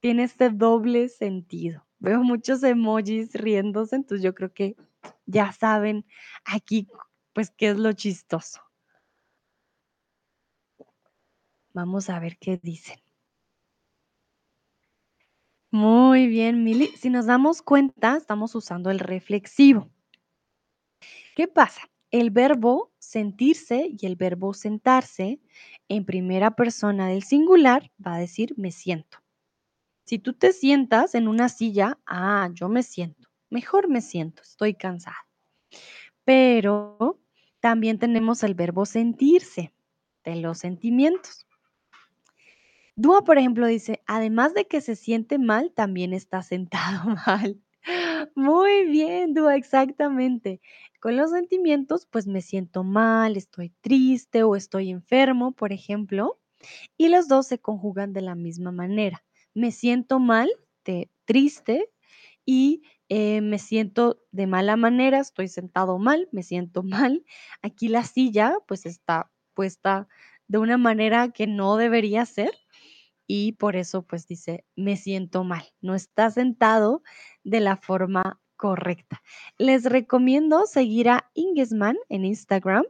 tiene 0.00 0.24
este 0.24 0.50
doble 0.50 1.08
sentido. 1.08 1.85
Veo 2.06 2.22
muchos 2.22 2.62
emojis 2.62 3.32
riéndose, 3.34 3.96
entonces 3.96 4.22
yo 4.22 4.32
creo 4.32 4.52
que 4.54 4.76
ya 5.26 5.50
saben 5.52 6.06
aquí, 6.44 6.86
pues, 7.32 7.50
qué 7.50 7.70
es 7.70 7.78
lo 7.78 7.92
chistoso. 7.94 8.60
Vamos 11.74 12.10
a 12.10 12.18
ver 12.20 12.38
qué 12.38 12.58
dicen. 12.62 12.98
Muy 15.72 16.26
bien, 16.28 16.64
Mili. 16.64 16.88
Si 16.96 17.10
nos 17.10 17.26
damos 17.26 17.62
cuenta, 17.62 18.16
estamos 18.16 18.54
usando 18.54 18.90
el 18.90 18.98
reflexivo. 19.00 19.90
¿Qué 21.36 21.46
pasa? 21.48 21.82
El 22.10 22.30
verbo 22.30 22.92
sentirse 22.98 23.88
y 24.00 24.06
el 24.06 24.16
verbo 24.16 24.54
sentarse, 24.54 25.38
en 25.88 26.06
primera 26.06 26.56
persona 26.56 27.08
del 27.08 27.22
singular, 27.24 27.90
va 28.04 28.14
a 28.14 28.18
decir: 28.18 28.54
"Me 28.56 28.70
siento". 28.72 29.18
Si 30.06 30.20
tú 30.20 30.34
te 30.34 30.52
sientas 30.52 31.16
en 31.16 31.26
una 31.26 31.48
silla, 31.48 31.98
ah, 32.06 32.48
yo 32.54 32.68
me 32.68 32.84
siento, 32.84 33.28
mejor 33.50 33.88
me 33.88 34.00
siento, 34.00 34.42
estoy 34.42 34.74
cansada. 34.74 35.26
Pero 36.24 37.18
también 37.58 37.98
tenemos 37.98 38.44
el 38.44 38.54
verbo 38.54 38.86
sentirse, 38.86 39.72
de 40.24 40.36
los 40.36 40.58
sentimientos. 40.58 41.46
Dúa, 42.94 43.24
por 43.24 43.36
ejemplo, 43.36 43.66
dice, 43.66 44.02
además 44.06 44.54
de 44.54 44.68
que 44.68 44.80
se 44.80 44.94
siente 44.94 45.38
mal, 45.38 45.72
también 45.72 46.12
está 46.12 46.42
sentado 46.42 47.16
mal. 47.26 47.60
Muy 48.36 48.86
bien, 48.86 49.34
Dúa, 49.34 49.56
exactamente. 49.56 50.60
Con 51.00 51.16
los 51.16 51.32
sentimientos, 51.32 52.06
pues 52.06 52.28
me 52.28 52.42
siento 52.42 52.84
mal, 52.84 53.36
estoy 53.36 53.70
triste 53.80 54.44
o 54.44 54.54
estoy 54.54 54.90
enfermo, 54.90 55.50
por 55.50 55.72
ejemplo, 55.72 56.38
y 56.96 57.08
los 57.08 57.26
dos 57.26 57.48
se 57.48 57.58
conjugan 57.58 58.12
de 58.12 58.22
la 58.22 58.36
misma 58.36 58.70
manera. 58.70 59.25
Me 59.56 59.72
siento 59.72 60.20
mal, 60.20 60.48
triste, 61.24 61.90
y 62.46 62.82
eh, 63.08 63.40
me 63.40 63.58
siento 63.58 64.22
de 64.30 64.46
mala 64.46 64.76
manera, 64.76 65.18
estoy 65.18 65.48
sentado 65.48 65.98
mal, 65.98 66.28
me 66.32 66.42
siento 66.42 66.82
mal. 66.84 67.24
Aquí 67.60 67.88
la 67.88 68.04
silla 68.04 68.54
pues 68.66 68.86
está 68.86 69.30
puesta 69.52 70.08
de 70.48 70.58
una 70.58 70.78
manera 70.78 71.30
que 71.30 71.46
no 71.46 71.76
debería 71.76 72.24
ser 72.24 72.52
y 73.26 73.52
por 73.52 73.74
eso 73.74 74.02
pues 74.06 74.28
dice, 74.28 74.64
me 74.76 74.96
siento 74.96 75.42
mal, 75.42 75.64
no 75.80 75.94
está 75.96 76.30
sentado 76.30 77.02
de 77.42 77.60
la 77.60 77.76
forma 77.76 78.40
correcta. 78.56 79.22
Les 79.58 79.84
recomiendo 79.84 80.66
seguir 80.66 81.08
a 81.08 81.30
Ingesman 81.34 81.96
en 82.08 82.24
Instagram 82.24 82.84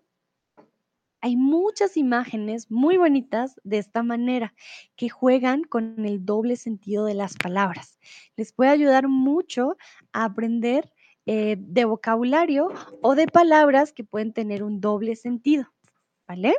hay 1.27 1.35
muchas 1.35 1.97
imágenes 1.97 2.71
muy 2.71 2.99
bonitas 2.99 3.61
de 3.65 3.79
esta 3.79 4.05
manera 4.05 4.55
que 4.95 5.09
juegan 5.09 5.65
con 5.65 6.05
el 6.07 6.25
doble 6.25 6.55
sentido 6.55 7.05
de 7.05 7.15
las 7.15 7.35
palabras. 7.35 7.99
Les 8.37 8.53
puede 8.53 8.71
ayudar 8.71 9.09
mucho 9.09 9.77
a 10.13 10.27
aprender 10.27 10.93
eh, 11.27 11.57
de 11.59 11.85
vocabulario 11.85 12.69
o 13.03 13.17
de 13.17 13.27
palabras 13.27 13.93
que 13.93 14.05
pueden 14.05 14.33
tener 14.33 14.63
un 14.63 14.81
doble 14.81 15.17
sentido. 15.17 15.65
¿Vale? 16.29 16.55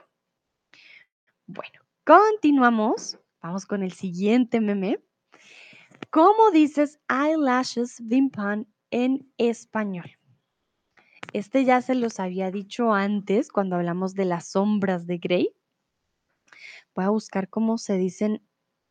Bueno, 1.46 1.80
continuamos. 2.04 3.18
Vamos 3.42 3.66
con 3.66 3.84
el 3.84 3.94
siguiente 3.94 4.60
meme. 4.60 5.00
¿Cómo 6.10 6.52
dices 6.52 7.00
eyelashes 7.08 8.06
vimpan 8.06 8.68
en 8.92 9.32
español? 9.38 10.18
Este 11.34 11.66
ya 11.66 11.82
se 11.82 11.96
los 11.96 12.20
había 12.20 12.52
dicho 12.52 12.94
antes 12.94 13.52
cuando 13.52 13.76
hablamos 13.76 14.14
de 14.14 14.26
las 14.26 14.48
sombras 14.48 15.08
de 15.08 15.18
Grey. 15.18 15.54
Voy 16.96 17.06
a 17.06 17.10
buscar 17.10 17.50
cómo 17.50 17.78
se 17.78 17.98
dice 17.98 18.26
en 18.26 18.42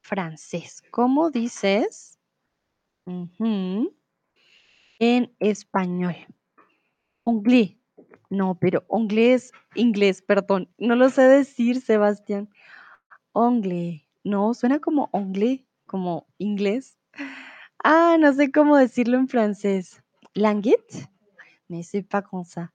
francés. 0.02 0.82
¿Cómo 0.90 1.30
dices 1.30 2.18
en 4.98 5.34
español? 5.40 6.14
Onglé. 7.24 7.78
No, 8.28 8.58
pero 8.58 8.84
inglés, 8.90 9.52
inglés, 9.74 10.22
perdón. 10.22 10.68
No 10.78 10.94
lo 10.94 11.10
sé 11.10 11.22
decir, 11.22 11.80
Sebastián. 11.80 12.48
Onglé. 13.32 14.06
No, 14.24 14.52
suena 14.54 14.80
como 14.80 15.08
onglé, 15.12 15.64
como 15.86 16.26
inglés. 16.38 16.98
Ah, 17.82 18.16
no 18.18 18.32
sé 18.32 18.50
cómo 18.50 18.76
decirlo 18.76 19.16
en 19.16 19.28
francés. 19.28 20.02
Languette 20.34 21.08
me 21.68 21.82
c'est 21.82 22.02
pas 22.02 22.22
con 22.22 22.44
ça. 22.44 22.72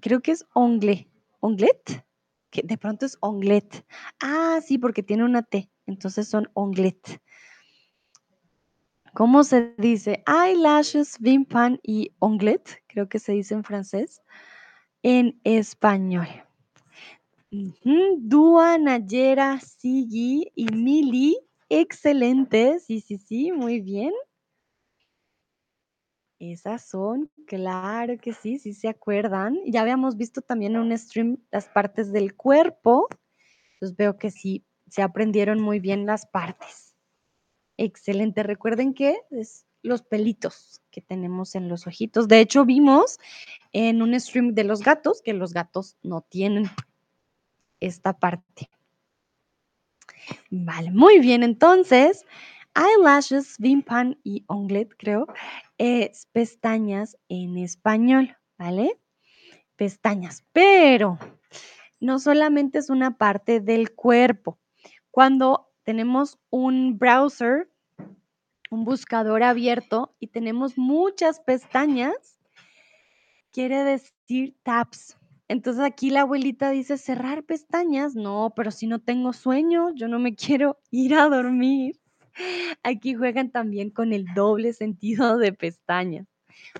Creo 0.00 0.20
que 0.20 0.32
es 0.32 0.46
ongle. 0.54 1.08
¿Onglet? 1.40 2.04
Que 2.50 2.62
de 2.62 2.76
pronto 2.76 3.06
es 3.06 3.16
onglet. 3.20 3.84
Ah, 4.20 4.60
sí, 4.64 4.78
porque 4.78 5.02
tiene 5.02 5.24
una 5.24 5.42
T. 5.42 5.70
Entonces 5.86 6.28
son 6.28 6.50
onglet. 6.54 7.20
¿Cómo 9.14 9.44
se 9.44 9.74
dice? 9.78 10.22
Eyelashes, 10.26 11.18
vimpan 11.18 11.80
y 11.82 12.14
onglet. 12.18 12.82
Creo 12.86 13.08
que 13.08 13.18
se 13.18 13.32
dice 13.32 13.54
en 13.54 13.64
francés. 13.64 14.22
En 15.02 15.40
español. 15.44 16.28
Dua, 17.50 18.78
Nayera, 18.78 19.58
Sigi 19.60 20.52
y 20.54 20.66
Mili. 20.66 21.38
Excelente. 21.68 22.78
Sí, 22.80 23.00
sí, 23.00 23.18
sí. 23.18 23.52
Muy 23.52 23.80
bien. 23.80 24.12
Esas 26.38 26.88
son, 26.88 27.30
claro 27.48 28.18
que 28.18 28.32
sí, 28.32 28.58
sí 28.58 28.72
se 28.72 28.88
acuerdan. 28.88 29.58
Ya 29.66 29.80
habíamos 29.80 30.16
visto 30.16 30.42
también 30.42 30.76
en 30.76 30.82
un 30.82 30.96
stream 30.96 31.38
las 31.50 31.68
partes 31.68 32.12
del 32.12 32.36
cuerpo. 32.36 33.08
Entonces 33.74 33.96
veo 33.96 34.18
que 34.18 34.30
sí, 34.30 34.64
se 34.88 35.02
aprendieron 35.02 35.60
muy 35.60 35.80
bien 35.80 36.06
las 36.06 36.26
partes. 36.26 36.94
Excelente. 37.76 38.42
Recuerden 38.42 38.94
que 38.94 39.16
es 39.30 39.66
los 39.82 40.02
pelitos 40.02 40.82
que 40.90 41.00
tenemos 41.00 41.54
en 41.54 41.68
los 41.68 41.86
ojitos. 41.86 42.28
De 42.28 42.40
hecho, 42.40 42.64
vimos 42.64 43.18
en 43.72 44.02
un 44.02 44.18
stream 44.20 44.54
de 44.54 44.64
los 44.64 44.82
gatos 44.82 45.22
que 45.22 45.32
los 45.32 45.52
gatos 45.52 45.96
no 46.02 46.20
tienen 46.20 46.64
esta 47.80 48.18
parte. 48.18 48.68
Vale, 50.50 50.90
muy 50.90 51.20
bien. 51.20 51.42
Entonces, 51.42 52.24
eyelashes, 52.74 53.56
vimpan 53.58 54.18
y 54.24 54.44
onglet, 54.48 54.94
creo, 54.98 55.26
es 55.78 56.26
pestañas 56.32 57.16
en 57.28 57.56
español, 57.56 58.36
¿vale? 58.58 59.00
Pestañas, 59.76 60.44
pero 60.52 61.18
no 62.00 62.18
solamente 62.18 62.78
es 62.78 62.90
una 62.90 63.16
parte 63.16 63.60
del 63.60 63.94
cuerpo. 63.94 64.58
Cuando 65.10 65.70
tenemos 65.84 66.38
un 66.50 66.98
browser, 66.98 67.70
un 68.70 68.84
buscador 68.84 69.42
abierto 69.42 70.14
y 70.18 70.28
tenemos 70.28 70.76
muchas 70.76 71.40
pestañas, 71.40 72.38
quiere 73.50 73.84
decir 73.84 74.56
tabs. 74.62 75.16
Entonces 75.48 75.82
aquí 75.82 76.10
la 76.10 76.20
abuelita 76.20 76.70
dice 76.70 76.98
cerrar 76.98 77.42
pestañas. 77.44 78.14
No, 78.14 78.52
pero 78.54 78.70
si 78.70 78.86
no 78.86 79.00
tengo 79.00 79.32
sueño, 79.32 79.90
yo 79.94 80.08
no 80.08 80.18
me 80.18 80.34
quiero 80.36 80.78
ir 80.90 81.14
a 81.14 81.28
dormir. 81.28 81.98
Aquí 82.82 83.14
juegan 83.14 83.50
también 83.50 83.90
con 83.90 84.12
el 84.12 84.26
doble 84.34 84.72
sentido 84.72 85.38
de 85.38 85.52
pestañas. 85.52 86.26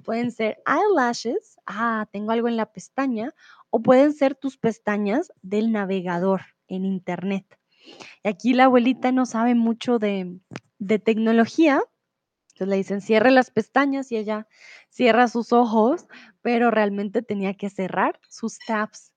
Pueden 0.05 0.33
ser 0.33 0.63
eyelashes, 0.67 1.57
ah, 1.67 2.07
tengo 2.13 2.33
algo 2.33 2.49
en 2.49 2.57
la 2.57 2.73
pestaña, 2.73 3.35
o 3.71 3.81
pueden 3.83 4.13
ser 4.13 4.35
tus 4.35 4.57
pestañas 4.57 5.33
del 5.43 5.73
navegador 5.73 6.43
en 6.69 6.85
internet. 6.85 7.45
aquí 8.25 8.53
la 8.53 8.65
abuelita 8.65 9.13
no 9.13 9.25
sabe 9.25 9.55
mucho 9.55 9.99
de, 9.99 10.39
de 10.79 10.99
tecnología, 10.99 11.83
entonces 12.49 12.69
le 12.69 12.77
dicen 12.77 13.01
cierre 13.01 13.31
las 13.31 13.51
pestañas 13.51 14.11
y 14.11 14.17
ella 14.17 14.49
cierra 14.91 15.29
sus 15.29 15.53
ojos, 15.53 16.07
pero 16.43 16.71
realmente 16.71 17.23
tenía 17.23 17.55
que 17.55 17.71
cerrar 17.71 18.21
sus 18.29 18.59
tabs 18.59 19.15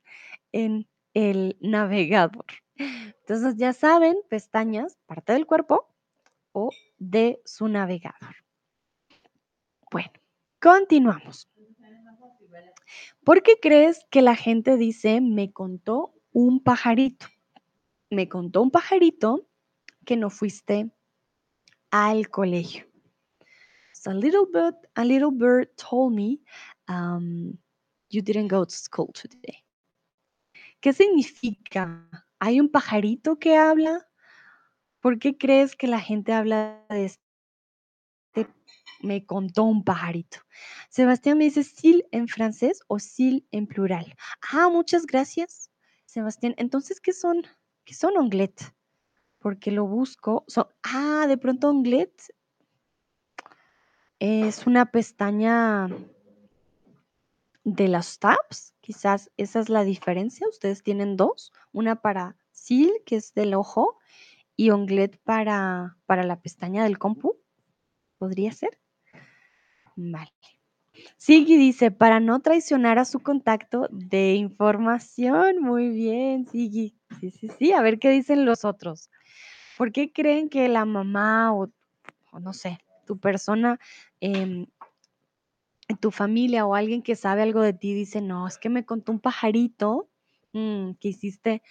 en 0.52 0.88
el 1.14 1.58
navegador. 1.60 2.46
Entonces 2.76 3.56
ya 3.58 3.74
saben, 3.74 4.18
pestañas, 4.30 4.98
parte 5.06 5.34
del 5.34 5.46
cuerpo, 5.46 5.91
o 6.52 6.72
de 6.97 7.41
su 7.45 7.68
navegador. 7.68 8.36
Bueno, 9.91 10.12
continuamos. 10.60 11.49
¿Por 13.24 13.43
qué 13.43 13.58
crees 13.62 14.06
que 14.10 14.22
la 14.22 14.36
gente 14.36 14.78
dice 14.78 15.22
me 15.22 15.52
contó 15.52 16.14
un 16.32 16.62
pajarito? 16.62 17.28
Me 18.10 18.28
contó 18.28 18.62
un 18.62 18.72
pajarito 18.72 19.47
que 20.06 20.18
no 20.18 20.30
fuiste 20.30 20.91
al 21.91 22.30
colegio. 22.30 22.91
a 24.08 24.14
little 24.14 24.45
bit, 24.52 24.76
a 24.95 25.06
little 25.06 25.32
bird 25.32 25.68
told 25.78 26.14
me 26.14 26.39
um, 26.88 27.58
you 28.10 28.22
didn't 28.22 28.47
go 28.47 28.66
to 28.66 28.76
school 28.76 29.12
today. 29.14 29.64
¿Qué 30.82 30.93
significa? 30.93 32.08
¿Hay 32.39 32.60
un 32.60 32.70
pajarito 32.70 33.38
que 33.38 33.56
habla? 33.56 34.08
¿Por 35.02 35.18
qué 35.18 35.38
crees 35.38 35.76
que 35.76 35.88
la 35.88 35.99
gente 35.99 36.32
habla 36.32 36.86
de 36.89 37.06
este? 37.06 37.22
Me 39.02 39.26
contó 39.26 39.64
un 39.64 39.84
pajarito. 39.84 40.38
Sebastián 40.89 41.39
me 41.39 41.45
dice 41.45 41.64
sil 41.66 42.06
en 42.12 42.28
francés 42.28 42.82
o 42.88 42.99
sil 43.02 43.49
en 43.49 43.66
plural. 43.66 44.16
Ah, 44.52 44.70
muchas 44.70 45.08
gracias, 45.08 45.72
Sebastián. 46.06 46.54
Entonces, 46.58 47.02
¿qué 47.02 47.14
son? 47.14 47.47
¿Qué 47.84 47.95
son 47.95 48.16
onglet? 48.16 48.76
Porque 49.39 49.72
lo 49.72 49.88
busco. 49.88 50.45
ah, 50.84 51.26
de 51.28 51.38
pronto 51.38 51.70
onglet 51.70 52.14
es 54.20 54.68
una 54.68 54.91
pestaña 54.91 55.89
de 57.64 57.88
las 57.88 58.20
tabs. 58.20 58.76
Quizás 58.82 59.32
esa 59.38 59.60
es 59.60 59.70
la 59.70 59.84
diferencia. 59.84 60.47
Ustedes 60.47 60.84
tienen 60.84 61.18
dos. 61.18 61.54
Una 61.72 62.02
para 62.02 62.38
sil, 62.54 62.93
que 63.04 63.16
es 63.16 63.34
del 63.34 63.56
ojo, 63.56 63.97
y 64.56 64.70
onglet 64.70 65.18
para, 65.24 65.97
para 66.06 66.24
la 66.24 66.41
pestaña 66.41 66.84
del 66.84 66.97
compu. 66.97 67.38
¿Podría 68.18 68.52
ser? 68.52 68.80
Vale. 69.95 70.32
Sigui 71.18 71.58
dice, 71.58 71.91
para 71.91 72.20
no 72.20 72.41
traicionar 72.41 72.99
a 72.99 73.06
su 73.06 73.20
contacto 73.20 73.88
de 73.91 74.36
información. 74.36 75.60
Muy 75.60 75.89
bien, 75.89 76.45
Sigui. 76.47 76.95
Sí, 77.20 77.32
sí, 77.32 77.49
sí. 77.58 77.74
A 77.74 77.82
ver 77.82 77.99
qué 77.99 78.10
dicen 78.10 78.45
los 78.45 78.66
otros. 78.66 79.10
¿Por 79.78 79.91
qué 79.91 80.12
creen 80.12 80.49
que 80.49 80.68
la 80.70 80.86
mamá 80.86 81.54
o, 81.54 81.70
no 82.39 82.54
sé, 82.54 82.80
tu 83.06 83.18
persona 83.20 83.80
em, 84.20 84.68
tu 85.99 86.12
familia 86.12 86.66
o 86.66 86.76
alguien 86.76 87.02
que 87.02 87.16
sabe 87.16 87.41
algo 87.41 87.62
de 87.62 87.74
ti 87.74 87.93
dice, 87.93 88.22
no, 88.22 88.47
es 88.47 88.58
que 88.58 88.70
me 88.70 88.86
contó 88.86 89.12
un 89.12 89.20
pajarito 89.20 90.10
mm, 90.54 90.91
que 90.99 91.10
hiciste 91.10 91.62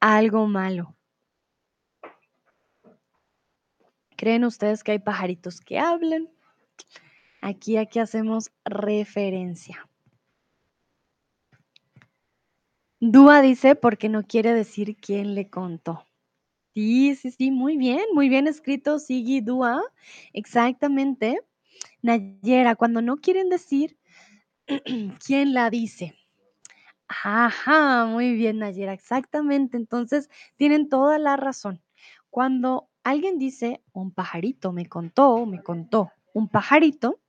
algo 0.00 0.46
malo. 0.46 0.96
¿Creen 4.18 4.44
ustedes 4.44 4.82
que 4.82 4.90
hay 4.90 4.98
pajaritos 4.98 5.60
que 5.60 5.78
hablan? 5.78 6.28
Aquí, 7.40 7.76
aquí 7.76 8.00
hacemos 8.00 8.50
referencia. 8.64 9.88
Dúa 12.98 13.40
dice 13.42 13.76
porque 13.76 14.08
no 14.08 14.24
quiere 14.24 14.54
decir 14.54 14.96
quién 14.96 15.36
le 15.36 15.48
contó. 15.48 16.04
Sí, 16.74 17.14
sí, 17.14 17.30
sí, 17.30 17.52
muy 17.52 17.76
bien, 17.76 18.02
muy 18.12 18.28
bien 18.28 18.48
escrito, 18.48 18.98
Sigi 18.98 19.40
Dúa. 19.40 19.80
Exactamente. 20.32 21.40
Nayera, 22.02 22.74
cuando 22.74 23.00
no 23.00 23.18
quieren 23.18 23.48
decir 23.48 23.96
quién 25.24 25.54
la 25.54 25.70
dice. 25.70 26.16
Ajá, 27.06 28.06
muy 28.06 28.32
bien, 28.32 28.58
Nayera, 28.58 28.94
exactamente. 28.94 29.76
Entonces, 29.76 30.28
tienen 30.56 30.88
toda 30.88 31.20
la 31.20 31.36
razón. 31.36 31.80
Cuando 32.30 32.90
alguien 33.10 33.38
dice, 33.38 33.82
un 33.92 34.10
pajarito 34.10 34.72
me 34.72 34.86
contó, 34.86 35.46
me 35.46 35.62
contó, 35.62 36.12
un 36.32 36.48
pajarito, 36.48 37.20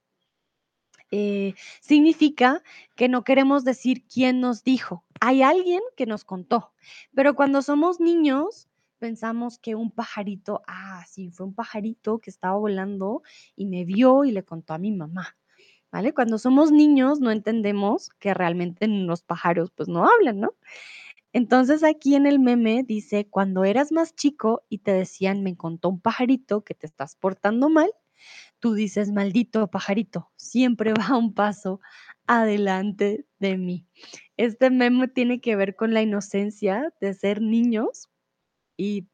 eh, 1.12 1.56
significa 1.82 2.62
que 2.96 3.10
no 3.10 3.24
queremos 3.24 3.64
decir 3.64 4.06
quién 4.08 4.40
nos 4.42 4.64
dijo. 4.64 5.04
Hay 5.22 5.42
alguien 5.42 5.82
que 5.98 6.06
nos 6.06 6.24
contó, 6.24 6.74
pero 7.16 7.36
cuando 7.36 7.62
somos 7.62 8.00
niños 8.00 8.68
pensamos 9.00 9.58
que 9.58 9.76
un 9.76 9.92
pajarito, 9.92 10.62
ah, 10.68 11.04
sí, 11.08 11.32
fue 11.32 11.46
un 11.48 11.56
pajarito 11.56 12.20
que 12.20 12.30
estaba 12.30 12.58
volando 12.58 13.24
y 13.56 13.66
me 13.66 13.86
vio 13.86 14.26
y 14.26 14.32
le 14.32 14.44
contó 14.44 14.74
a 14.74 14.78
mi 14.78 14.92
mamá. 14.92 15.36
¿Vale? 15.92 16.14
Cuando 16.14 16.38
somos 16.38 16.72
niños 16.72 17.20
no 17.20 17.32
entendemos 17.32 18.10
que 18.20 18.36
realmente 18.36 18.88
los 18.88 19.24
pájaros 19.24 19.72
pues 19.72 19.90
no 19.90 20.06
hablan, 20.06 20.40
¿no? 20.40 20.54
Entonces 21.34 21.84
aquí 21.84 22.16
en 22.16 22.26
el 22.26 22.40
meme 22.40 22.84
dice, 22.84 23.28
cuando 23.30 23.64
eras 23.64 23.92
más 23.92 24.16
chico 24.16 24.64
y 24.70 24.80
te 24.80 24.92
decían, 24.92 25.44
me 25.44 25.56
contó 25.56 25.90
un 25.90 26.02
pajarito 26.02 26.64
que 26.64 26.74
te 26.74 26.88
estás 26.88 27.16
portando 27.16 27.70
mal, 27.70 27.92
tú 28.60 28.74
dices, 28.74 29.12
maldito 29.12 29.68
pajarito, 29.70 30.32
siempre 30.36 30.94
va 31.14 31.18
un 31.18 31.34
paso 31.34 31.82
adelante 32.28 33.26
de 33.40 33.58
mí. 33.58 33.88
Este 34.38 34.70
meme 34.70 35.08
tiene 35.08 35.42
que 35.42 35.56
ver 35.56 35.76
con 35.76 35.94
la 35.94 36.02
inocencia 36.02 36.94
de 37.02 37.14
ser 37.14 37.42
niños 37.42 38.10
y 38.78 39.08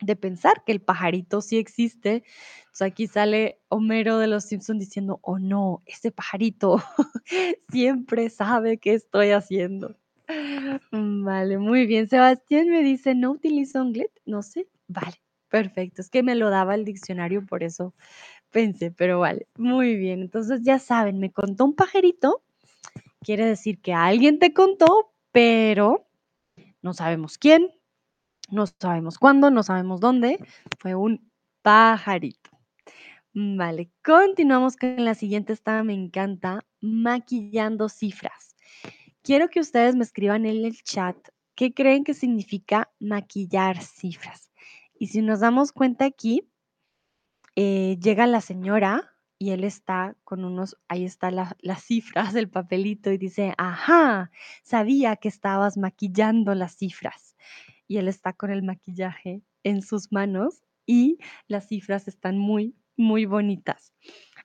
de 0.00 0.16
pensar 0.16 0.64
que 0.64 0.72
el 0.72 0.80
pajarito 0.80 1.42
sí 1.42 1.58
existe. 1.58 2.24
Entonces 2.60 2.82
aquí 2.82 3.06
sale 3.06 3.60
Homero 3.68 4.18
de 4.18 4.26
los 4.28 4.44
Simpsons 4.44 4.80
diciendo, 4.80 5.20
oh 5.22 5.38
no, 5.38 5.82
ese 5.86 6.10
pajarito 6.10 6.82
siempre 7.70 8.30
sabe 8.30 8.78
qué 8.78 8.94
estoy 8.94 9.30
haciendo. 9.30 9.99
Vale, 10.92 11.58
muy 11.58 11.86
bien. 11.86 12.08
Sebastián 12.08 12.68
me 12.68 12.82
dice, 12.82 13.14
¿no 13.14 13.32
utilizo 13.32 13.80
Onglet? 13.80 14.10
No 14.26 14.42
sé. 14.42 14.68
Vale, 14.88 15.16
perfecto. 15.48 16.02
Es 16.02 16.10
que 16.10 16.22
me 16.22 16.34
lo 16.34 16.50
daba 16.50 16.74
el 16.74 16.84
diccionario, 16.84 17.44
por 17.46 17.62
eso 17.62 17.94
pensé, 18.50 18.90
pero 18.90 19.20
vale, 19.20 19.48
muy 19.56 19.96
bien. 19.96 20.22
Entonces 20.22 20.62
ya 20.62 20.78
saben, 20.78 21.18
me 21.18 21.32
contó 21.32 21.64
un 21.64 21.74
pajarito, 21.74 22.42
quiere 23.22 23.46
decir 23.46 23.80
que 23.80 23.94
alguien 23.94 24.38
te 24.38 24.54
contó, 24.54 25.12
pero 25.32 26.06
no 26.82 26.94
sabemos 26.94 27.38
quién, 27.38 27.70
no 28.50 28.66
sabemos 28.66 29.18
cuándo, 29.18 29.50
no 29.50 29.62
sabemos 29.62 30.00
dónde. 30.00 30.38
Fue 30.78 30.94
un 30.94 31.30
pajarito. 31.62 32.50
Vale, 33.34 33.90
continuamos 34.04 34.76
con 34.76 35.04
la 35.04 35.14
siguiente. 35.14 35.52
Esta 35.52 35.82
me 35.84 35.94
encanta, 35.94 36.64
maquillando 36.80 37.88
cifras. 37.88 38.49
Quiero 39.22 39.48
que 39.48 39.60
ustedes 39.60 39.96
me 39.96 40.04
escriban 40.04 40.46
en 40.46 40.64
el 40.64 40.82
chat 40.82 41.16
qué 41.54 41.74
creen 41.74 42.04
que 42.04 42.14
significa 42.14 42.90
maquillar 42.98 43.82
cifras. 43.82 44.50
Y 44.98 45.08
si 45.08 45.20
nos 45.20 45.40
damos 45.40 45.72
cuenta 45.72 46.06
aquí, 46.06 46.48
eh, 47.54 47.98
llega 48.00 48.26
la 48.26 48.40
señora 48.40 49.14
y 49.38 49.50
él 49.50 49.64
está 49.64 50.16
con 50.24 50.44
unos, 50.44 50.76
ahí 50.88 51.04
está 51.04 51.30
las 51.30 51.82
cifras 51.82 52.32
del 52.32 52.48
papelito 52.48 53.10
y 53.10 53.18
dice, 53.18 53.54
ajá, 53.58 54.30
sabía 54.62 55.16
que 55.16 55.28
estabas 55.28 55.76
maquillando 55.76 56.54
las 56.54 56.76
cifras. 56.76 57.36
Y 57.86 57.98
él 57.98 58.08
está 58.08 58.32
con 58.32 58.50
el 58.50 58.62
maquillaje 58.62 59.42
en 59.64 59.82
sus 59.82 60.12
manos 60.12 60.62
y 60.86 61.18
las 61.46 61.68
cifras 61.68 62.08
están 62.08 62.38
muy, 62.38 62.74
muy 62.96 63.24
bonitas. 63.24 63.92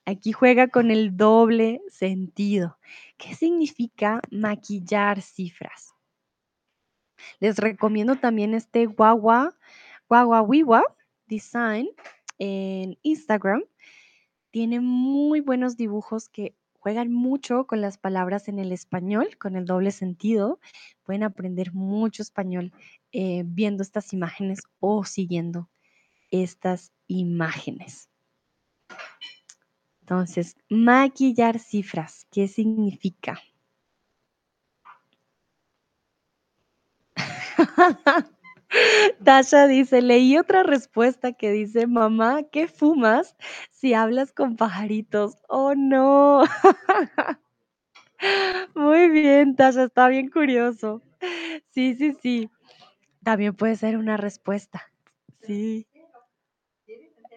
Aquí 0.08 0.30
juega 0.30 0.68
con 0.68 0.92
el 0.92 1.16
doble 1.16 1.80
sentido. 1.88 2.78
¿Qué 3.16 3.34
significa 3.34 4.20
maquillar 4.30 5.20
cifras? 5.20 5.96
Les 7.40 7.58
recomiendo 7.58 8.14
también 8.14 8.54
este 8.54 8.86
guagua, 8.86 9.58
guagua 10.08 10.42
wiwa 10.42 10.84
design 11.26 11.88
en 12.38 12.96
Instagram. 13.02 13.64
Tiene 14.52 14.78
muy 14.78 15.40
buenos 15.40 15.76
dibujos 15.76 16.28
que 16.28 16.54
juegan 16.74 17.12
mucho 17.12 17.66
con 17.66 17.80
las 17.80 17.98
palabras 17.98 18.46
en 18.46 18.60
el 18.60 18.70
español, 18.70 19.36
con 19.38 19.56
el 19.56 19.64
doble 19.64 19.90
sentido. 19.90 20.60
Pueden 21.02 21.24
aprender 21.24 21.74
mucho 21.74 22.22
español 22.22 22.72
eh, 23.10 23.42
viendo 23.44 23.82
estas 23.82 24.12
imágenes 24.12 24.60
o 24.78 25.04
siguiendo 25.04 25.68
estas 26.30 26.92
imágenes. 27.08 28.08
Entonces, 30.08 30.56
maquillar 30.70 31.58
cifras, 31.58 32.28
¿qué 32.30 32.46
significa? 32.46 33.40
Tasha 39.24 39.66
dice, 39.66 40.02
leí 40.02 40.38
otra 40.38 40.62
respuesta 40.62 41.32
que 41.32 41.50
dice, 41.50 41.86
mamá, 41.88 42.44
¿qué 42.52 42.68
fumas 42.68 43.34
si 43.72 43.94
hablas 43.94 44.32
con 44.32 44.54
pajaritos? 44.56 45.36
Oh, 45.48 45.74
no. 45.74 46.44
Muy 48.74 49.08
bien, 49.10 49.56
Tasha, 49.56 49.84
está 49.84 50.08
bien 50.08 50.30
curioso. 50.30 51.02
Sí, 51.70 51.94
sí, 51.94 52.14
sí. 52.22 52.50
También 53.24 53.54
puede 53.56 53.76
ser 53.76 53.96
una 53.98 54.16
respuesta. 54.16 54.82
Sí. 55.42 55.86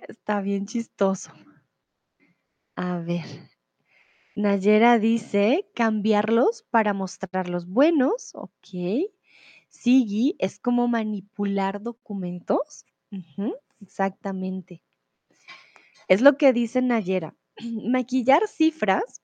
Está 0.08 0.42
bien 0.42 0.66
chistoso. 0.66 1.32
A 2.82 3.00
ver. 3.00 3.26
Nayera 4.38 5.00
dice, 5.00 5.68
cambiarlos 5.76 6.64
para 6.70 6.94
mostrarlos 6.94 7.68
buenos. 7.68 8.32
Ok. 8.36 8.70
Sigi 9.68 10.38
es 10.40 10.60
como 10.60 10.88
manipular 10.88 11.82
documentos. 11.82 12.86
exactamente. 13.82 14.82
Es 16.08 16.22
lo 16.22 16.38
que 16.38 16.54
dice 16.54 16.82
Nayera. 16.82 17.36
Maquillar 17.92 18.48
cifras 18.48 19.22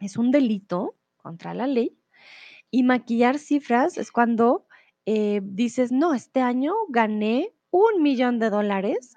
es 0.00 0.16
un 0.16 0.32
delito 0.32 0.96
contra 1.16 1.54
la 1.54 1.68
ley 1.68 1.96
y 2.72 2.82
maquillar 2.82 3.38
cifras 3.38 3.98
es 3.98 4.10
cuando 4.10 4.66
eh, 5.06 5.42
dices, 5.44 5.92
no, 5.92 6.12
este 6.12 6.40
año 6.40 6.74
gané 6.88 7.54
un 7.70 8.02
millón 8.02 8.40
de 8.40 8.50
dólares 8.50 9.14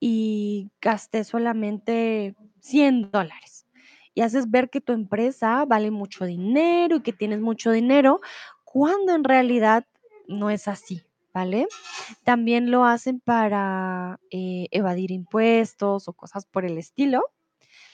y 0.00 0.70
gasté 0.82 1.24
solamente 1.24 2.36
100 2.60 3.10
dólares. 3.10 3.66
Y 4.14 4.22
haces 4.22 4.50
ver 4.50 4.70
que 4.70 4.80
tu 4.80 4.92
empresa 4.92 5.64
vale 5.64 5.90
mucho 5.90 6.24
dinero 6.24 6.96
y 6.96 7.02
que 7.02 7.12
tienes 7.12 7.40
mucho 7.40 7.70
dinero 7.70 8.20
cuando 8.64 9.14
en 9.14 9.24
realidad 9.24 9.86
no 10.28 10.50
es 10.50 10.68
así, 10.68 11.02
¿vale? 11.32 11.66
También 12.24 12.70
lo 12.70 12.84
hacen 12.84 13.20
para 13.20 14.20
eh, 14.30 14.68
evadir 14.70 15.10
impuestos 15.10 16.08
o 16.08 16.12
cosas 16.12 16.46
por 16.46 16.64
el 16.64 16.78
estilo. 16.78 17.22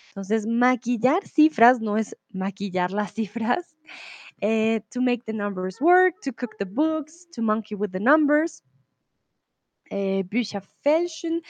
Entonces, 0.08 0.46
maquillar 0.46 1.26
cifras 1.26 1.80
no 1.80 1.98
es 1.98 2.16
maquillar 2.30 2.90
las 2.90 3.12
cifras. 3.14 3.76
Eh, 4.42 4.82
to 4.90 5.00
make 5.00 5.24
the 5.24 5.32
numbers 5.32 5.80
work, 5.80 6.20
to 6.20 6.30
cook 6.32 6.56
the 6.58 6.66
books, 6.66 7.26
to 7.32 7.40
monkey 7.40 7.74
with 7.74 7.90
the 7.90 8.00
numbers. 8.00 8.62
Eh, 9.90 10.24
Bücher 10.28 10.62
fälschen. 10.82 11.42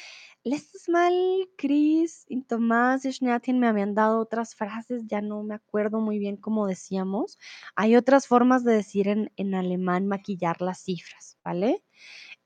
Letztes 0.44 0.88
Mal 0.88 1.12
Chris 1.58 2.24
y 2.28 2.40
Tomás 2.42 3.04
y 3.04 3.12
Schneatin 3.12 3.58
me 3.58 3.66
habían 3.66 3.96
dado 3.96 4.20
otras 4.20 4.54
frases, 4.54 5.02
ya 5.08 5.20
no 5.20 5.42
me 5.42 5.56
acuerdo 5.56 6.00
muy 6.00 6.20
bien 6.20 6.36
cómo 6.36 6.68
decíamos. 6.68 7.36
Hay 7.74 7.96
otras 7.96 8.28
formas 8.28 8.62
de 8.62 8.74
decir 8.74 9.08
en, 9.08 9.54
alemán 9.56 10.06
maquillar 10.06 10.62
las 10.62 10.78
cifras, 10.78 11.36
¿vale? 11.42 11.82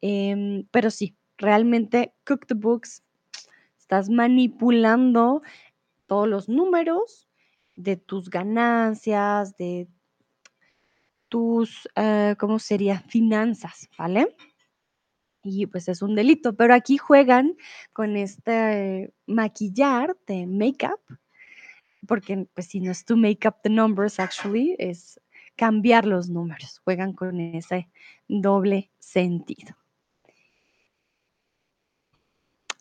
Em, 0.00 0.66
pero 0.70 0.90
sí, 0.90 1.18
realmente 1.36 2.14
cook 2.26 2.46
the 2.46 2.54
books, 2.54 3.02
estás 3.78 4.08
manipulando 4.08 5.42
todos 6.06 6.26
los 6.26 6.48
números 6.48 7.28
de 7.76 7.96
tus 7.96 8.30
ganancias, 8.30 9.58
de 9.58 9.88
tus, 11.28 11.86
eh, 11.96 12.34
¿cómo 12.38 12.58
sería? 12.58 13.00
Finanzas, 13.00 13.90
¿vale? 13.98 14.34
Y 15.42 15.66
pues 15.66 15.88
es 15.88 16.02
un 16.02 16.14
delito, 16.14 16.54
pero 16.54 16.74
aquí 16.74 16.98
juegan 16.98 17.56
con 17.92 18.16
este 18.16 19.12
maquillar 19.26 20.16
de 20.26 20.46
make-up 20.46 21.00
porque 22.06 22.46
pues 22.54 22.66
si 22.68 22.80
no 22.80 22.90
es 22.90 23.04
to 23.04 23.16
make 23.16 23.46
up 23.46 23.56
the 23.62 23.70
numbers, 23.70 24.18
actually, 24.18 24.74
es 24.78 25.20
cambiar 25.56 26.06
los 26.06 26.28
números, 26.28 26.80
juegan 26.84 27.12
con 27.12 27.40
ese 27.40 27.88
doble 28.28 28.90
sentido. 28.98 29.76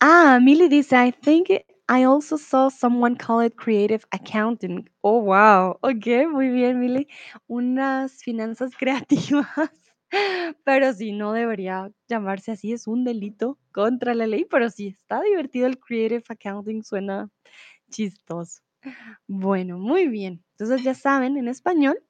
Ah, 0.00 0.38
Milly 0.40 0.68
dice, 0.68 0.94
I 0.94 1.12
think 1.12 1.50
I 1.88 2.04
also 2.04 2.36
saw 2.38 2.70
someone 2.70 3.16
call 3.16 3.40
it 3.40 3.56
creative 3.56 4.06
accounting. 4.12 4.88
Oh, 5.02 5.18
wow. 5.18 5.78
Ok, 5.82 6.06
muy 6.30 6.48
bien, 6.48 6.80
Milly. 6.80 7.06
Unas 7.48 8.22
finanzas 8.22 8.70
creativas. 8.78 9.89
Pero 10.64 10.92
sí, 10.92 11.12
no 11.12 11.32
debería 11.32 11.90
llamarse 12.08 12.52
así, 12.52 12.72
es 12.72 12.86
un 12.86 13.04
delito 13.04 13.58
contra 13.72 14.14
la 14.14 14.26
ley, 14.26 14.44
pero 14.44 14.70
sí, 14.70 14.88
está 14.88 15.20
divertido 15.20 15.66
el 15.66 15.78
creative 15.78 16.24
accounting, 16.28 16.82
suena 16.82 17.28
chistoso. 17.90 18.62
Bueno, 19.26 19.78
muy 19.78 20.08
bien. 20.08 20.44
Entonces 20.52 20.84
ya 20.84 20.94
saben, 20.94 21.36
en 21.36 21.48
español 21.48 22.02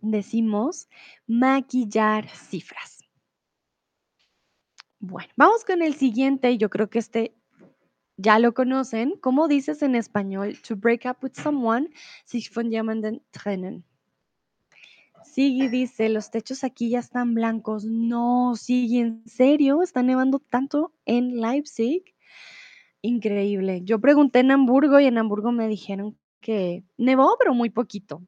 decimos 0.00 0.88
maquillar 1.26 2.28
cifras. 2.28 2.98
Bueno, 4.98 5.32
vamos 5.36 5.64
con 5.64 5.82
el 5.82 5.94
siguiente. 5.94 6.56
Yo 6.58 6.70
creo 6.70 6.88
que 6.88 6.98
este 6.98 7.34
ya 8.16 8.38
lo 8.38 8.54
conocen. 8.54 9.16
¿Cómo 9.20 9.48
dices 9.48 9.82
en 9.82 9.94
español? 9.94 10.56
To 10.68 10.76
break 10.76 11.06
up 11.06 11.18
with 11.22 11.32
someone, 11.34 11.90
sich 12.24 12.50
von 12.54 12.70
jemandem 12.70 13.20
trennen. 13.32 13.84
Sigui 15.32 15.68
dice, 15.68 16.10
los 16.10 16.30
techos 16.30 16.62
aquí 16.62 16.90
ya 16.90 16.98
están 16.98 17.32
blancos. 17.32 17.86
No, 17.86 18.54
Sigui, 18.54 18.98
¿en 18.98 19.26
serio? 19.26 19.82
¿Está 19.82 20.02
nevando 20.02 20.40
tanto 20.40 20.92
en 21.06 21.40
Leipzig? 21.40 22.02
Increíble. 23.00 23.80
Yo 23.82 23.98
pregunté 23.98 24.40
en 24.40 24.50
Hamburgo 24.50 25.00
y 25.00 25.06
en 25.06 25.16
Hamburgo 25.16 25.50
me 25.50 25.68
dijeron 25.68 26.18
que 26.40 26.84
nevó, 26.98 27.34
pero 27.38 27.54
muy 27.54 27.70
poquito. 27.70 28.22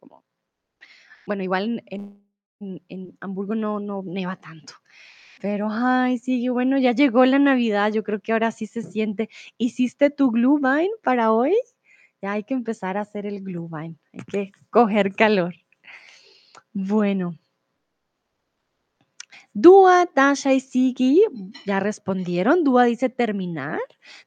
Bueno, 1.27 1.43
igual 1.43 1.85
en, 1.87 2.25
Hamburgo 3.21 3.55
no, 3.55 3.81
no 3.81 4.03
neva 4.03 4.37
tanto. 4.37 4.73
Pero, 5.43 5.69
ay, 5.71 6.17
sí, 6.17 6.49
bueno, 6.49 6.79
ya 6.79 6.93
llegó 6.93 7.27
la 7.27 7.39
Navidad, 7.39 7.93
yo 7.93 8.03
creo 8.03 8.21
que 8.21 8.33
ahora 8.33 8.51
sí 8.51 8.67
se 8.67 8.81
siente. 8.81 9.29
¿Hiciste 9.59 10.09
tu 10.09 10.31
Glühwein 10.31 10.91
para 11.03 11.33
hoy? 11.33 11.55
Ya 12.23 12.33
hay 12.33 12.45
que 12.45 12.55
empezar 12.55 12.97
a 12.97 13.03
hacer 13.03 13.27
el 13.27 13.43
Glühwein, 13.43 13.99
hay 14.15 14.21
que 14.21 14.53
coger 14.71 15.15
calor. 15.15 15.55
Bueno. 16.75 17.39
Dua, 19.53 20.07
Tasha 20.07 20.53
y 20.53 20.61
Sigi 20.61 21.23
ya 21.65 21.79
respondieron. 21.79 22.65
Dua 22.65 22.85
dice 22.85 23.09
terminar. 23.09 23.79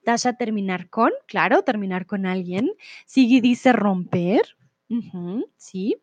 Tasha 0.06 0.34
terminar 0.34 0.90
con, 0.90 1.12
claro, 1.28 1.64
terminar 1.64 2.06
con 2.06 2.26
alguien. 2.26 2.72
Sigi 3.06 3.42
dice 3.42 3.74
romper. 3.74 4.42
sí. 5.58 5.98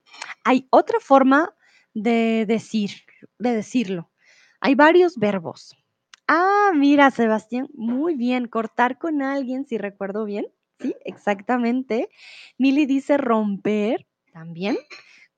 Hay 0.44 0.66
otra 0.70 1.00
forma 1.00 1.54
de 1.94 2.44
decir, 2.46 2.90
de 3.38 3.54
decirlo. 3.54 4.10
Hay 4.60 4.74
varios 4.74 5.16
verbos. 5.16 5.74
Ah, 6.28 6.72
mira, 6.74 7.10
Sebastián, 7.10 7.68
muy 7.74 8.16
bien. 8.16 8.46
Cortar 8.46 8.98
con 8.98 9.22
alguien, 9.22 9.66
si 9.66 9.78
recuerdo 9.78 10.24
bien. 10.26 10.46
Sí, 10.80 10.94
exactamente. 11.04 12.10
Mili 12.58 12.84
dice 12.84 13.16
romper 13.16 14.06
también. 14.32 14.76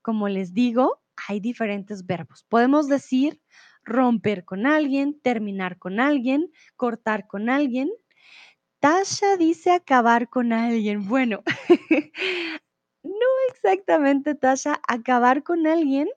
Como 0.07 0.29
les 0.29 0.53
digo, 0.53 1.01
hay 1.27 1.41
diferentes 1.41 2.05
verbos. 2.05 2.45
Podemos 2.47 2.87
decir 2.87 3.41
romper 3.83 4.45
con 4.45 4.65
alguien, 4.65 5.19
terminar 5.19 5.77
con 5.79 5.99
alguien, 5.99 6.49
cortar 6.77 7.27
con 7.27 7.49
alguien. 7.49 7.91
Tasha 8.79 9.35
dice 9.35 9.71
acabar 9.71 10.29
con 10.29 10.53
alguien. 10.53 11.09
Bueno, 11.09 11.43
no 13.03 13.27
exactamente, 13.49 14.33
Tasha. 14.33 14.79
Acabar 14.87 15.43
con 15.43 15.67
alguien 15.67 16.07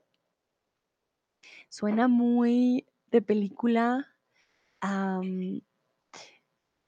suena 1.69 2.07
muy 2.07 2.87
de 3.11 3.23
película, 3.23 4.07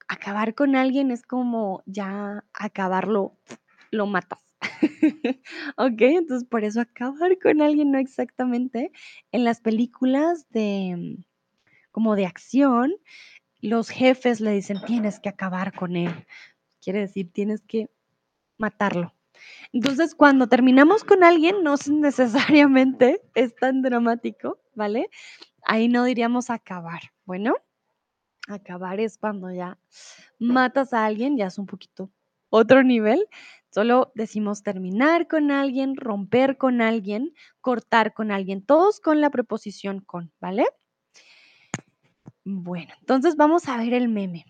acabar 0.07 0.55
con 0.55 0.77
alguien 0.77 1.11
es 1.11 1.25
como 1.25 1.83
ya 1.85 2.45
acabarlo, 2.53 3.37
lo 3.91 4.07
matas. 4.07 4.52
ok, 5.77 6.01
entonces 6.01 6.49
por 6.49 6.65
eso 6.65 6.81
acabar 6.81 7.39
con 7.39 7.61
alguien 7.61 7.91
no 7.91 7.99
exactamente. 7.99 8.93
En 9.33 9.45
las 9.45 9.61
películas 9.61 10.47
de 10.51 11.19
como 11.91 12.17
de 12.17 12.27
acción, 12.27 12.95
los 13.61 13.91
jefes 13.91 14.41
le 14.41 14.53
dicen 14.53 14.79
tienes 14.87 15.21
que 15.21 15.29
acabar 15.29 15.75
con 15.75 15.97
él. 15.97 16.27
Quiere 16.81 17.01
decir, 17.01 17.31
tienes 17.33 17.63
que 17.63 17.91
matarlo. 18.59 19.15
Entonces, 19.73 20.15
cuando 20.15 20.49
terminamos 20.49 21.05
con 21.05 21.25
alguien, 21.25 21.63
no 21.63 21.75
necesariamente 21.89 23.21
es 23.35 23.55
tan 23.57 23.83
dramático, 23.83 24.59
¿vale? 24.75 25.09
Ahí 25.65 25.89
no 25.89 26.05
diríamos 26.05 26.51
acabar. 26.51 27.01
Bueno, 27.25 27.55
acabar 28.49 29.01
es 29.01 29.19
cuando 29.19 29.51
ya 29.51 29.79
matas 30.39 30.93
a 30.93 31.05
alguien, 31.05 31.37
ya 31.37 31.47
es 31.47 31.59
un 31.59 31.67
poquito 31.67 32.11
otro 32.51 32.83
nivel. 32.83 33.27
Solo 33.73 34.13
decimos 34.15 34.63
terminar 34.63 35.29
con 35.29 35.51
alguien, 35.51 35.97
romper 35.97 36.59
con 36.59 36.83
alguien, 36.83 37.33
cortar 37.63 38.13
con 38.13 38.31
alguien, 38.31 38.63
todos 38.63 39.01
con 39.01 39.23
la 39.23 39.31
preposición 39.31 40.01
con, 40.01 40.31
¿vale? 40.41 40.67
Bueno, 42.45 42.93
entonces 43.01 43.35
vamos 43.37 43.69
a 43.69 43.79
ver 43.79 43.95
el 43.95 44.09
meme. 44.09 44.45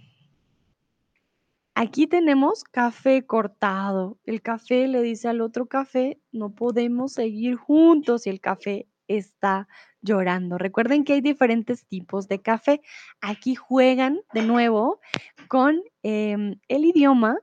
Aquí 1.74 2.08
tenemos 2.08 2.64
café 2.64 3.24
cortado. 3.24 4.18
El 4.24 4.42
café 4.42 4.88
le 4.88 5.02
dice 5.02 5.28
al 5.28 5.40
otro 5.40 5.66
café, 5.66 6.20
no 6.32 6.54
podemos 6.54 7.12
seguir 7.12 7.56
juntos 7.56 8.26
y 8.26 8.30
el 8.30 8.40
café 8.40 8.88
está 9.06 9.68
llorando. 10.00 10.58
Recuerden 10.58 11.04
que 11.04 11.12
hay 11.12 11.20
diferentes 11.20 11.86
tipos 11.86 12.26
de 12.26 12.40
café. 12.40 12.80
Aquí 13.20 13.54
juegan 13.54 14.20
de 14.34 14.42
nuevo 14.42 15.00
con 15.48 15.80
em, 16.02 16.58
el 16.66 16.84
idioma. 16.84 17.38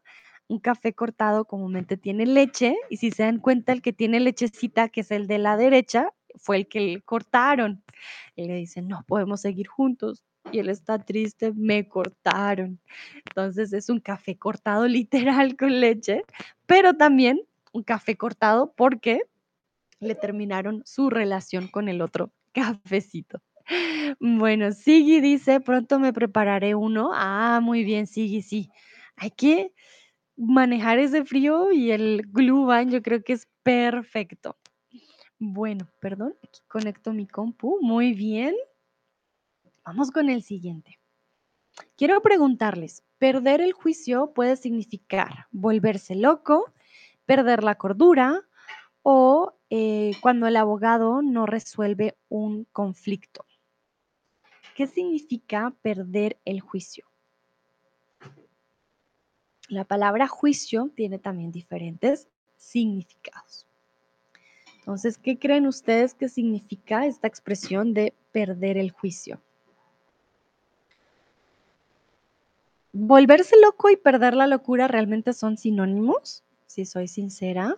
Un 0.49 0.59
café 0.59 0.93
cortado 0.93 1.45
comúnmente 1.45 1.95
tiene 1.95 2.25
leche 2.25 2.75
y 2.89 2.97
si 2.97 3.11
se 3.11 3.23
dan 3.23 3.39
cuenta 3.39 3.71
el 3.71 3.81
que 3.81 3.93
tiene 3.93 4.19
lechecita, 4.19 4.89
que 4.89 5.01
es 5.01 5.11
el 5.11 5.27
de 5.27 5.37
la 5.37 5.55
derecha, 5.55 6.11
fue 6.35 6.57
el 6.57 6.67
que 6.67 7.01
cortaron. 7.05 7.83
Y 8.35 8.45
le 8.45 8.55
dicen, 8.55 8.87
no 8.87 9.03
podemos 9.07 9.41
seguir 9.41 9.67
juntos 9.67 10.23
y 10.51 10.59
él 10.59 10.69
está 10.69 10.99
triste, 10.99 11.53
me 11.55 11.87
cortaron. 11.87 12.79
Entonces 13.27 13.73
es 13.73 13.89
un 13.89 13.99
café 13.99 14.37
cortado 14.37 14.87
literal 14.87 15.55
con 15.55 15.79
leche, 15.79 16.23
pero 16.65 16.95
también 16.95 17.41
un 17.71 17.83
café 17.83 18.17
cortado 18.17 18.73
porque 18.75 19.21
le 19.99 20.15
terminaron 20.15 20.81
su 20.85 21.09
relación 21.09 21.67
con 21.67 21.89
el 21.89 22.01
otro 22.01 22.31
cafecito. 22.53 23.41
Bueno, 24.19 24.71
Sigui 24.71 25.21
dice, 25.21 25.59
pronto 25.59 25.99
me 25.99 26.11
prepararé 26.11 26.73
uno. 26.73 27.11
Ah, 27.13 27.59
muy 27.61 27.83
bien, 27.83 28.07
Sigui, 28.07 28.41
sí. 28.41 28.71
Hay 29.15 29.29
que 29.29 29.73
manejar 30.39 30.99
ese 30.99 31.25
frío 31.25 31.71
y 31.71 31.91
el 31.91 32.23
Glühwein 32.31 32.89
yo 32.89 33.01
creo 33.01 33.21
que 33.21 33.33
es 33.33 33.47
perfecto. 33.61 34.57
Bueno, 35.37 35.87
perdón, 35.99 36.35
aquí 36.43 36.61
conecto 36.67 37.13
mi 37.13 37.27
compu. 37.27 37.77
Muy 37.81 38.13
bien. 38.13 38.55
Vamos 39.85 40.11
con 40.11 40.29
el 40.29 40.43
siguiente. 40.43 40.99
Quiero 41.95 42.21
preguntarles, 42.21 43.03
perder 43.17 43.61
el 43.61 43.73
juicio 43.73 44.33
puede 44.33 44.55
significar 44.55 45.47
volverse 45.51 46.15
loco, 46.15 46.73
perder 47.25 47.63
la 47.63 47.75
cordura 47.75 48.41
o 49.01 49.53
eh, 49.69 50.11
cuando 50.21 50.47
el 50.47 50.57
abogado 50.57 51.21
no 51.21 51.45
resuelve 51.45 52.17
un 52.27 52.65
conflicto. 52.71 53.45
¿Qué 54.75 54.87
significa 54.87 55.73
perder 55.81 56.39
el 56.45 56.61
juicio? 56.61 57.08
La 59.69 59.85
palabra 59.85 60.27
juicio 60.27 60.89
tiene 60.95 61.19
también 61.19 61.51
diferentes 61.51 62.27
significados. 62.57 63.67
Entonces, 64.79 65.19
¿qué 65.19 65.37
creen 65.37 65.67
ustedes 65.67 66.15
que 66.15 66.27
significa 66.27 67.05
esta 67.05 67.27
expresión 67.27 67.93
de 67.93 68.13
perder 68.31 68.77
el 68.77 68.89
juicio? 68.91 69.39
¿Volverse 72.91 73.55
loco 73.61 73.91
y 73.91 73.97
perder 73.97 74.33
la 74.33 74.47
locura 74.47 74.87
realmente 74.87 75.33
son 75.33 75.57
sinónimos? 75.57 76.43
Si 76.65 76.85
soy 76.85 77.07
sincera. 77.07 77.77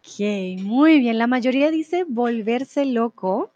Ok, 0.00 0.62
muy 0.62 1.00
bien. 1.00 1.18
La 1.18 1.26
mayoría 1.26 1.70
dice 1.70 2.04
volverse 2.08 2.86
loco, 2.86 3.50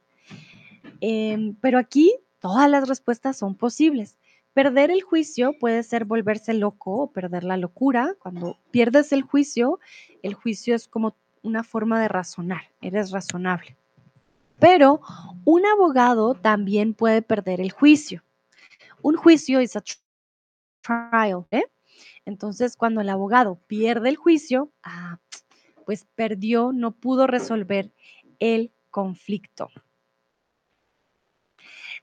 em, 1.00 1.54
pero 1.62 1.78
aquí 1.78 2.14
todas 2.40 2.68
las 2.68 2.86
respuestas 2.86 3.38
son 3.38 3.54
posibles. 3.54 4.18
Perder 4.54 4.90
el 4.90 5.02
juicio 5.02 5.58
puede 5.58 5.82
ser 5.82 6.04
volverse 6.04 6.52
loco 6.52 6.92
o 7.02 7.10
perder 7.10 7.44
la 7.44 7.56
locura. 7.56 8.14
Cuando 8.18 8.58
pierdes 8.70 9.12
el 9.12 9.22
juicio, 9.22 9.80
el 10.22 10.34
juicio 10.34 10.74
es 10.74 10.88
como 10.88 11.16
una 11.42 11.64
forma 11.64 12.00
de 12.00 12.08
razonar, 12.08 12.62
eres 12.80 13.10
razonable. 13.10 13.76
Pero 14.58 15.00
un 15.44 15.66
abogado 15.66 16.34
también 16.34 16.94
puede 16.94 17.22
perder 17.22 17.60
el 17.60 17.72
juicio. 17.72 18.22
Un 19.00 19.16
juicio 19.16 19.58
es 19.58 19.74
a 19.74 19.82
trial, 20.82 21.46
¿eh? 21.50 21.64
Entonces, 22.24 22.76
cuando 22.76 23.00
el 23.00 23.08
abogado 23.08 23.58
pierde 23.66 24.08
el 24.08 24.16
juicio, 24.16 24.70
ah, 24.84 25.18
pues 25.84 26.06
perdió, 26.14 26.72
no 26.72 26.92
pudo 26.92 27.26
resolver 27.26 27.92
el 28.38 28.70
conflicto. 28.90 29.68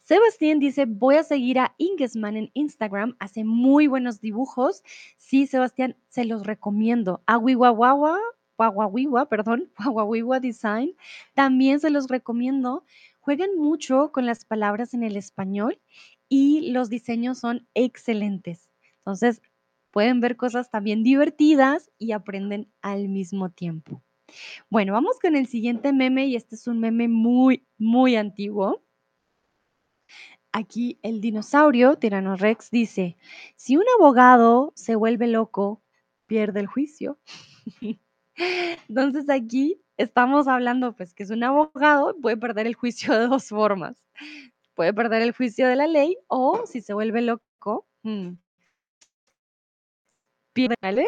Sebastián 0.10 0.58
dice, 0.58 0.86
voy 0.88 1.18
a 1.18 1.24
seguir 1.24 1.60
a 1.60 1.76
Ingesman 1.78 2.36
en 2.36 2.50
Instagram, 2.56 3.16
hace 3.20 3.44
muy 3.44 3.86
buenos 3.86 4.20
dibujos. 4.20 4.82
Sí, 5.18 5.46
Sebastián, 5.46 5.98
se 6.08 6.26
los 6.26 6.48
recomiendo. 6.48 7.22
Awiwawawa, 7.28 8.18
Wawawiwa, 8.58 9.30
perdón, 9.30 9.72
Wawawiwa 9.86 10.40
Design, 10.40 10.96
también 11.36 11.80
se 11.80 11.92
los 11.92 12.08
recomiendo. 12.08 12.84
Jueguen 13.20 13.56
mucho 13.60 14.12
con 14.12 14.26
las 14.26 14.46
palabras 14.46 14.96
en 14.96 15.04
el 15.04 15.16
español 15.16 15.80
y 16.28 16.72
los 16.72 16.90
diseños 16.90 17.38
son 17.38 17.68
excelentes. 17.76 18.68
Entonces, 19.02 19.44
pueden 19.92 20.22
ver 20.22 20.38
cosas 20.38 20.72
también 20.72 21.04
divertidas 21.04 21.92
y 22.00 22.14
aprenden 22.14 22.72
al 22.82 23.10
mismo 23.10 23.52
tiempo. 23.52 24.02
Bueno, 24.72 24.94
vamos 24.94 25.20
con 25.20 25.36
el 25.36 25.46
siguiente 25.46 25.94
meme 25.94 26.26
y 26.26 26.36
este 26.36 26.56
es 26.56 26.66
un 26.66 26.80
meme 26.80 27.08
muy, 27.08 27.68
muy 27.78 28.16
antiguo. 28.16 28.82
Aquí 30.52 31.00
el 31.04 31.22
dinosaurio 31.22 31.96
Tyrannorex 31.96 32.72
dice, 32.72 33.18
si 33.56 33.78
un 33.78 33.86
abogado 33.98 34.74
se 34.76 34.96
vuelve 34.96 35.28
loco, 35.28 35.84
pierde 36.26 36.60
el 36.60 36.68
juicio. 36.68 37.20
Entonces 38.90 39.30
aquí 39.30 39.82
estamos 39.98 40.48
hablando 40.48 40.96
pues 40.96 41.14
que 41.14 41.24
es 41.24 41.30
un 41.30 41.44
abogado, 41.44 42.16
puede 42.22 42.38
perder 42.38 42.68
el 42.68 42.76
juicio 42.76 43.14
de 43.18 43.28
dos 43.28 43.50
formas. 43.50 44.04
Puede 44.74 44.94
perder 44.94 45.22
el 45.22 45.34
juicio 45.34 45.68
de 45.68 45.76
la 45.76 45.88
ley 45.88 46.18
o 46.28 46.66
si 46.66 46.82
se 46.82 46.94
vuelve 46.94 47.22
loco, 47.22 47.86
mm, 48.04 48.32
pierde. 50.54 51.06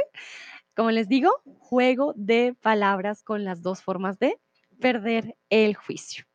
Como 0.75 0.91
les 0.91 1.07
digo, 1.07 1.41
juego 1.59 2.13
de 2.15 2.55
palabras 2.61 3.23
con 3.23 3.43
las 3.43 3.61
dos 3.61 3.81
formas 3.81 4.19
de 4.19 4.39
perder 4.79 5.35
el 5.49 5.75
juicio. 5.75 6.25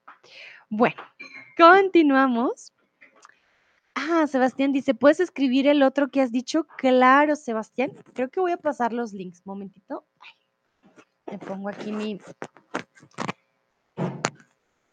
Bueno, 0.69 1.03
continuamos. 1.57 2.73
Ah, 3.95 4.27
Sebastián 4.27 4.73
dice, 4.73 4.95
¿puedes 4.95 5.21
escribir 5.21 5.67
el 5.67 5.83
otro 5.83 6.09
que 6.09 6.21
has 6.21 6.31
dicho? 6.31 6.65
Claro, 6.77 7.35
Sebastián. 7.35 7.93
Creo 8.13 8.29
que 8.29 8.41
voy 8.41 8.53
a 8.53 8.59
pasar 8.59 8.93
los 8.93 9.13
links. 9.13 9.45
Momentito. 9.47 10.05
Te 11.25 11.39
pongo 11.39 11.71
aquí 11.71 11.93
mi, 11.93 12.21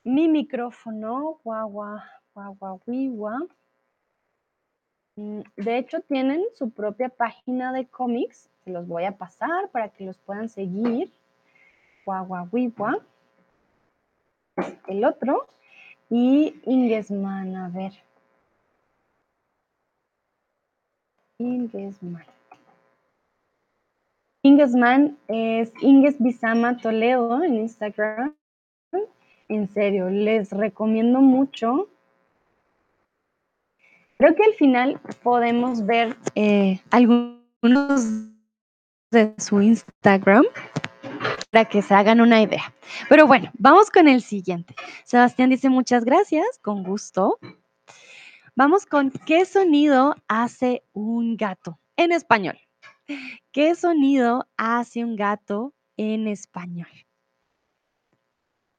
mi 0.03 0.29
micrófono. 0.29 1.39
Guagua, 1.43 2.03
guagua, 2.33 2.79
guagua. 2.85 3.47
Mm, 5.15 5.41
de 5.57 5.77
hecho, 5.77 5.99
tienen 6.01 6.41
su 6.55 6.71
propia 6.71 7.09
página 7.09 7.73
de 7.73 7.85
cómics. 7.85 8.49
Se 8.63 8.71
los 8.71 8.87
voy 8.87 9.03
a 9.03 9.17
pasar 9.17 9.69
para 9.71 9.89
que 9.89 10.05
los 10.05 10.17
puedan 10.17 10.47
seguir. 10.47 11.11
Guagua, 12.05 12.47
guagua. 12.49 12.99
El 14.87 15.03
otro. 15.03 15.47
Y 16.15 16.53
Ingesman, 16.65 17.55
a 17.55 17.69
ver. 17.69 17.91
Ingesman. 21.39 22.23
Ingesman 24.43 25.17
es 25.27 25.73
Inges 25.81 26.21
Bisama 26.21 26.77
Toledo 26.77 27.43
en 27.43 27.55
Instagram. 27.55 28.35
En 29.47 29.67
serio, 29.69 30.11
les 30.11 30.51
recomiendo 30.51 31.19
mucho. 31.19 31.89
Creo 34.19 34.35
que 34.35 34.43
al 34.43 34.53
final 34.53 34.99
podemos 35.23 35.83
ver 35.83 36.15
eh, 36.35 36.79
algunos 36.91 38.27
de 39.09 39.33
su 39.39 39.63
Instagram 39.63 40.45
para 41.51 41.65
que 41.65 41.81
se 41.81 41.93
hagan 41.93 42.21
una 42.21 42.41
idea. 42.41 42.73
Pero 43.09 43.27
bueno, 43.27 43.51
vamos 43.53 43.89
con 43.89 44.07
el 44.07 44.21
siguiente. 44.21 44.75
Sebastián 45.05 45.49
dice 45.49 45.69
muchas 45.69 46.05
gracias, 46.05 46.45
con 46.61 46.83
gusto. 46.83 47.39
Vamos 48.55 48.85
con 48.85 49.11
qué 49.11 49.45
sonido 49.45 50.15
hace 50.27 50.83
un 50.93 51.37
gato 51.37 51.79
en 51.97 52.11
español. 52.11 52.57
¿Qué 53.51 53.75
sonido 53.75 54.47
hace 54.57 55.03
un 55.03 55.15
gato 55.15 55.73
en 55.97 56.27
español? 56.27 56.87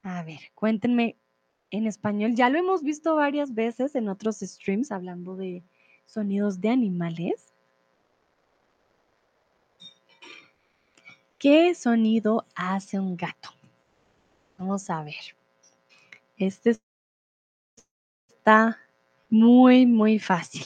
A 0.03 0.22
ver, 0.22 0.40
cuéntenme 0.55 1.16
en 1.70 1.86
español. 1.86 2.34
Ya 2.34 2.51
lo 2.51 2.59
hemos 2.59 2.82
visto 2.82 3.16
varias 3.16 3.55
veces 3.55 3.95
en 3.95 4.09
otros 4.09 4.40
streams 4.40 4.92
hablando 4.92 5.36
de 5.36 5.64
sonidos 6.05 6.61
de 6.61 6.68
animales. 6.68 7.53
¿Qué 11.45 11.74
sonido 11.74 12.47
hace 12.55 12.99
un 12.99 13.18
gato? 13.18 13.51
Vamos 14.57 14.88
a 14.88 15.05
ver. 15.05 15.36
Este 16.38 16.78
está 18.30 18.78
muy, 19.28 19.84
muy 19.84 20.18
fácil. 20.18 20.62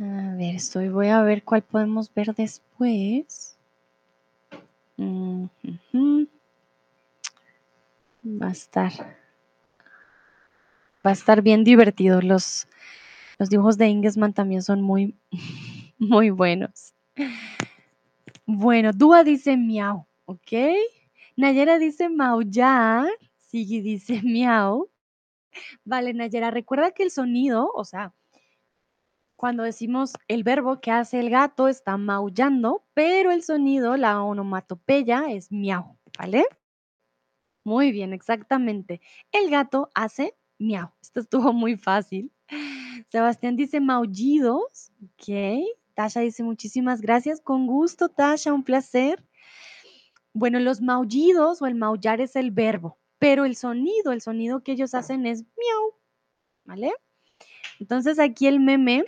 A 0.00 0.34
ver, 0.36 0.56
estoy, 0.56 0.88
voy 0.88 1.06
a 1.06 1.22
ver 1.22 1.44
cuál 1.44 1.62
podemos 1.62 2.12
ver 2.12 2.34
después. 2.34 3.56
Va 4.98 5.48
a 8.48 8.50
estar. 8.50 8.90
Va 11.06 11.10
a 11.10 11.12
estar 11.12 11.42
bien 11.42 11.62
divertido. 11.62 12.20
Los, 12.20 12.66
los 13.38 13.50
dibujos 13.50 13.78
de 13.78 13.86
Ingesman 13.86 14.32
también 14.32 14.64
son 14.64 14.82
muy, 14.82 15.14
muy 15.98 16.30
buenos. 16.30 16.92
Bueno, 18.46 18.92
Dúa 18.92 19.24
dice 19.24 19.56
miau, 19.56 20.06
¿ok? 20.26 20.52
Nayera 21.36 21.78
dice 21.78 22.08
maullar. 22.10 23.08
Sigi 23.38 23.80
dice 23.80 24.20
miau. 24.22 24.90
Vale, 25.84 26.12
Nayera, 26.14 26.50
recuerda 26.50 26.92
que 26.92 27.04
el 27.04 27.10
sonido, 27.10 27.70
o 27.74 27.84
sea, 27.84 28.12
cuando 29.36 29.62
decimos 29.62 30.12
el 30.28 30.42
verbo 30.44 30.80
que 30.80 30.90
hace 30.90 31.20
el 31.20 31.30
gato 31.30 31.68
está 31.68 31.96
maullando, 31.96 32.84
pero 32.94 33.30
el 33.32 33.42
sonido, 33.42 33.96
la 33.96 34.22
onomatopeya 34.22 35.26
es 35.30 35.50
miau, 35.50 35.96
¿vale? 36.18 36.44
Muy 37.64 37.92
bien, 37.92 38.12
exactamente. 38.12 39.00
El 39.32 39.50
gato 39.50 39.90
hace 39.94 40.36
miau. 40.58 40.90
Esto 41.00 41.20
estuvo 41.20 41.52
muy 41.52 41.76
fácil. 41.76 42.30
Sebastián 43.08 43.56
dice 43.56 43.80
maullidos, 43.80 44.92
ok. 45.02 45.64
Tasha 45.94 46.20
dice 46.20 46.42
muchísimas 46.42 47.00
gracias. 47.00 47.40
Con 47.40 47.66
gusto, 47.66 48.08
Tasha, 48.08 48.52
un 48.52 48.64
placer. 48.64 49.24
Bueno, 50.32 50.58
los 50.60 50.80
maullidos 50.80 51.62
o 51.62 51.66
el 51.66 51.74
maullar 51.74 52.20
es 52.20 52.36
el 52.36 52.50
verbo 52.50 52.98
pero 53.24 53.46
el 53.46 53.56
sonido, 53.56 54.12
el 54.12 54.20
sonido 54.20 54.62
que 54.62 54.72
ellos 54.72 54.94
hacen 54.94 55.24
es 55.24 55.44
miau, 55.56 55.94
¿vale? 56.66 56.92
Entonces 57.80 58.18
aquí 58.18 58.46
el 58.46 58.60
meme 58.60 59.06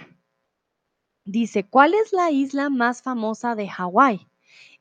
dice, 1.27 1.65
¿cuál 1.69 1.93
es 1.93 2.15
la 2.15 2.31
isla 2.31 2.71
más 2.71 3.03
famosa 3.03 3.55
de 3.55 3.69
Hawái? 3.69 4.27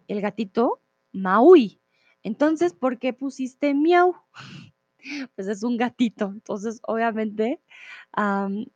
El 0.08 0.22
gatito 0.22 0.82
Maui. 1.12 1.82
Entonces, 2.24 2.74
¿por 2.74 2.98
qué 2.98 3.12
pusiste 3.12 3.74
miau? 3.74 4.16
Pues 5.36 5.48
es 5.50 5.64
un 5.64 5.76
gatito. 5.76 6.28
Entonces, 6.28 6.80
obviamente, 6.82 7.62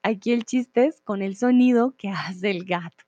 aquí 0.03 0.33
el 0.33 0.43
chiste 0.43 0.87
es 0.87 1.01
con 1.01 1.21
el 1.21 1.37
sonido 1.37 1.95
que 1.95 2.09
hace 2.09 2.51
el 2.51 2.65
gato. 2.65 3.05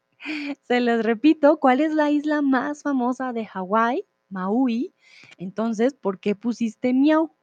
Se 0.68 0.80
les 0.80 1.04
repito, 1.04 1.60
¿cuál 1.60 1.82
es 1.82 1.94
la 1.94 2.12
isla 2.12 2.42
más 2.42 2.84
famosa 2.84 3.34
de 3.34 3.46
Hawái? 3.46 4.06
Maui. 4.30 4.94
Entonces, 5.38 5.94
¿por 5.94 6.20
qué 6.20 6.36
pusiste 6.36 6.94
miau? 6.94 7.36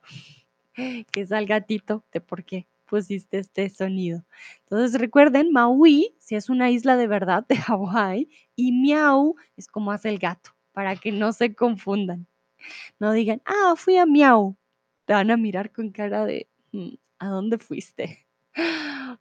Que 1.12 1.22
es 1.22 1.32
al 1.32 1.46
gatito 1.46 2.04
de 2.12 2.20
por 2.20 2.44
qué 2.44 2.68
pusiste 2.86 3.38
este 3.38 3.68
sonido. 3.68 4.24
Entonces, 4.60 4.98
recuerden, 5.00 5.52
Maui, 5.52 6.14
si 6.20 6.36
es 6.36 6.48
una 6.48 6.70
isla 6.70 6.96
de 6.96 7.08
verdad 7.08 7.44
de 7.48 7.56
Hawái, 7.56 8.28
y 8.54 8.72
miau 8.72 9.34
es 9.56 9.66
como 9.66 9.90
hace 9.92 10.08
el 10.08 10.18
gato, 10.18 10.52
para 10.72 10.94
que 10.96 11.10
no 11.12 11.32
se 11.32 11.54
confundan. 11.54 12.26
No 13.00 13.12
digan, 13.12 13.42
ah, 13.44 13.74
fui 13.76 13.96
a 13.98 14.06
miau. 14.06 14.56
Te 15.06 15.14
van 15.14 15.30
a 15.30 15.36
mirar 15.36 15.72
con 15.72 15.90
cara 15.90 16.24
de, 16.26 16.48
mm, 16.72 16.94
¿a 17.18 17.28
dónde 17.28 17.58
fuiste? 17.58 18.26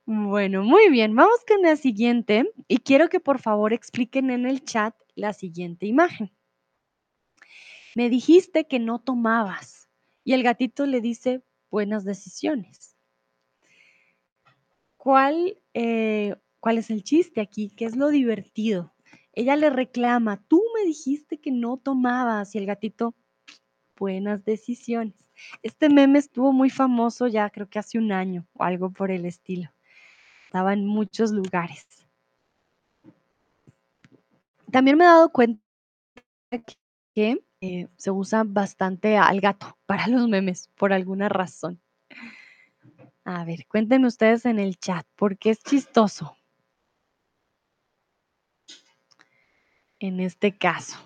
Bueno, 0.05 0.63
muy 0.63 0.89
bien, 0.89 1.15
vamos 1.15 1.39
con 1.47 1.61
la 1.61 1.75
siguiente 1.75 2.49
y 2.67 2.77
quiero 2.77 3.09
que 3.09 3.19
por 3.19 3.39
favor 3.39 3.73
expliquen 3.73 4.29
en 4.29 4.45
el 4.45 4.63
chat 4.63 4.95
la 5.15 5.33
siguiente 5.33 5.85
imagen 5.85 6.31
me 7.97 8.11
dijiste 8.11 8.67
que 8.67 8.77
no 8.77 8.99
tomabas. 8.99 9.89
Y 10.23 10.33
el 10.33 10.43
gatito 10.43 10.85
le 10.85 11.01
dice, 11.01 11.41
buenas 11.71 12.05
decisiones. 12.05 12.95
¿Cuál, 14.97 15.57
eh, 15.73 16.35
¿Cuál 16.59 16.77
es 16.77 16.91
el 16.91 17.03
chiste 17.03 17.41
aquí? 17.41 17.71
¿Qué 17.71 17.85
es 17.85 17.95
lo 17.95 18.09
divertido? 18.09 18.93
Ella 19.33 19.55
le 19.55 19.71
reclama, 19.71 20.45
tú 20.47 20.61
me 20.75 20.85
dijiste 20.85 21.39
que 21.39 21.49
no 21.49 21.77
tomabas. 21.77 22.53
Y 22.53 22.59
el 22.59 22.67
gatito, 22.67 23.15
buenas 23.97 24.45
decisiones. 24.45 25.31
Este 25.63 25.89
meme 25.89 26.19
estuvo 26.19 26.53
muy 26.53 26.69
famoso 26.69 27.25
ya 27.25 27.49
creo 27.49 27.67
que 27.67 27.79
hace 27.79 27.97
un 27.97 28.11
año 28.11 28.45
o 28.53 28.63
algo 28.63 28.91
por 28.91 29.09
el 29.09 29.25
estilo. 29.25 29.71
Estaba 30.47 30.71
en 30.71 30.87
muchos 30.87 31.31
lugares. 31.31 31.85
También 34.71 34.97
me 34.97 35.03
he 35.03 35.07
dado 35.07 35.29
cuenta 35.29 35.61
que 37.13 37.43
eh, 37.59 37.89
se 37.97 38.11
usa 38.11 38.45
bastante 38.45 39.17
al 39.17 39.41
gato 39.41 39.77
para 39.85 40.07
los 40.07 40.29
memes, 40.29 40.69
por 40.77 40.93
alguna 40.93 41.27
razón. 41.27 41.81
A 43.25 43.43
ver, 43.43 43.67
cuéntenme 43.67 44.07
ustedes 44.07 44.45
en 44.45 44.57
el 44.57 44.77
chat, 44.77 45.05
¿por 45.17 45.37
qué 45.37 45.49
es 45.49 45.61
chistoso? 45.61 46.37
En 49.99 50.21
este 50.21 50.57
caso. 50.57 50.97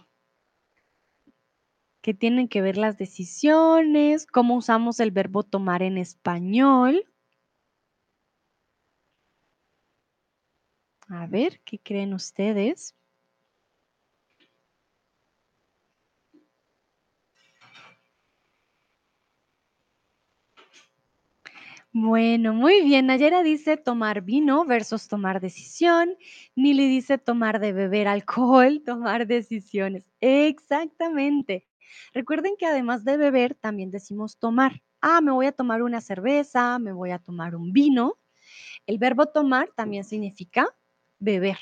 ¿Qué 2.03 2.13
tienen 2.13 2.47
que 2.47 2.61
ver 2.61 2.77
las 2.77 2.99
decisiones? 2.99 4.27
¿Cómo 4.27 4.55
usamos 4.55 4.99
el 4.99 5.09
verbo 5.09 5.41
tomar 5.41 5.81
en 5.81 5.97
español? 5.97 7.10
A 11.11 11.27
ver, 11.27 11.59
¿qué 11.63 11.77
creen 11.77 12.11
ustedes? 12.15 12.95
Bueno, 21.93 22.53
muy 22.53 22.81
bien. 22.83 23.07
Nayera 23.07 23.43
dice 23.43 23.77
tomar 23.77 24.21
vino 24.21 24.65
versus 24.65 25.07
tomar 25.07 25.41
decisión. 25.41 26.15
Nili 26.55 26.87
dice 26.87 27.17
tomar 27.17 27.59
de 27.59 27.73
beber 27.73 28.07
alcohol, 28.07 28.81
tomar 28.85 29.27
decisiones. 29.27 30.05
Exactamente. 30.21 31.67
Recuerden 32.13 32.53
que 32.57 32.65
además 32.65 33.03
de 33.03 33.17
beber, 33.17 33.55
también 33.55 33.91
decimos 33.91 34.37
tomar. 34.37 34.81
Ah, 35.01 35.19
me 35.21 35.31
voy 35.31 35.47
a 35.47 35.51
tomar 35.51 35.81
una 35.83 35.99
cerveza, 35.99 36.79
me 36.79 36.93
voy 36.93 37.11
a 37.11 37.19
tomar 37.19 37.55
un 37.55 37.73
vino. 37.73 38.17
El 38.87 38.97
verbo 38.97 39.27
tomar 39.27 39.69
también 39.75 40.03
significa 40.03 40.67
beber. 41.21 41.57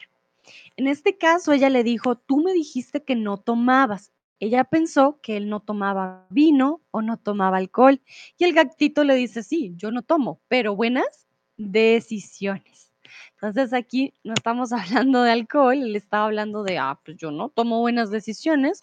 En 0.78 0.88
este 0.88 1.18
caso, 1.18 1.54
ella 1.54 1.70
le 1.70 1.84
dijo, 1.84 2.16
tú 2.16 2.38
me 2.38 2.54
dijiste 2.54 3.04
que 3.04 3.16
no 3.16 3.38
tomabas. 3.38 4.12
Ella 4.40 4.64
pensó 4.64 5.20
que 5.22 5.38
él 5.38 5.50
no 5.50 5.60
tomaba 5.60 6.26
vino 6.30 6.82
o 6.92 7.02
no 7.02 7.18
tomaba 7.18 7.58
alcohol. 7.58 8.02
Y 8.38 8.46
el 8.46 8.54
gatito 8.54 9.04
le 9.04 9.16
dice, 9.16 9.44
sí, 9.44 9.74
yo 9.76 9.92
no 9.92 10.02
tomo, 10.02 10.42
pero 10.48 10.76
buenas 10.76 11.28
decisiones. 11.58 12.92
Entonces 13.34 13.74
aquí 13.74 14.14
no 14.24 14.34
estamos 14.34 14.72
hablando 14.74 15.22
de 15.22 15.32
alcohol, 15.32 15.76
él 15.76 15.96
estaba 15.96 16.26
hablando 16.26 16.64
de, 16.64 16.78
ah, 16.78 17.00
pues 17.04 17.18
yo 17.18 17.32
no 17.32 17.50
tomo 17.50 17.80
buenas 17.80 18.10
decisiones, 18.10 18.82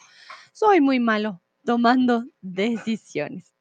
soy 0.53 0.81
muy 0.81 1.01
malo 1.01 1.43
tomando 1.65 2.25
decisiones. 2.41 3.53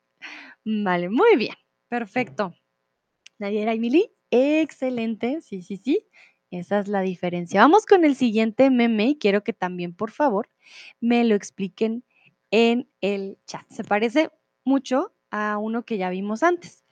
Vale, 0.64 1.10
muy 1.10 1.36
bien, 1.38 1.56
perfecto. 1.88 2.54
Nadiera 3.38 3.74
y 3.74 3.80
Mili, 3.80 4.12
excelente, 4.32 5.42
sí, 5.42 5.62
sí, 5.62 5.78
sí. 5.78 6.06
Esa 6.60 6.80
es 6.80 6.88
la 6.88 7.02
diferencia. 7.02 7.62
Vamos 7.62 7.86
con 7.86 8.06
el 8.06 8.16
siguiente 8.16 8.70
meme 8.70 9.10
y 9.10 9.18
quiero 9.18 9.44
que 9.44 9.52
también, 9.52 9.94
por 9.94 10.12
favor, 10.12 10.48
me 11.02 11.24
lo 11.26 11.36
expliquen 11.36 12.04
en 12.50 12.90
el 13.02 13.38
chat. 13.46 13.66
Se 13.70 13.84
parece 13.84 14.30
mucho 14.64 15.12
a 15.32 15.58
uno 15.58 15.84
que 15.84 15.98
ya 15.98 16.10
vimos 16.10 16.44
antes. 16.44 16.86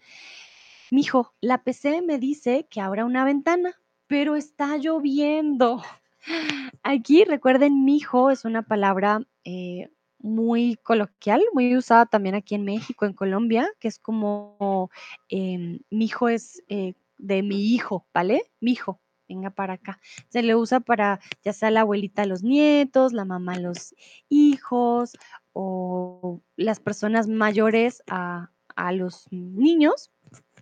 Mijo, 0.91 1.33
la 1.39 1.63
PC 1.63 2.01
me 2.01 2.19
dice 2.19 2.67
que 2.69 2.81
abra 2.81 3.05
una 3.05 3.23
ventana, 3.23 3.79
pero 4.07 4.35
está 4.35 4.75
lloviendo. 4.77 5.81
Aquí, 6.83 7.23
recuerden, 7.23 7.85
mijo 7.85 8.31
es 8.31 8.43
una 8.43 8.63
palabra 8.63 9.25
eh, 9.45 9.89
muy 10.19 10.77
coloquial, 10.83 11.41
muy 11.53 11.75
usada 11.75 12.05
también 12.05 12.35
aquí 12.35 12.55
en 12.55 12.63
México, 12.63 13.05
en 13.05 13.13
Colombia, 13.13 13.69
que 13.79 13.87
es 13.87 13.99
como, 13.99 14.89
eh, 15.29 15.79
mi 15.89 16.05
hijo 16.05 16.29
es 16.29 16.63
eh, 16.67 16.93
de 17.17 17.43
mi 17.43 17.73
hijo, 17.73 18.05
¿vale? 18.13 18.43
Mi 18.59 18.71
hijo, 18.71 18.99
venga 19.33 19.49
para 19.49 19.73
acá. 19.73 19.99
Se 20.29 20.43
le 20.43 20.55
usa 20.55 20.79
para 20.79 21.19
ya 21.43 21.53
sea 21.53 21.71
la 21.71 21.81
abuelita 21.81 22.21
a 22.21 22.25
los 22.25 22.43
nietos, 22.43 23.13
la 23.13 23.25
mamá 23.25 23.53
a 23.53 23.59
los 23.59 23.95
hijos 24.29 25.17
o 25.53 26.41
las 26.55 26.79
personas 26.79 27.27
mayores 27.27 28.03
a, 28.07 28.49
a 28.75 28.91
los 28.91 29.27
niños. 29.31 30.11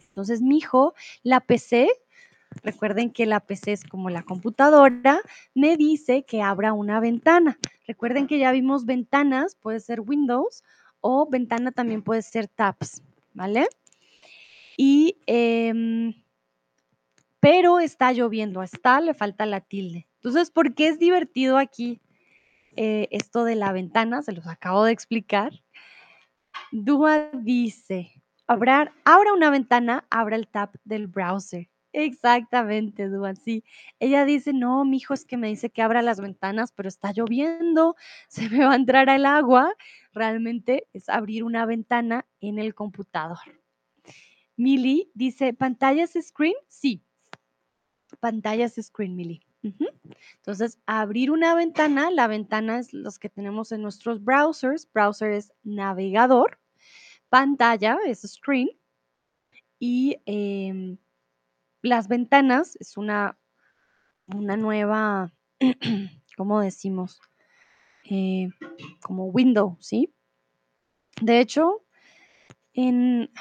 Entonces, 0.10 0.42
mi 0.42 0.58
hijo, 0.58 0.94
la 1.24 1.40
PC 1.40 1.90
Recuerden 2.64 3.12
que 3.12 3.26
la 3.26 3.40
PC 3.40 3.72
es 3.72 3.84
como 3.86 4.10
la 4.10 4.24
computadora, 4.24 5.22
me 5.56 5.78
dice 5.78 6.26
que 6.26 6.42
abra 6.42 6.74
una 6.74 7.00
ventana. 7.00 7.58
Recuerden 7.88 8.28
que 8.28 8.40
ya 8.40 8.52
vimos 8.52 8.86
ventanas, 8.86 9.56
puede 9.56 9.80
ser 9.80 10.02
Windows 10.02 10.64
o 11.00 11.28
ventana 11.30 11.72
también 11.72 12.02
puede 12.02 12.22
ser 12.22 12.48
tabs, 12.48 13.02
¿vale? 13.34 13.68
Y, 14.76 15.18
em, 15.28 16.14
pero 17.42 17.80
está 17.80 18.14
lloviendo, 18.14 18.64
está, 18.64 19.02
le 19.02 19.14
falta 19.14 19.46
la 19.46 19.60
tilde. 19.60 20.08
Entonces, 20.16 20.52
¿por 20.52 20.76
qué 20.76 20.88
es 20.88 21.00
divertido 21.00 21.58
aquí 21.58 22.00
eh, 22.78 23.08
esto 23.12 23.44
de 23.44 23.56
la 23.56 23.74
ventana? 23.74 24.22
Se 24.22 24.32
los 24.32 24.48
acabo 24.48 24.86
de 24.86 24.94
explicar. 24.94 25.52
Dua 26.72 27.32
dice, 27.34 28.12
abra 28.48 29.34
una 29.34 29.50
ventana, 29.50 30.06
abra 30.12 30.36
el 30.36 30.48
tab 30.48 30.70
del 30.86 31.08
browser. 31.08 31.68
Exactamente, 31.94 33.10
Duan, 33.10 33.36
sí. 33.36 33.64
Ella 34.00 34.24
dice, 34.24 34.54
no, 34.54 34.86
mi 34.86 34.98
hijo 34.98 35.14
es 35.14 35.26
que 35.26 35.36
me 35.36 35.48
dice 35.50 35.72
que 35.72 35.82
abra 35.82 36.02
las 36.02 36.22
ventanas, 36.22 36.72
pero 36.72 36.88
está 36.88 37.12
lloviendo, 37.12 37.96
se 38.30 38.50
me 38.50 38.64
va 38.64 38.74
a 38.74 38.76
entrar 38.76 39.10
el 39.10 39.26
agua. 39.26 39.74
Realmente 40.14 40.88
es 40.94 41.10
abrir 41.10 41.44
una 41.44 41.66
ventana 41.66 42.26
en 42.40 42.60
el 42.60 42.76
computador. 42.76 43.40
Mili 44.56 45.10
dice, 45.16 45.54
¿pantallas 45.54 46.14
screen? 46.22 46.54
Sí, 46.68 47.04
pantallas 48.22 48.76
screen, 48.82 49.18
Mili. 49.18 49.46
Entonces, 50.38 50.80
abrir 50.86 51.32
una 51.32 51.54
ventana, 51.54 52.10
la 52.10 52.28
ventana 52.28 52.80
es 52.80 52.94
los 52.94 53.20
que 53.20 53.28
tenemos 53.28 53.74
en 53.74 53.82
nuestros 53.82 54.24
browsers. 54.24 54.88
Browser 54.94 55.32
es 55.34 55.52
navegador, 55.64 56.58
pantalla 57.30 57.98
es 58.06 58.22
screen 58.22 58.70
y... 59.78 60.22
Em, 60.26 60.98
las 61.82 62.08
ventanas 62.08 62.76
es 62.80 62.98
una, 62.98 63.38
una 64.28 64.58
nueva, 64.58 65.34
¿cómo 66.38 66.62
decimos? 66.62 67.20
Eh, 68.04 68.50
como 69.02 69.26
window, 69.28 69.78
¿sí? 69.80 70.14
De 71.22 71.40
hecho, 71.40 71.84
en, 72.74 73.32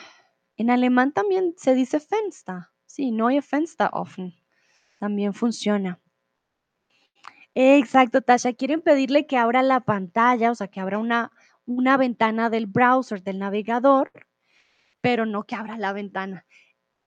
en, 0.57 0.71
alemán 0.71 1.13
también 1.13 1.55
se 1.57 1.75
dice 1.75 2.01
Fenster. 2.01 2.67
Sí, 2.87 3.11
neue 3.11 3.43
Fenster 3.43 3.89
offen. 3.93 4.35
También 5.01 5.33
funciona. 5.33 5.99
Exacto, 7.55 8.21
Tasha. 8.21 8.53
Quieren 8.53 8.83
pedirle 8.83 9.27
que 9.27 9.39
abra 9.39 9.63
la 9.63 9.81
pantalla, 9.81 10.51
o 10.51 10.55
sea, 10.55 10.69
que 10.69 10.79
abra 10.79 10.99
una, 10.99 11.33
una 11.65 11.97
ventana 11.97 12.51
del 12.51 12.67
browser, 12.67 13.23
del 13.23 13.39
navegador, 13.39 14.13
pero 15.01 15.25
no 15.25 15.45
que 15.45 15.57
abra 15.57 15.79
la 15.79 15.95
ventana. 15.95 16.45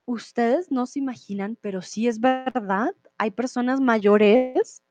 Ustedes 0.05 0.71
no 0.71 0.87
se 0.87 0.99
imaginan, 0.99 1.55
pero 1.61 1.83
sí 1.83 2.07
es 2.07 2.19
verdad, 2.19 2.93
hay 3.17 3.29
personas 3.31 3.79
mayores 3.79 4.83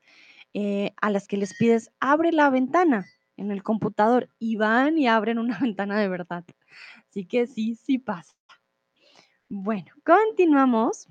eh, 0.53 0.93
a 1.01 1.11
las 1.11 1.27
que 1.27 1.37
les 1.37 1.53
pides, 1.55 1.91
abre 1.99 2.31
la 2.31 2.49
ventana 2.49 3.05
en 3.35 3.51
el 3.51 3.63
computador 3.63 4.29
y 4.39 4.55
van 4.55 4.97
y 4.97 5.07
abren 5.07 5.39
una 5.39 5.57
ventana 5.59 5.99
de 5.99 6.07
verdad. 6.07 6.45
Así 7.09 7.25
que 7.25 7.47
sí, 7.47 7.75
sí 7.75 7.99
pasa. 7.99 8.33
Bueno, 9.49 9.91
continuamos. 10.05 11.09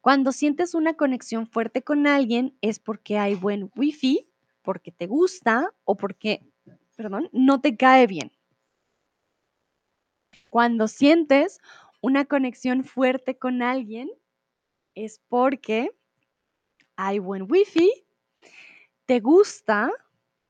Cuando 0.00 0.32
sientes 0.32 0.74
una 0.74 0.94
conexión 0.94 1.46
fuerte 1.46 1.82
con 1.82 2.06
alguien 2.06 2.56
es 2.62 2.78
porque 2.78 3.18
hay 3.18 3.34
buen 3.34 3.70
wifi, 3.76 4.26
porque 4.62 4.92
te 4.92 5.06
gusta 5.06 5.74
o 5.84 5.96
porque, 5.96 6.40
perdón, 6.96 7.28
no 7.32 7.60
te 7.60 7.76
cae 7.76 8.06
bien. 8.06 8.32
Cuando 10.48 10.88
sientes 10.88 11.60
una 12.00 12.24
conexión 12.24 12.82
fuerte 12.84 13.38
con 13.38 13.62
alguien 13.62 14.10
es 14.94 15.20
porque 15.28 15.90
hay 16.96 17.18
buen 17.18 17.50
wifi, 17.50 17.92
te 19.04 19.20
gusta 19.20 19.92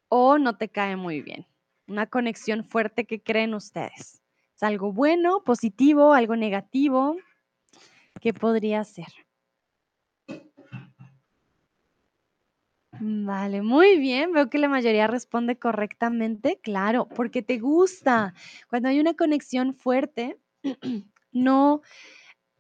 o 0.09 0.39
no 0.39 0.57
te 0.59 0.69
cae 0.69 0.95
muy 0.95 1.23
bien. 1.23 1.45
Una 1.89 2.07
conexión 2.07 2.65
fuerte 2.65 3.05
que 3.05 3.21
creen 3.21 3.55
ustedes. 3.55 4.23
¿Es 4.55 4.63
algo 4.63 4.93
bueno, 4.93 5.43
positivo, 5.43 6.13
algo 6.13 6.37
negativo? 6.37 7.17
¿Qué 8.21 8.33
podría 8.33 8.85
ser? 8.85 9.09
Vale, 13.03 13.63
muy 13.63 13.99
bien. 13.99 14.33
Veo 14.33 14.51
que 14.51 14.59
la 14.59 14.69
mayoría 14.69 15.07
responde 15.07 15.59
correctamente. 15.59 16.61
Claro, 16.63 17.09
porque 17.09 17.43
te 17.43 17.59
gusta. 17.59 18.35
Cuando 18.69 18.89
hay 18.89 19.01
una 19.01 19.15
conexión 19.15 19.75
fuerte, 19.75 20.39
no, 21.33 21.81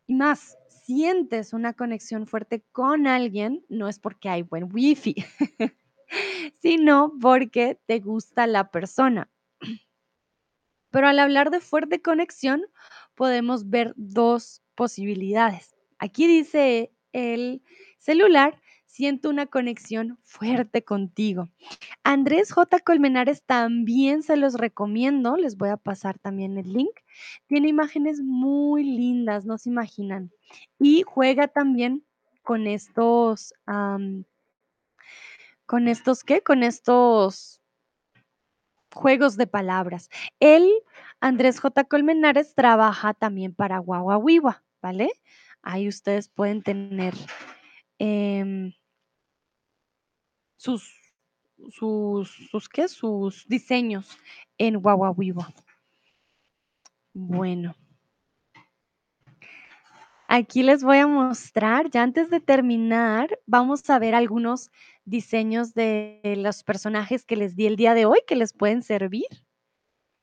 y 0.06 0.14
más, 0.14 0.58
sientes 0.68 1.52
una 1.54 1.74
conexión 1.74 2.26
fuerte 2.26 2.64
con 2.72 3.06
alguien, 3.06 3.64
no 3.68 3.88
es 3.88 3.98
porque 4.00 4.28
hay 4.30 4.42
buen 4.42 4.68
wifi, 4.72 5.16
sino 6.60 7.14
porque 7.20 7.78
te 7.86 8.00
gusta 8.00 8.46
la 8.46 8.70
persona. 8.70 9.30
Pero 10.90 11.06
al 11.08 11.18
hablar 11.18 11.50
de 11.50 11.60
fuerte 11.60 12.02
conexión, 12.02 12.62
podemos 13.14 13.70
ver 13.70 13.92
dos 13.96 14.62
posibilidades. 14.74 15.76
Aquí 15.98 16.26
dice 16.26 16.92
el 17.12 17.62
celular, 17.98 18.60
siento 18.90 19.30
una 19.30 19.46
conexión 19.46 20.18
fuerte 20.24 20.84
contigo. 20.84 21.48
Andrés 22.02 22.52
J. 22.52 22.80
Colmenares 22.80 23.44
también 23.44 24.22
se 24.22 24.36
los 24.36 24.54
recomiendo, 24.54 25.36
les 25.36 25.56
voy 25.56 25.68
a 25.70 25.76
pasar 25.76 26.18
también 26.18 26.58
el 26.58 26.72
link. 26.72 26.90
Tiene 27.46 27.68
imágenes 27.68 28.20
muy 28.20 28.82
lindas, 28.82 29.46
no 29.46 29.58
se 29.58 29.70
imaginan. 29.70 30.32
Y 30.78 31.02
juega 31.06 31.46
también 31.48 32.04
con 32.42 32.66
estos, 32.66 33.54
¿con 35.66 35.88
estos 35.88 36.24
qué? 36.24 36.42
Con 36.42 36.64
estos 36.64 37.60
juegos 38.92 39.36
de 39.36 39.46
palabras. 39.46 40.10
Él, 40.40 40.68
Andrés 41.20 41.60
J. 41.60 41.84
Colmenares, 41.84 42.54
trabaja 42.56 43.14
también 43.14 43.54
para 43.54 43.78
Guaguawiwa, 43.78 44.64
¿vale? 44.82 45.10
Ahí 45.62 45.86
ustedes 45.86 46.28
pueden 46.28 46.62
tener 46.62 47.14
em, 47.98 48.72
sus, 50.60 50.94
sus, 51.70 52.28
sus, 52.50 52.68
¿qué? 52.68 52.86
Sus 52.86 53.48
diseños 53.48 54.18
en 54.58 54.78
Guaguawiwa. 54.78 55.50
Bueno. 57.14 57.74
Aquí 60.28 60.62
les 60.62 60.84
voy 60.84 60.98
a 60.98 61.06
mostrar, 61.06 61.90
ya 61.90 62.02
antes 62.02 62.28
de 62.28 62.40
terminar, 62.40 63.40
vamos 63.46 63.88
a 63.88 63.98
ver 63.98 64.14
algunos 64.14 64.70
diseños 65.04 65.72
de 65.72 66.20
los 66.36 66.62
personajes 66.62 67.24
que 67.24 67.36
les 67.36 67.56
di 67.56 67.66
el 67.66 67.76
día 67.76 67.94
de 67.94 68.04
hoy 68.04 68.18
que 68.26 68.36
les 68.36 68.52
pueden 68.52 68.82
servir 68.82 69.26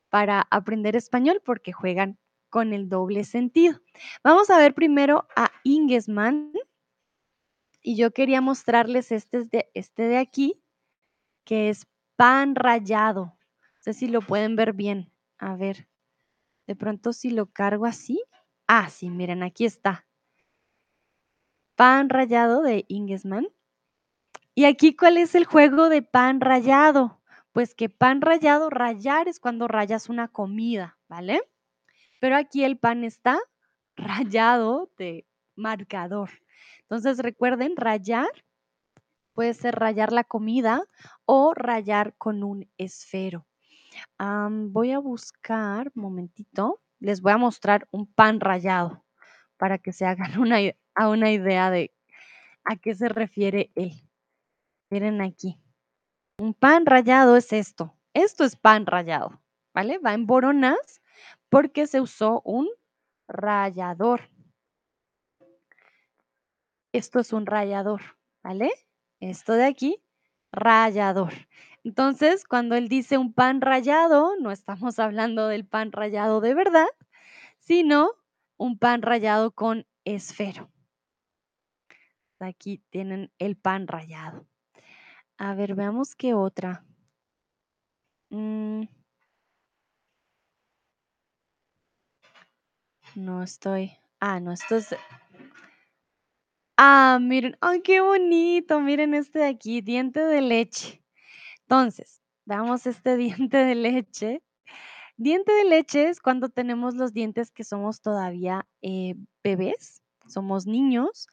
para 0.09 0.47
aprender 0.51 0.95
español 0.95 1.41
porque 1.43 1.73
juegan 1.73 2.19
con 2.49 2.73
el 2.73 2.89
doble 2.89 3.23
sentido. 3.23 3.81
Vamos 4.23 4.51
a 4.51 4.59
ver 4.59 4.75
primero 4.75 5.27
a 5.35 5.51
Ingesman 5.63 6.53
y 7.87 7.95
yo 7.95 8.11
quería 8.11 8.41
mostrarles 8.41 9.13
este 9.13 9.45
de, 9.45 9.71
este 9.73 10.09
de 10.09 10.17
aquí, 10.17 10.61
que 11.45 11.69
es 11.69 11.87
pan 12.17 12.53
rallado. 12.53 13.27
No 13.27 13.79
sé 13.79 13.93
si 13.93 14.09
lo 14.09 14.19
pueden 14.19 14.57
ver 14.57 14.73
bien. 14.73 15.13
A 15.37 15.55
ver, 15.55 15.87
de 16.65 16.75
pronto 16.75 17.13
si 17.13 17.29
lo 17.29 17.45
cargo 17.45 17.85
así. 17.85 18.21
Ah, 18.67 18.89
sí, 18.89 19.09
miren, 19.09 19.41
aquí 19.41 19.63
está. 19.63 20.05
Pan 21.77 22.09
rallado 22.09 22.61
de 22.61 22.83
Ingesman. 22.89 23.47
Y 24.53 24.65
aquí, 24.65 24.93
¿cuál 24.93 25.15
es 25.15 25.33
el 25.33 25.45
juego 25.45 25.87
de 25.87 26.01
pan 26.01 26.41
rallado? 26.41 27.21
Pues 27.53 27.73
que 27.73 27.87
pan 27.87 28.19
rallado, 28.19 28.69
rayar 28.69 29.29
es 29.29 29.39
cuando 29.39 29.69
rayas 29.69 30.09
una 30.09 30.27
comida, 30.27 30.97
¿vale? 31.07 31.41
Pero 32.19 32.35
aquí 32.35 32.65
el 32.65 32.77
pan 32.77 33.05
está 33.05 33.39
rayado 33.95 34.91
de 34.97 35.25
marcador. 35.55 36.31
Entonces, 36.89 37.19
recuerden, 37.19 37.75
rayar 37.75 38.29
puede 39.37 39.53
ser 39.53 39.75
rayar 39.75 40.11
la 40.11 40.23
comida 40.23 40.81
o 41.25 41.53
rayar 41.53 42.15
con 42.17 42.43
un 42.43 42.67
esfero. 42.79 43.45
voy 44.17 44.93
a 44.93 44.99
buscar, 44.99 45.91
un 45.95 46.01
momentito, 46.01 46.81
les 46.99 47.21
voy 47.21 47.33
a 47.33 47.37
mostrar 47.37 47.87
un 47.91 48.07
pan 48.07 48.39
rallado 48.39 49.05
para 49.57 49.77
que 49.77 49.93
se 49.93 50.05
hagan 50.07 50.31
una, 50.39 50.57
a 50.95 51.09
una 51.09 51.31
idea 51.31 51.69
de 51.69 51.93
a 52.63 52.77
qué 52.77 52.95
se 52.95 53.09
refiere 53.09 53.71
él. 53.75 53.93
Miren 54.89 55.21
aquí. 55.21 55.59
Un 56.39 56.55
pan 56.55 56.87
rallado 56.87 57.37
es 57.37 57.53
esto. 57.53 57.95
Esto 58.15 58.43
es 58.43 58.55
pan 58.55 58.87
rallado, 58.87 59.39
¿vale? 59.71 59.99
Va 59.99 60.15
en 60.15 60.25
boronas 60.25 61.01
porque 61.49 61.85
se 61.85 62.01
usó 62.01 62.41
un 62.43 62.67
rallador. 63.27 64.29
Esto 66.97 67.19
es 67.19 67.31
un 67.31 67.45
rallador, 67.45 68.01
¿vale? 68.41 68.71
Esto 69.19 69.53
de 69.53 69.65
aquí, 69.65 70.01
rallador. 70.51 71.31
Entonces, 71.83 72.43
cuando 72.43 72.73
él 72.73 72.89
dice 72.89 73.19
un 73.19 73.33
pan 73.33 73.61
rallado, 73.61 74.35
no 74.39 74.49
estamos 74.49 74.97
hablando 74.99 75.47
del 75.47 75.63
pan 75.63 75.91
rallado 75.91 76.41
de 76.41 76.55
verdad, 76.55 76.87
sino 77.59 78.09
un 78.57 78.79
pan 78.79 79.03
rallado 79.03 79.51
con 79.51 79.85
esfero. 80.05 80.71
Aquí 82.39 82.81
tienen 82.89 83.31
el 83.37 83.57
pan 83.57 83.87
rallado. 83.87 84.47
A 85.37 85.53
ver, 85.53 85.75
veamos 85.75 86.15
qué 86.15 86.33
otra. 86.33 86.83
Mm. 88.31 88.85
No 93.13 93.43
estoy. 93.43 93.91
Ah, 94.19 94.39
no, 94.39 94.51
esto 94.51 94.77
es. 94.77 94.95
Ah, 96.79 97.17
miren, 97.19 97.57
¡ay, 97.61 97.81
qué 97.81 98.01
bonito! 98.01 98.79
Miren 98.79 99.15
este 99.15 99.39
de 99.39 99.45
aquí, 99.47 99.81
diente 99.81 100.19
de 100.19 100.41
leche. 100.41 101.01
Entonces, 101.63 102.21
veamos 102.45 102.85
este 102.87 103.17
diente 103.51 103.57
de 103.57 103.75
leche. 103.75 104.43
Diente 105.17 105.51
de 105.53 105.65
leche 105.65 106.09
es 106.09 106.21
cuando 106.21 106.49
tenemos 106.49 106.95
los 106.95 107.13
dientes 107.13 107.51
que 107.51 107.63
somos 107.63 108.01
todavía 108.01 108.67
eh, 108.83 109.15
bebés, 109.43 110.03
somos 110.27 110.67
niños 110.67 111.27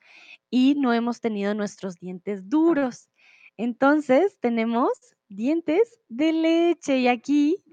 y 0.51 0.77
no 0.77 0.95
hemos 0.95 1.21
tenido 1.21 1.55
nuestros 1.55 1.97
dientes 1.97 2.49
duros. 2.49 3.11
Entonces, 3.59 4.39
tenemos 4.41 4.91
dientes 5.29 6.01
de 6.09 6.33
leche 6.33 6.99
y 6.99 7.09
aquí, 7.09 7.65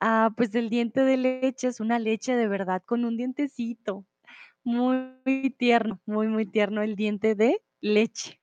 ah, 0.00 0.32
pues 0.36 0.54
el 0.56 0.70
diente 0.70 1.02
de 1.04 1.16
leche 1.18 1.68
es 1.68 1.80
una 1.80 1.98
leche 2.00 2.34
de 2.36 2.48
verdad 2.48 2.82
con 2.86 3.04
un 3.04 3.16
dientecito. 3.16 4.06
Muy 4.64 5.54
tierno, 5.58 6.00
muy, 6.06 6.28
muy 6.28 6.46
tierno 6.46 6.82
el 6.82 6.96
diente 6.96 7.34
de 7.34 7.62
leche. 7.80 8.40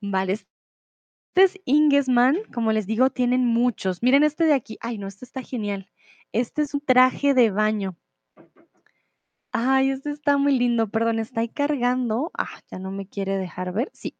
Vale, 0.00 0.34
este 0.34 1.58
es 1.58 1.62
Ingesman, 1.66 2.36
como 2.52 2.72
les 2.72 2.86
digo, 2.86 3.10
tienen 3.10 3.44
muchos. 3.44 4.02
Miren 4.02 4.24
este 4.24 4.44
de 4.44 4.54
aquí. 4.54 4.76
Ay, 4.80 4.98
no, 4.98 5.06
este 5.06 5.24
está 5.24 5.40
genial. 5.42 5.88
Este 6.32 6.62
es 6.62 6.74
un 6.74 6.80
traje 6.80 7.32
de 7.32 7.52
baño. 7.52 7.96
Ay, 9.52 9.90
este 9.90 10.10
está 10.10 10.36
muy 10.36 10.58
lindo. 10.58 10.90
Perdón, 10.90 11.20
está 11.20 11.42
ahí 11.42 11.48
cargando. 11.48 12.32
Ah, 12.36 12.60
ya 12.70 12.80
no 12.80 12.90
me 12.90 13.06
quiere 13.08 13.38
dejar 13.38 13.72
ver. 13.72 13.88
Sí. 13.92 14.16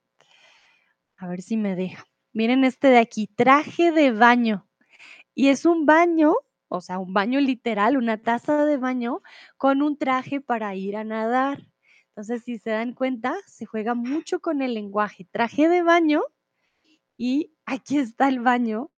A 1.16 1.26
ver 1.26 1.42
si 1.42 1.56
me 1.56 1.74
deja. 1.74 2.04
Miren 2.32 2.62
este 2.62 2.86
de 2.86 2.98
aquí, 2.98 3.26
traje 3.26 3.90
de 3.90 4.12
baño. 4.12 4.68
Y 5.34 5.48
es 5.48 5.64
un 5.64 5.86
baño 5.86 6.34
o 6.68 6.80
sea, 6.80 6.98
un 6.98 7.12
baño 7.12 7.40
literal, 7.40 7.96
una 7.96 8.18
taza 8.18 8.64
de 8.64 8.76
baño 8.76 9.22
con 9.56 9.82
un 9.82 9.96
traje 9.96 10.40
para 10.40 10.74
ir 10.74 10.96
a 10.96 11.04
nadar. 11.04 11.66
Entonces, 12.08 12.42
si 12.44 12.58
se 12.58 12.70
dan 12.70 12.94
cuenta, 12.94 13.34
se 13.46 13.64
juega 13.64 13.94
mucho 13.94 14.40
con 14.40 14.60
el 14.62 14.74
lenguaje. 14.74 15.26
Traje 15.30 15.68
de 15.68 15.82
baño 15.82 16.22
y 17.16 17.52
aquí 17.64 17.98
está 17.98 18.28
el 18.28 18.40
baño 18.40 18.90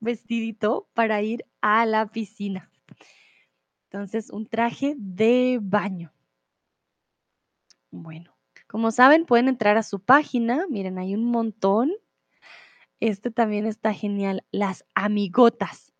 vestidito 0.00 0.88
para 0.94 1.22
ir 1.22 1.44
a 1.60 1.86
la 1.86 2.06
piscina. 2.06 2.70
Entonces, 3.84 4.30
un 4.30 4.46
traje 4.46 4.94
de 4.96 5.58
baño. 5.62 6.12
Bueno, 7.90 8.36
como 8.66 8.90
saben, 8.90 9.26
pueden 9.26 9.48
entrar 9.48 9.76
a 9.76 9.82
su 9.82 10.00
página. 10.00 10.66
Miren, 10.68 10.98
hay 10.98 11.14
un 11.14 11.24
montón. 11.24 11.92
Este 13.00 13.30
también 13.30 13.66
está 13.66 13.92
genial. 13.92 14.44
Las 14.50 14.84
amigotas. 14.94 15.92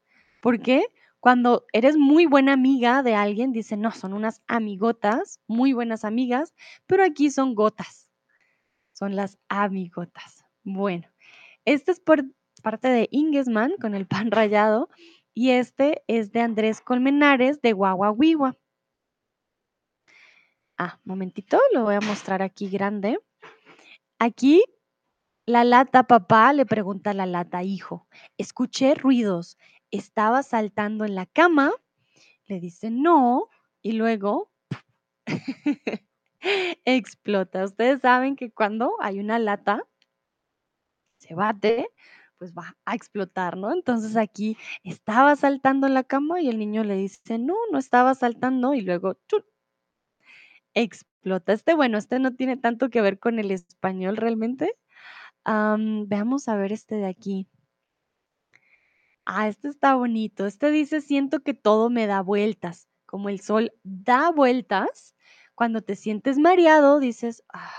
¿Por 0.47 0.61
qué? 0.61 0.87
Cuando 1.19 1.67
eres 1.73 1.97
muy 1.97 2.27
buena 2.27 2.53
amiga 2.53 3.03
de 3.03 3.17
alguien, 3.17 3.51
dicen, 3.51 3.81
no, 3.81 3.91
son 3.91 4.13
unas 4.13 4.43
amigotas, 4.47 5.41
muy 5.49 5.73
buenas 5.73 6.05
amigas, 6.05 6.55
pero 6.87 7.03
aquí 7.03 7.33
son 7.33 7.57
gotas. 7.57 8.13
Son 8.93 9.17
las 9.17 9.41
amigotas. 9.49 10.45
Bueno, 10.63 11.09
este 11.65 11.91
es 11.91 11.99
por 11.99 12.25
parte 12.63 12.87
de 12.87 13.09
Ingesman 13.11 13.73
con 13.81 13.97
el 13.97 14.07
pan 14.07 14.31
rallado 14.31 14.89
y 15.35 15.51
este 15.51 16.05
es 16.07 16.31
de 16.31 16.43
Andrés 16.43 16.81
Colmenares 16.81 17.61
de 17.61 17.73
Guaguawiwa. 17.73 18.55
Ah, 20.79 21.01
momentito, 21.03 21.59
lo 21.75 21.83
voy 21.83 21.97
a 21.97 22.01
mostrar 22.01 22.43
aquí 22.43 22.69
grande. 22.69 23.19
Aquí 24.21 24.63
la 25.49 25.63
lata 25.63 26.03
papá 26.03 26.53
le 26.53 26.67
pregunta 26.67 27.11
a 27.11 27.15
la 27.15 27.25
lata 27.25 27.63
hijo, 27.63 28.09
escuché 28.37 28.97
ruidos, 28.97 29.57
estaba 29.91 30.43
saltando 30.43 31.05
en 31.05 31.15
la 31.15 31.27
cama, 31.27 31.73
le 32.47 32.61
dice 32.61 32.91
no 32.91 33.49
y 33.83 33.93
luego 33.93 34.51
explota. 36.85 37.65
Ustedes 37.65 38.01
saben 38.01 38.37
que 38.37 38.53
cuando 38.53 38.95
hay 39.01 39.21
una 39.21 39.39
lata, 39.39 39.83
se 41.19 41.35
bate, 41.35 41.89
pues 42.39 42.55
va 42.55 42.77
a 42.85 42.95
explotar, 42.95 43.57
¿no? 43.57 43.73
Entonces 43.73 44.17
aquí 44.17 44.57
estaba 44.85 45.37
saltando 45.37 45.87
en 45.87 45.95
la 45.95 46.05
cama 46.05 46.41
y 46.41 46.49
el 46.49 46.59
niño 46.59 46.85
le 46.85 46.97
dice, 46.97 47.39
no, 47.39 47.55
no 47.73 47.79
estaba 47.79 48.15
saltando 48.15 48.75
y 48.75 48.83
luego 48.83 49.17
explota. 50.75 51.53
Este, 51.53 51.75
bueno, 51.75 51.99
este 51.99 52.19
no 52.19 52.35
tiene 52.35 52.57
tanto 52.57 52.91
que 52.91 53.01
ver 53.01 53.19
con 53.19 53.39
el 53.39 53.51
español 53.51 54.17
realmente. 54.17 54.75
veamos 55.45 56.49
a 56.49 56.57
ver 56.57 56.73
este 56.73 56.97
de 56.97 57.07
aquí. 57.07 57.49
Ah, 59.27 59.49
este 59.49 59.69
está 59.69 59.97
bonito. 59.97 60.47
Este 60.47 60.71
dice, 60.71 61.01
siento 61.01 61.41
que 61.43 61.53
todo 61.53 61.91
me 61.91 62.07
da 62.07 62.23
vueltas, 62.23 62.89
como 63.07 63.29
el 63.29 63.41
sol 63.41 63.73
da 63.83 64.31
vueltas. 64.31 65.15
Cuando 65.57 65.83
te 65.83 65.97
sientes 65.97 66.39
mareado, 66.39 67.01
dices, 67.01 67.43
ah, 67.53 67.73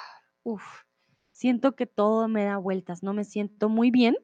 uff, 0.44 0.84
siento 1.32 1.76
que 1.76 1.86
todo 1.86 2.28
me 2.28 2.44
da 2.44 2.58
vueltas, 2.58 3.02
no 3.02 3.14
me 3.14 3.24
siento 3.24 3.70
muy 3.70 3.92
bien. 3.92 4.18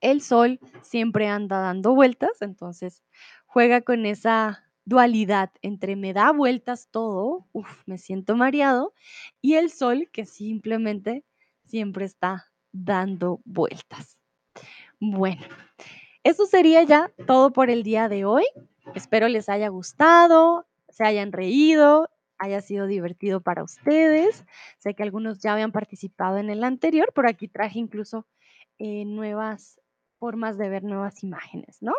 El 0.00 0.22
sol 0.22 0.58
siempre 0.82 1.28
anda 1.28 1.60
dando 1.60 1.94
vueltas, 1.94 2.40
entonces 2.40 3.02
juega 3.46 3.82
con 3.82 4.06
esa 4.06 4.64
dualidad 4.84 5.50
entre 5.60 5.96
me 5.96 6.12
da 6.12 6.32
vueltas 6.32 6.88
todo, 6.90 7.46
uf, 7.52 7.82
me 7.86 7.98
siento 7.98 8.36
mareado, 8.36 8.94
y 9.40 9.54
el 9.54 9.70
sol 9.70 10.08
que 10.12 10.26
simplemente 10.26 11.24
siempre 11.66 12.04
está 12.06 12.50
dando 12.72 13.40
vueltas. 13.44 14.18
Bueno, 14.98 15.42
eso 16.24 16.46
sería 16.46 16.82
ya 16.82 17.10
todo 17.26 17.52
por 17.52 17.70
el 17.70 17.82
día 17.82 18.08
de 18.08 18.24
hoy. 18.24 18.44
Espero 18.94 19.28
les 19.28 19.48
haya 19.48 19.68
gustado, 19.68 20.66
se 20.88 21.04
hayan 21.04 21.32
reído, 21.32 22.08
haya 22.38 22.60
sido 22.60 22.86
divertido 22.86 23.40
para 23.40 23.62
ustedes. 23.62 24.44
Sé 24.78 24.94
que 24.94 25.02
algunos 25.02 25.40
ya 25.40 25.52
habían 25.52 25.72
participado 25.72 26.38
en 26.38 26.50
el 26.50 26.64
anterior, 26.64 27.12
por 27.14 27.26
aquí 27.26 27.48
traje 27.48 27.78
incluso 27.78 28.26
eh, 28.78 29.04
nuevas 29.04 29.80
formas 30.18 30.58
de 30.58 30.68
ver 30.68 30.84
nuevas 30.84 31.24
imágenes, 31.24 31.78
¿no? 31.82 31.94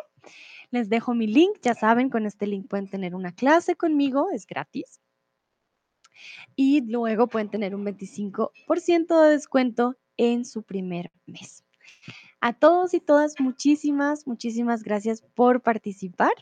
Les 0.72 0.90
dejo 0.90 1.14
mi 1.14 1.28
link, 1.28 1.58
ya 1.62 1.76
saben, 1.76 2.10
con 2.10 2.26
este 2.26 2.48
link 2.48 2.70
pueden 2.70 2.90
tener 2.90 3.16
una 3.16 3.34
clase 3.34 3.76
conmigo, 3.76 4.30
es 4.32 4.48
gratis. 4.48 5.02
Y 6.56 6.82
luego 6.90 7.28
pueden 7.28 7.50
tener 7.50 7.76
un 7.76 7.86
25% 7.86 9.24
de 9.24 9.30
descuento 9.32 9.98
en 10.16 10.46
su 10.46 10.64
primer 10.64 11.12
mes. 11.26 11.66
A 12.46 12.52
todos 12.52 12.94
y 12.94 13.00
todas, 13.00 13.40
muchísimas, 13.40 14.28
muchísimas 14.28 14.84
gracias 14.84 15.22
por 15.22 15.62
participar. 15.62 16.34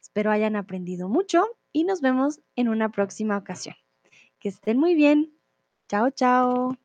Espero 0.00 0.30
hayan 0.30 0.54
aprendido 0.54 1.08
mucho 1.08 1.44
y 1.72 1.82
nos 1.82 2.00
vemos 2.00 2.40
en 2.54 2.68
una 2.68 2.92
próxima 2.92 3.38
ocasión. 3.38 3.74
Que 4.38 4.50
estén 4.50 4.78
muy 4.78 4.94
bien. 4.94 5.36
Chao, 5.88 6.10
chao. 6.10 6.78